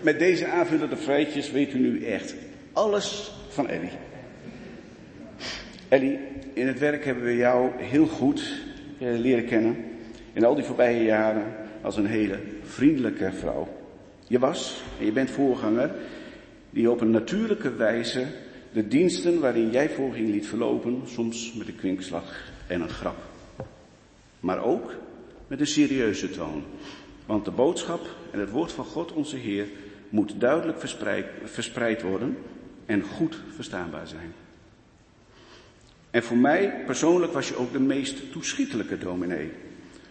Met 0.00 0.18
deze 0.18 0.46
aanvullende 0.46 0.96
feitjes 0.96 1.50
weet 1.50 1.72
u 1.72 1.78
nu 1.78 2.04
echt 2.04 2.34
alles 2.72 3.32
van 3.48 3.68
Ellie. 3.68 3.90
Ellie, 5.88 6.18
in 6.52 6.66
het 6.66 6.78
werk 6.78 7.04
hebben 7.04 7.24
we 7.24 7.36
jou 7.36 7.70
heel 7.76 8.06
goed 8.06 8.52
uh, 8.98 9.18
leren 9.18 9.46
kennen. 9.46 9.76
In 10.32 10.44
al 10.44 10.54
die 10.54 10.64
voorbije 10.64 11.04
jaren 11.04 11.44
als 11.82 11.96
een 11.96 12.06
hele 12.06 12.38
vriendelijke 12.68 13.32
vrouw. 13.32 13.68
Je 14.26 14.38
was 14.38 14.82
en 14.98 15.04
je 15.04 15.12
bent 15.12 15.30
voorganger 15.30 15.90
die 16.70 16.90
op 16.90 17.00
een 17.00 17.10
natuurlijke 17.10 17.74
wijze 17.74 18.26
de 18.72 18.88
diensten 18.88 19.40
waarin 19.40 19.70
jij 19.70 19.90
voorging 19.90 20.28
liet 20.28 20.46
verlopen, 20.46 21.02
soms 21.06 21.52
met 21.52 21.68
een 21.68 21.76
kwinkslag 21.76 22.52
en 22.66 22.80
een 22.80 22.88
grap. 22.88 23.16
Maar 24.40 24.64
ook 24.64 24.94
met 25.46 25.60
een 25.60 25.66
serieuze 25.66 26.30
toon. 26.30 26.64
Want 27.26 27.44
de 27.44 27.50
boodschap 27.50 28.00
en 28.30 28.40
het 28.40 28.50
woord 28.50 28.72
van 28.72 28.84
God 28.84 29.12
onze 29.12 29.36
Heer 29.36 29.66
moet 30.08 30.40
duidelijk 30.40 30.80
verspreid, 30.80 31.26
verspreid 31.44 32.02
worden 32.02 32.36
en 32.86 33.02
goed 33.02 33.40
verstaanbaar 33.54 34.06
zijn. 34.06 34.32
En 36.10 36.22
voor 36.22 36.36
mij 36.36 36.82
persoonlijk 36.86 37.32
was 37.32 37.48
je 37.48 37.56
ook 37.56 37.72
de 37.72 37.80
meest 37.80 38.32
toeschietelijke 38.32 38.98
dominee. 38.98 39.50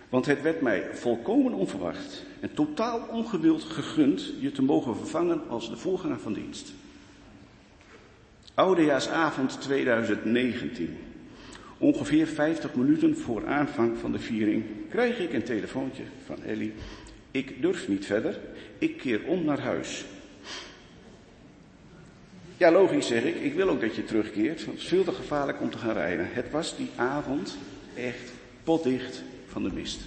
Want 0.10 0.26
het 0.26 0.42
werd 0.42 0.62
mij 0.62 0.88
volkomen 0.94 1.54
onverwacht 1.54 2.26
en 2.40 2.54
totaal 2.54 3.08
ongewild 3.12 3.64
gegund 3.64 4.34
je 4.40 4.52
te 4.52 4.62
mogen 4.62 4.96
vervangen 4.96 5.42
als 5.48 5.70
de 5.70 5.78
voorganger 5.78 6.20
van 6.20 6.34
dienst. 6.34 6.74
Oudejaarsavond 8.54 9.62
2019. 9.62 10.98
Ongeveer 11.78 12.28
50 12.28 12.76
minuten 12.76 13.18
voor 13.18 13.48
aanvang 13.48 13.98
van 13.98 14.12
de 14.12 14.20
viering 14.20 14.64
krijg 14.90 15.20
ik 15.20 15.34
een 15.34 15.44
telefoontje 15.44 16.04
van 16.26 16.44
Ellie. 16.44 16.74
Ik 17.32 17.62
durf 17.62 17.88
niet 17.88 18.06
verder, 18.06 18.40
ik 18.78 18.98
keer 18.98 19.22
om 19.26 19.46
naar 19.46 19.60
huis. 19.60 20.06
Ja, 22.58 22.72
logisch 22.72 23.08
zeg 23.08 23.24
ik, 23.24 23.36
ik 23.36 23.54
wil 23.54 23.70
ook 23.70 23.82
dat 23.82 23.96
je 23.96 24.04
terugkeert, 24.04 24.66
want 24.66 24.78
het 24.78 24.82
is 24.82 24.88
veel 24.88 25.04
te 25.04 25.12
gevaarlijk 25.12 25.62
om 25.62 25.70
te 25.70 25.78
gaan 25.78 25.94
rijden. 25.94 26.28
Het 26.32 26.52
was 26.52 26.78
die 26.78 26.90
avond 26.96 27.58
echt 27.96 28.32
potdicht 28.64 29.24
van 29.48 29.64
de 29.64 29.72
mist. 29.74 30.00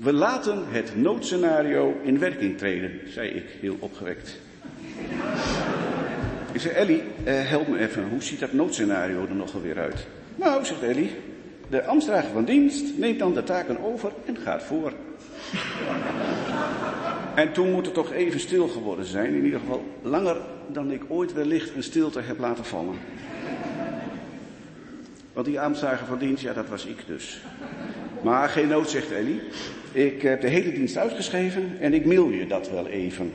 We 0.00 0.12
laten 0.12 0.64
het 0.68 0.96
noodscenario 0.96 2.00
in 2.02 2.18
werking 2.18 2.58
treden, 2.58 3.00
zei 3.06 3.28
ik 3.28 3.44
heel 3.60 3.76
opgewekt. 3.78 4.40
Ik 6.52 6.60
zei, 6.60 6.74
Ellie, 6.74 7.02
eh, 7.24 7.48
help 7.48 7.68
me 7.68 7.78
even, 7.78 8.08
hoe 8.08 8.22
ziet 8.22 8.40
dat 8.40 8.52
noodscenario 8.52 9.26
er 9.26 9.34
nog 9.34 9.54
alweer 9.54 9.78
uit? 9.78 10.06
Nou, 10.36 10.64
zegt 10.64 10.82
Ellie, 10.82 11.10
de 11.68 11.84
ambtsdrager 11.84 12.30
van 12.30 12.44
dienst 12.44 12.98
neemt 12.98 13.18
dan 13.18 13.34
de 13.34 13.42
taken 13.42 13.84
over 13.84 14.12
en 14.24 14.36
gaat 14.36 14.62
voor. 14.62 14.92
En 17.34 17.52
toen 17.52 17.72
moet 17.72 17.84
het 17.84 17.94
toch 17.94 18.12
even 18.12 18.40
stil 18.40 18.68
geworden 18.68 19.04
zijn, 19.04 19.34
in 19.34 19.44
ieder 19.44 19.60
geval 19.60 19.84
langer 20.02 20.36
dan 20.66 20.90
ik 20.90 21.02
ooit 21.08 21.32
wellicht 21.32 21.74
een 21.74 21.82
stilte 21.82 22.20
heb 22.20 22.38
laten 22.38 22.64
vallen. 22.64 22.98
Want 25.32 25.46
die 25.46 25.60
ambtsdrager 25.60 26.06
van 26.06 26.18
dienst, 26.18 26.42
ja, 26.42 26.52
dat 26.52 26.68
was 26.68 26.86
ik 26.86 27.06
dus. 27.06 27.40
Maar 28.22 28.48
geen 28.48 28.68
nood, 28.68 28.90
zegt 28.90 29.12
Ellie. 29.12 29.40
Ik 29.92 30.22
heb 30.22 30.40
de 30.40 30.48
hele 30.48 30.72
dienst 30.72 30.96
uitgeschreven 30.96 31.76
en 31.80 31.94
ik 31.94 32.04
mail 32.04 32.28
je 32.28 32.46
dat 32.46 32.70
wel 32.70 32.86
even. 32.86 33.32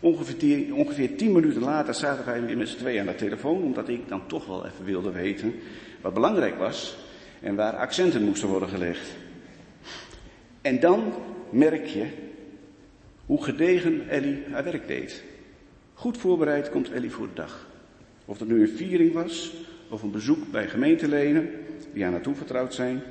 Ongeveer 0.00 0.36
tien, 0.36 0.74
ongeveer 0.74 1.16
tien 1.16 1.32
minuten 1.32 1.62
later 1.62 1.94
zaten 1.94 2.24
wij 2.24 2.44
weer 2.44 2.56
met 2.56 2.68
z'n 2.68 2.76
tweeën 2.76 3.00
aan 3.00 3.06
de 3.06 3.14
telefoon, 3.14 3.62
omdat 3.62 3.88
ik 3.88 4.08
dan 4.08 4.26
toch 4.26 4.46
wel 4.46 4.66
even 4.66 4.84
wilde 4.84 5.10
weten 5.10 5.54
wat 6.00 6.14
belangrijk 6.14 6.58
was 6.58 6.96
en 7.40 7.54
waar 7.54 7.76
accenten 7.76 8.22
moesten 8.22 8.48
worden 8.48 8.68
gelegd. 8.68 9.08
En 10.60 10.80
dan 10.80 11.12
merk 11.50 11.86
je 11.86 12.06
hoe 13.26 13.44
gedegen 13.44 14.08
Ellie 14.08 14.42
haar 14.50 14.64
werk 14.64 14.86
deed. 14.86 15.22
Goed 15.94 16.18
voorbereid 16.18 16.70
komt 16.70 16.90
Ellie 16.90 17.10
voor 17.10 17.26
de 17.26 17.34
dag. 17.34 17.66
Of 18.24 18.38
dat 18.38 18.48
nu 18.48 18.60
een 18.60 18.76
viering 18.76 19.12
was, 19.12 19.52
of 19.88 20.02
een 20.02 20.10
bezoek 20.10 20.50
bij 20.50 20.68
gemeenteleden 20.68 21.50
die 21.92 22.04
aan 22.04 22.12
haar 22.12 22.20
toevertrouwd 22.20 22.74
zijn, 22.74 23.02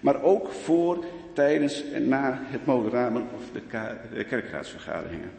maar 0.00 0.22
ook 0.22 0.52
voor, 0.52 1.04
tijdens 1.34 1.90
en 1.90 2.08
na 2.08 2.40
het 2.42 2.66
moderamen 2.66 3.22
of 3.34 3.42
de, 3.52 3.60
de 4.14 4.24
kerkraadsvergaderingen. 4.24 5.30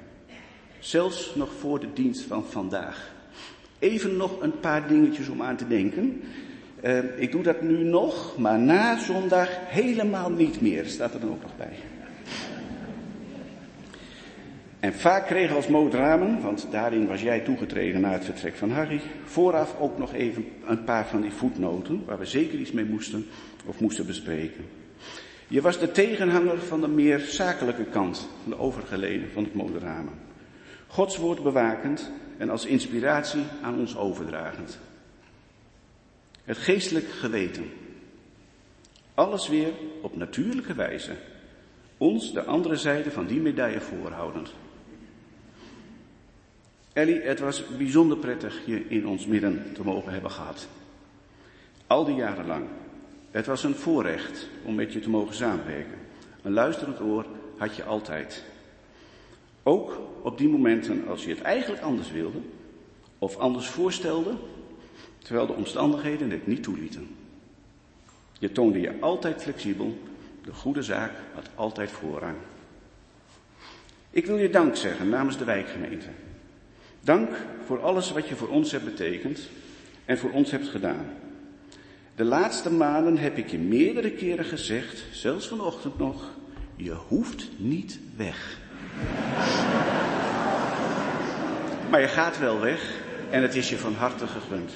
Zelfs 0.80 1.36
nog 1.36 1.50
voor 1.60 1.80
de 1.80 1.94
dienst 1.94 2.22
van 2.22 2.46
vandaag. 2.46 3.14
Even 3.80 4.18
nog 4.18 4.42
een 4.42 4.60
paar 4.60 4.88
dingetjes 4.88 5.28
om 5.28 5.42
aan 5.42 5.56
te 5.56 5.68
denken. 5.68 6.22
Uh, 6.84 7.22
ik 7.22 7.32
doe 7.32 7.44
dat 7.44 7.62
nu 7.62 7.84
nog, 7.84 8.38
maar 8.38 8.60
na 8.60 8.98
zondag 8.98 9.50
helemaal 9.52 10.30
niet 10.30 10.62
meer, 10.62 10.86
staat 10.86 11.14
er 11.14 11.20
dan 11.20 11.30
ook 11.30 11.42
nog 11.42 11.58
bij. 11.58 11.74
En 14.80 14.94
vaak 14.94 15.26
kregen 15.26 15.56
als 15.56 15.68
moodramen, 15.68 16.42
want 16.42 16.68
daarin 16.72 17.08
was 17.08 17.22
jij 17.22 17.40
toegetreden 17.40 18.02
na 18.02 18.12
het 18.12 18.26
vertrek 18.26 18.56
van 18.56 18.72
Harry, 18.72 19.02
vooraf 19.24 19.76
ook 19.80 19.98
nog 19.98 20.14
even 20.14 20.46
een 20.66 20.84
paar 20.84 21.08
van 21.08 21.22
die 21.22 21.32
voetnoten 21.32 22.04
waar 22.06 22.20
we 22.20 22.26
zeker 22.26 22.60
iets 22.60 22.72
mee 22.72 22.86
moesten 22.86 23.26
of 23.66 23.80
moesten 23.80 24.06
bespreken. 24.06 24.75
Je 25.56 25.62
was 25.62 25.80
de 25.80 25.92
tegenhanger 25.92 26.60
van 26.60 26.82
de 26.82 26.88
meer 26.88 27.20
zakelijke 27.20 27.84
kant 27.84 28.28
van 28.42 28.52
de 28.52 28.60
overige 28.60 28.98
leden 28.98 29.32
van 29.32 29.44
het 29.44 29.54
moderamen. 29.54 30.14
Gods 30.88 31.18
woord 31.18 31.44
bewakend 31.44 32.12
en 32.38 32.50
als 32.50 32.66
inspiratie 32.66 33.44
aan 33.62 33.80
ons 33.80 33.98
overdragend. 33.98 34.80
Het 36.44 36.58
geestelijk 36.58 37.10
geweten. 37.10 37.72
Alles 39.14 39.48
weer 39.48 39.72
op 40.02 40.16
natuurlijke 40.16 40.74
wijze. 40.74 41.12
Ons 41.98 42.34
de 42.34 42.44
andere 42.44 42.76
zijde 42.76 43.12
van 43.12 43.26
die 43.26 43.40
medaille 43.40 43.82
voorhoudend. 43.82 44.54
Ellie, 46.94 47.22
het 47.22 47.40
was 47.40 47.68
bijzonder 47.78 48.18
prettig 48.18 48.62
je 48.66 48.86
in 48.88 49.08
ons 49.08 49.26
midden 49.26 49.74
te 49.74 49.84
mogen 49.84 50.12
hebben 50.12 50.32
gehad. 50.32 50.68
Al 51.88 52.06
die 52.06 52.16
jaren 52.16 52.46
lang. 52.46 52.66
Het 53.36 53.46
was 53.46 53.64
een 53.64 53.76
voorrecht 53.76 54.48
om 54.64 54.76
met 54.76 54.94
je 54.94 55.00
te 55.00 55.10
mogen 55.10 55.36
samenwerken. 55.36 55.98
Een 56.42 56.54
luisterend 56.54 57.00
oor 57.00 57.26
had 57.58 57.76
je 57.76 57.84
altijd. 57.84 58.44
Ook 59.64 60.00
op 60.22 60.38
die 60.38 60.50
momenten 60.50 61.08
als 61.08 61.24
je 61.24 61.30
het 61.30 61.42
eigenlijk 61.42 61.82
anders 61.82 62.12
wilde 62.12 62.38
of 63.20 63.38
anders 63.38 63.68
voorstelde, 63.68 64.36
terwijl 65.18 65.48
de 65.48 65.54
omstandigheden 65.54 66.30
het 66.30 66.48
niet 66.48 66.64
toelieten. 66.64 67.16
Je 68.40 68.52
toonde 68.52 68.80
je 68.80 69.00
altijd 69.00 69.42
flexibel, 69.42 69.98
de 70.44 70.54
goede 70.54 70.84
zaak 70.84 71.12
had 71.34 71.50
altijd 71.56 71.92
voorrang. 71.92 72.38
Ik 74.10 74.26
wil 74.26 74.38
je 74.38 74.50
dank 74.50 74.76
zeggen 74.76 75.10
namens 75.10 75.38
de 75.38 75.46
wijkgemeente. 75.46 76.10
Dank 77.02 77.30
voor 77.66 77.82
alles 77.82 78.12
wat 78.12 78.28
je 78.28 78.36
voor 78.36 78.50
ons 78.50 78.72
hebt 78.72 78.86
betekend 78.86 79.50
en 80.06 80.18
voor 80.18 80.32
ons 80.32 80.52
hebt 80.52 80.68
gedaan. 80.68 81.24
De 82.16 82.24
laatste 82.24 82.72
maanden 82.72 83.18
heb 83.18 83.38
ik 83.38 83.48
je 83.48 83.58
meerdere 83.58 84.12
keren 84.12 84.46
gezegd, 84.46 85.04
zelfs 85.12 85.48
vanochtend 85.48 85.98
nog, 85.98 86.32
je 86.76 86.92
hoeft 86.92 87.50
niet 87.58 88.00
weg. 88.16 88.58
Maar 91.90 92.02
je 92.02 92.08
gaat 92.08 92.40
wel 92.40 92.60
weg 92.60 93.02
en 93.30 93.42
het 93.42 93.56
is 93.56 93.70
je 93.70 93.78
van 93.78 93.94
harte 93.94 94.28
gegund. 94.28 94.72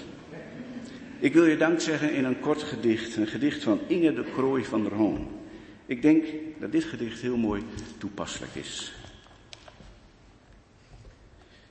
Ik 1.20 1.34
wil 1.34 1.46
je 1.46 1.58
dank 1.58 1.80
zeggen 1.80 2.14
in 2.14 2.26
een 2.26 2.40
kort 2.40 2.64
gedicht, 2.64 3.16
een 3.16 3.28
gedicht 3.28 3.64
van 3.64 3.80
Inge 3.88 4.14
de 4.14 4.26
Krooi 4.34 4.66
van 4.66 4.84
der 4.84 4.94
Hoon. 4.94 5.28
Ik 5.86 6.02
denk 6.02 6.26
dat 6.60 6.72
dit 6.72 6.84
gedicht 6.84 7.22
heel 7.22 7.38
mooi 7.38 7.64
toepasselijk 7.98 8.56
is. 8.56 8.94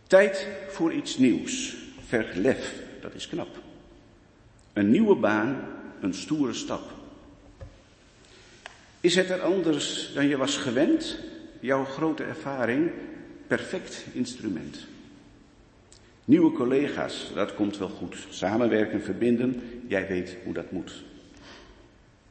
Tijd 0.06 0.46
voor 0.68 0.92
iets 0.92 1.18
nieuws. 1.18 1.76
Verlef, 2.06 2.74
dat 3.00 3.14
is 3.14 3.28
knap. 3.28 3.67
Een 4.78 4.90
nieuwe 4.90 5.14
baan, 5.14 5.64
een 6.00 6.14
stoere 6.14 6.52
stap. 6.52 6.82
Is 9.00 9.14
het 9.14 9.30
er 9.30 9.40
anders 9.40 10.12
dan 10.14 10.28
je 10.28 10.36
was 10.36 10.56
gewend? 10.56 11.18
Jouw 11.60 11.84
grote 11.84 12.22
ervaring, 12.22 12.90
perfect 13.46 14.04
instrument. 14.12 14.86
Nieuwe 16.24 16.52
collega's, 16.52 17.30
dat 17.34 17.54
komt 17.54 17.78
wel 17.78 17.88
goed. 17.88 18.26
Samenwerken, 18.30 19.02
verbinden, 19.02 19.62
jij 19.86 20.06
weet 20.06 20.36
hoe 20.44 20.54
dat 20.54 20.70
moet. 20.70 21.04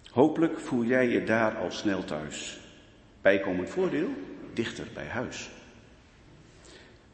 Hopelijk 0.10 0.60
voel 0.60 0.84
jij 0.84 1.07
je 1.07 1.24
daar 1.24 1.57
al 1.57 1.72
snel 1.72 2.03
thuis. 2.03 2.60
Bijkomend 3.22 3.69
voordeel, 3.69 4.10
dichter 4.53 4.88
bij 4.94 5.07
huis. 5.07 5.49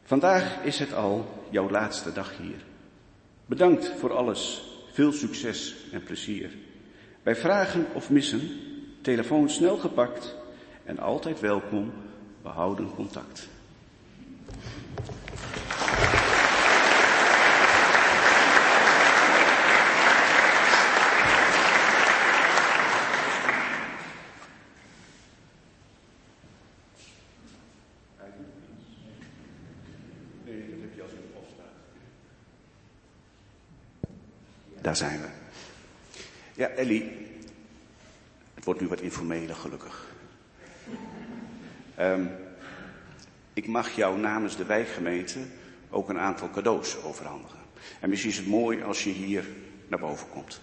Vandaag 0.02 0.62
is 0.62 0.78
het 0.78 0.92
al 0.92 1.44
jouw 1.50 1.70
laatste 1.70 2.12
dag 2.12 2.36
hier. 2.36 2.64
Bedankt 3.46 3.92
voor 3.98 4.16
alles. 4.16 4.72
Veel 4.94 5.12
succes 5.12 5.74
en 5.92 6.02
plezier. 6.02 6.50
Bij 7.22 7.36
vragen 7.36 7.86
of 7.92 8.10
missen, 8.10 8.40
telefoon 9.00 9.50
snel 9.50 9.76
gepakt 9.76 10.34
en 10.84 10.98
altijd 10.98 11.40
welkom. 11.40 11.92
We 12.42 12.48
houden 12.48 12.94
contact. 12.94 13.48
Daar 34.84 34.96
zijn 34.96 35.20
we. 35.20 35.26
Ja, 36.54 36.68
Ellie. 36.68 37.12
Het 38.54 38.64
wordt 38.64 38.80
nu 38.80 38.88
wat 38.88 39.00
informeler, 39.00 39.56
gelukkig. 39.56 40.14
Um, 41.98 42.30
ik 43.52 43.66
mag 43.66 43.90
jou 43.90 44.18
namens 44.18 44.56
de 44.56 44.64
wijkgemeente 44.64 45.38
ook 45.90 46.08
een 46.08 46.18
aantal 46.18 46.50
cadeaus 46.50 47.02
overhandigen. 47.02 47.58
En 48.00 48.08
misschien 48.08 48.30
is 48.30 48.36
het 48.36 48.46
mooi 48.46 48.82
als 48.82 49.04
je 49.04 49.10
hier 49.10 49.44
naar 49.88 49.98
boven 49.98 50.28
komt. 50.28 50.60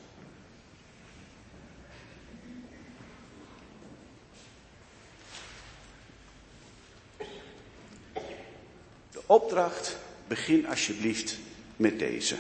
De 9.12 9.22
opdracht, 9.26 9.98
begin 10.28 10.68
alsjeblieft 10.68 11.40
met 11.76 12.00
deze. 12.00 12.36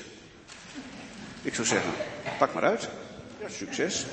Ik 1.43 1.55
zou 1.55 1.67
zeggen, 1.67 1.91
pak 2.37 2.53
maar 2.53 2.63
uit. 2.63 2.89
Ja, 3.41 3.49
succes. 3.49 4.05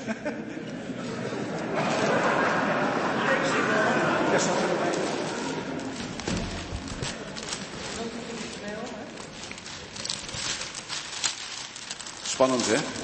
Spannend, 12.23 12.65
hè? 12.65 12.98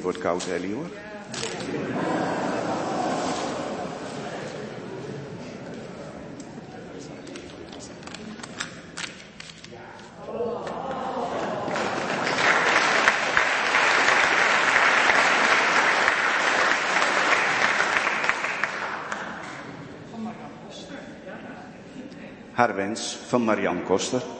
Koffie 0.00 0.02
wordt 0.02 0.18
koud, 0.18 0.46
Ellie 0.46 0.74
hoor. 0.74 0.86
Haar 22.52 22.74
wens 22.74 23.16
van 23.26 23.44
Marianne 23.44 23.82
Koster. 23.82 24.39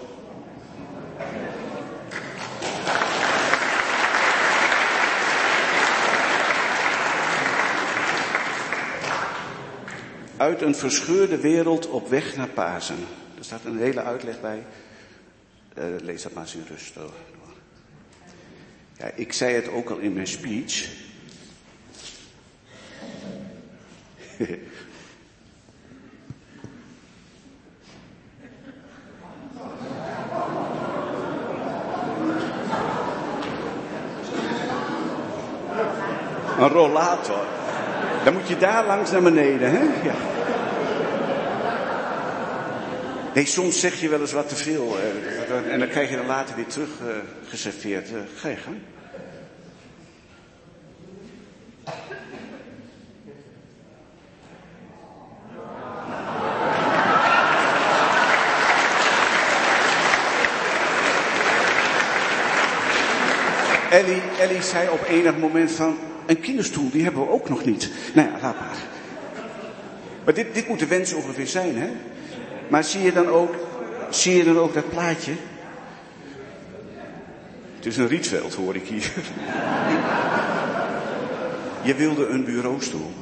Uit 10.40 10.62
een 10.62 10.74
verscheurde 10.74 11.38
wereld 11.38 11.88
op 11.88 12.08
weg 12.08 12.36
naar 12.36 12.48
Pasen. 12.48 12.96
Er 13.38 13.44
staat 13.44 13.64
een 13.64 13.78
hele 13.78 14.02
uitleg 14.02 14.40
bij. 14.40 14.64
Eh, 15.74 15.84
lees 16.02 16.22
dat 16.22 16.32
maar 16.32 16.42
eens 16.42 16.54
in 16.54 16.64
rust 16.68 16.94
door. 16.94 17.12
Ja, 18.98 19.10
ik 19.14 19.32
zei 19.32 19.54
het 19.54 19.68
ook 19.68 19.90
al 19.90 19.98
in 19.98 20.12
mijn 20.12 20.26
speech. 20.26 20.88
Een 36.58 36.68
rollator. 36.68 37.46
Dan 38.24 38.32
moet 38.32 38.48
je 38.48 38.56
daar 38.56 38.86
langs 38.86 39.10
naar 39.10 39.22
beneden, 39.22 39.70
hè? 39.70 39.82
Ja. 40.08 40.29
Nee, 43.34 43.46
soms 43.46 43.80
zeg 43.80 44.00
je 44.00 44.08
wel 44.08 44.20
eens 44.20 44.32
wat 44.32 44.48
te 44.48 44.56
veel. 44.56 44.96
eh, 44.98 45.72
en 45.72 45.78
dan 45.78 45.88
krijg 45.88 46.10
je 46.10 46.16
dan 46.16 46.26
later 46.26 46.56
weer 46.56 46.66
terug 46.66 46.88
eh, 47.00 47.06
geserveerd. 47.48 48.08
Eh, 48.08 48.20
ga 48.36 48.48
je 48.48 48.56
gang. 48.56 48.76
Ellie, 63.90 64.22
Ellie 64.38 64.62
zei 64.62 64.88
op 64.88 65.04
enig 65.08 65.36
moment 65.36 65.70
van, 65.70 65.98
een 66.26 66.40
kinderstoel, 66.40 66.90
die 66.90 67.02
hebben 67.02 67.22
we 67.22 67.30
ook 67.30 67.48
nog 67.48 67.64
niet. 67.64 67.90
Nou 68.14 68.28
ja, 68.28 68.38
laat 68.42 68.58
maar. 68.58 68.76
Maar 70.24 70.34
dit, 70.34 70.54
dit 70.54 70.68
moet 70.68 70.78
de 70.78 70.86
wens 70.86 71.12
ongeveer 71.12 71.46
zijn, 71.46 71.76
hè? 71.76 71.90
Maar 72.70 72.84
zie 72.84 73.02
je 73.02 73.12
dan 73.12 73.28
ook, 73.28 73.54
zie 74.10 74.36
je 74.36 74.44
dan 74.44 74.58
ook 74.58 74.74
dat 74.74 74.88
plaatje? 74.88 75.32
Het 77.76 77.86
is 77.86 77.96
een 77.96 78.08
rietveld, 78.08 78.54
hoor 78.54 78.74
ik 78.74 78.86
hier. 78.86 79.12
Je 81.82 81.94
wilde 81.94 82.26
een 82.26 82.44
bureaustoel. 82.44 83.12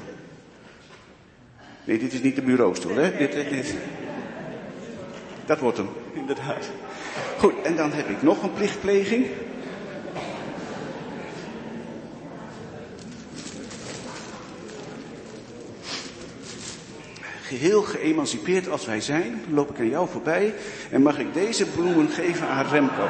Nee, 1.85 1.99
dit 1.99 2.13
is 2.13 2.23
niet 2.23 2.35
de 2.35 2.43
bureaustoel, 2.43 2.97
hè? 2.97 3.17
Dit, 3.17 3.33
dit, 3.33 3.51
dit. 3.51 3.75
Dat 5.47 5.59
wordt 5.59 5.77
hem, 5.77 5.89
inderdaad. 6.13 6.71
Goed, 7.39 7.55
en 7.63 7.77
dan 7.77 7.93
heb 7.93 8.09
ik 8.09 8.23
nog 8.23 8.43
een 8.43 8.53
plichtpleging. 8.53 9.27
Geheel 17.49 17.83
geëmancipeerd 17.83 18.69
als 18.69 18.87
wij 18.87 19.01
zijn, 19.01 19.45
loop 19.51 19.71
ik 19.71 19.79
aan 19.79 19.89
jou 19.89 20.09
voorbij 20.09 20.55
en 20.91 21.03
mag 21.03 21.19
ik 21.19 21.35
deze 21.35 21.67
bloemen 21.67 22.09
geven 22.09 22.49
aan 22.49 22.67
Remco. 22.67 23.07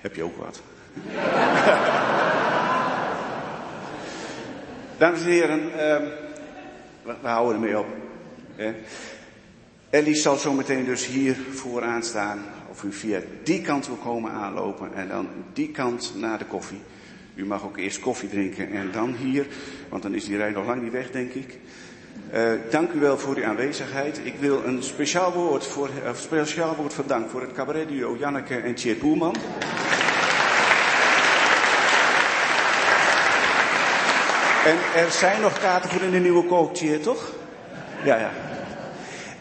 Heb 0.00 0.14
je 0.14 0.22
ook 0.22 0.36
wat? 0.36 0.60
Dames 4.98 5.20
en 5.20 5.26
heren, 5.26 5.60
uh, 5.64 5.70
we, 7.02 7.14
we, 7.22 7.28
houden 7.28 7.54
ermee 7.54 7.78
op. 7.78 7.86
Hè? 8.56 8.74
Ellie 9.90 10.14
zal 10.14 10.36
zo 10.36 10.52
meteen 10.52 10.84
dus 10.84 11.06
hier 11.06 11.36
vooraan 11.50 12.02
staan. 12.02 12.53
Of 12.74 12.82
u 12.82 12.92
via 12.92 13.20
die 13.42 13.62
kant 13.62 13.86
wil 13.86 13.96
komen 13.96 14.30
aanlopen 14.30 14.94
en 14.94 15.08
dan 15.08 15.28
die 15.52 15.70
kant 15.70 16.12
naar 16.16 16.38
de 16.38 16.44
koffie. 16.44 16.80
U 17.34 17.46
mag 17.46 17.64
ook 17.64 17.76
eerst 17.76 18.00
koffie 18.00 18.28
drinken 18.28 18.70
en 18.72 18.90
dan 18.92 19.14
hier, 19.14 19.46
want 19.88 20.02
dan 20.02 20.14
is 20.14 20.24
die 20.24 20.36
rij 20.36 20.50
nog 20.50 20.66
lang 20.66 20.82
niet 20.82 20.92
weg, 20.92 21.10
denk 21.10 21.32
ik. 21.32 21.58
Uh, 22.34 22.52
dank 22.70 22.92
u 22.92 23.00
wel 23.00 23.18
voor 23.18 23.36
uw 23.36 23.44
aanwezigheid. 23.44 24.20
Ik 24.22 24.34
wil 24.40 24.64
een 24.64 24.82
speciaal 24.82 25.32
woord, 25.32 25.66
voor, 25.66 25.88
uh, 26.04 26.14
speciaal 26.14 26.74
woord 26.76 26.94
van 26.94 27.04
dank 27.06 27.30
voor 27.30 27.40
het 27.40 27.52
cabaretduo 27.52 28.16
Janneke 28.16 28.56
en 28.56 28.74
Tjeerd 28.74 28.98
Boerman. 29.00 29.34
En 34.64 34.76
er 35.02 35.10
zijn 35.10 35.40
nog 35.40 35.58
kaarten 35.58 35.90
voor 35.90 36.02
in 36.02 36.10
de 36.10 36.18
nieuwe 36.18 36.44
kook, 36.44 36.74
Tjeerd, 36.74 37.02
toch? 37.02 37.32
Ja, 38.04 38.16
ja. 38.18 38.53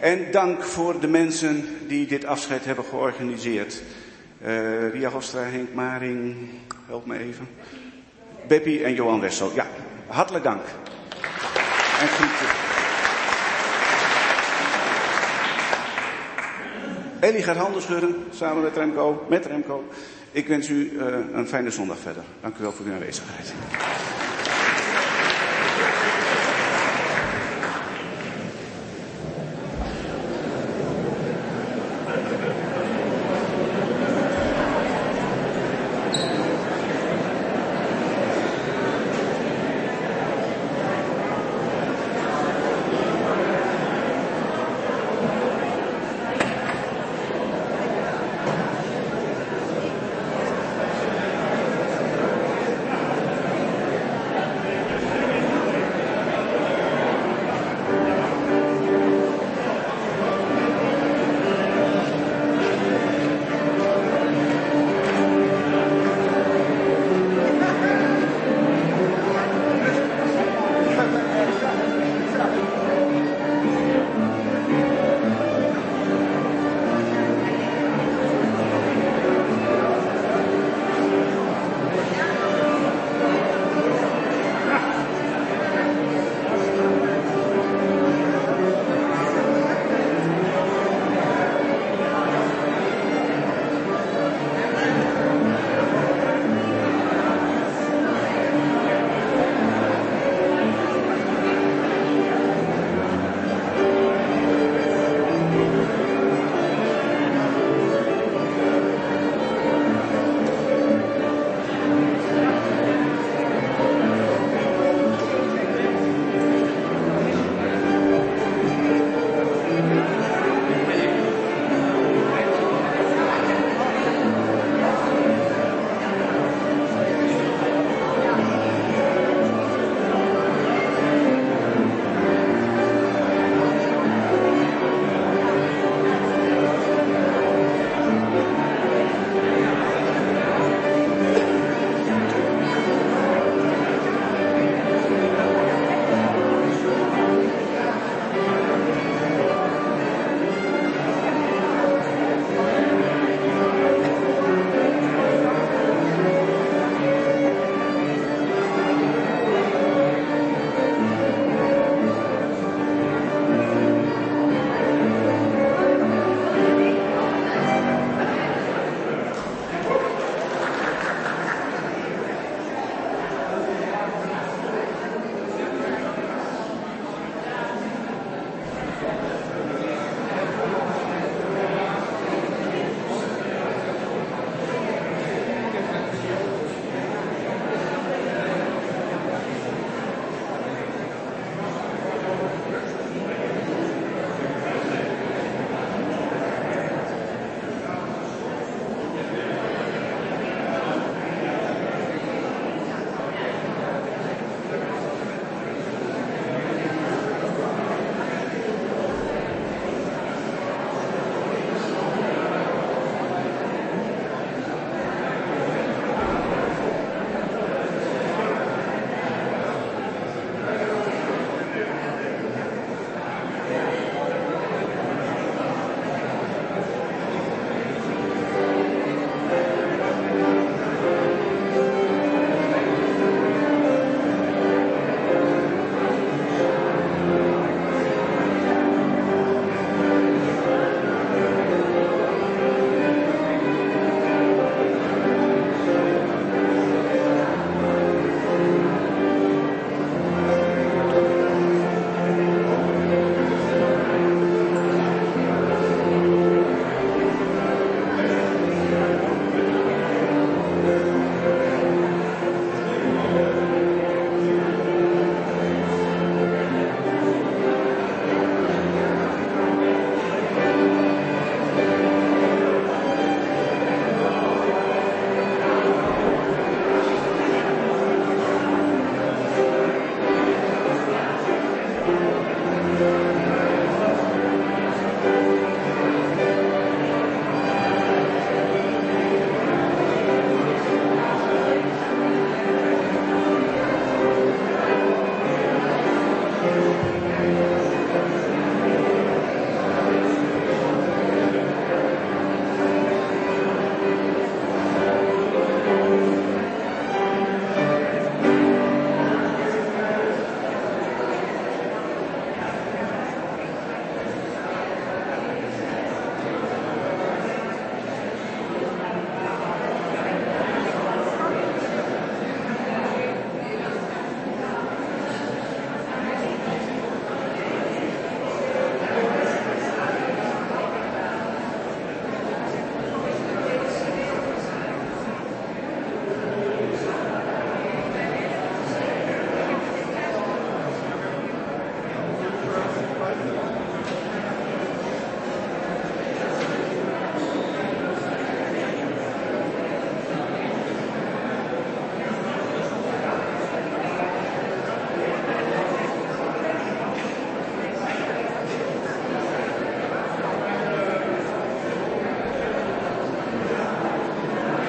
En 0.04 0.32
dank 0.32 0.64
voor 0.64 1.00
de 1.00 1.08
mensen 1.08 1.68
die 1.88 2.08
dit 2.08 2.26
afscheid 2.26 2.66
hebben 2.66 2.86
georganiseerd. 2.86 3.82
Uh, 4.46 4.92
Ria 4.92 5.10
Hostra, 5.10 5.42
Henk 5.42 5.74
Maring, 5.74 6.36
help 6.88 7.06
me 7.06 7.18
even. 7.18 7.48
Beppie 8.48 8.84
en 8.84 8.94
Johan 8.94 9.20
Wessel. 9.20 9.52
Ja, 9.56 9.68
hartelijk 10.08 10.44
dank. 10.44 10.62
En 12.00 12.08
groeten. 12.08 12.46
Ellie 17.20 17.44
gaat 17.44 17.58
handen 17.58 17.82
schudden, 17.82 18.16
samen 18.32 18.64
met 18.64 18.78
Remco, 18.78 19.26
met 19.30 19.46
Remco. 19.46 19.84
Ik 20.32 20.48
wens 20.48 20.70
u 20.70 20.92
uh, 20.92 21.06
een 21.34 21.48
fijne 21.48 21.70
zondag 21.70 21.98
verder. 21.98 22.24
Dank 22.42 22.58
u 22.58 22.62
wel 22.62 22.72
voor 22.72 22.86
uw 22.86 22.94
aanwezigheid. 22.94 23.54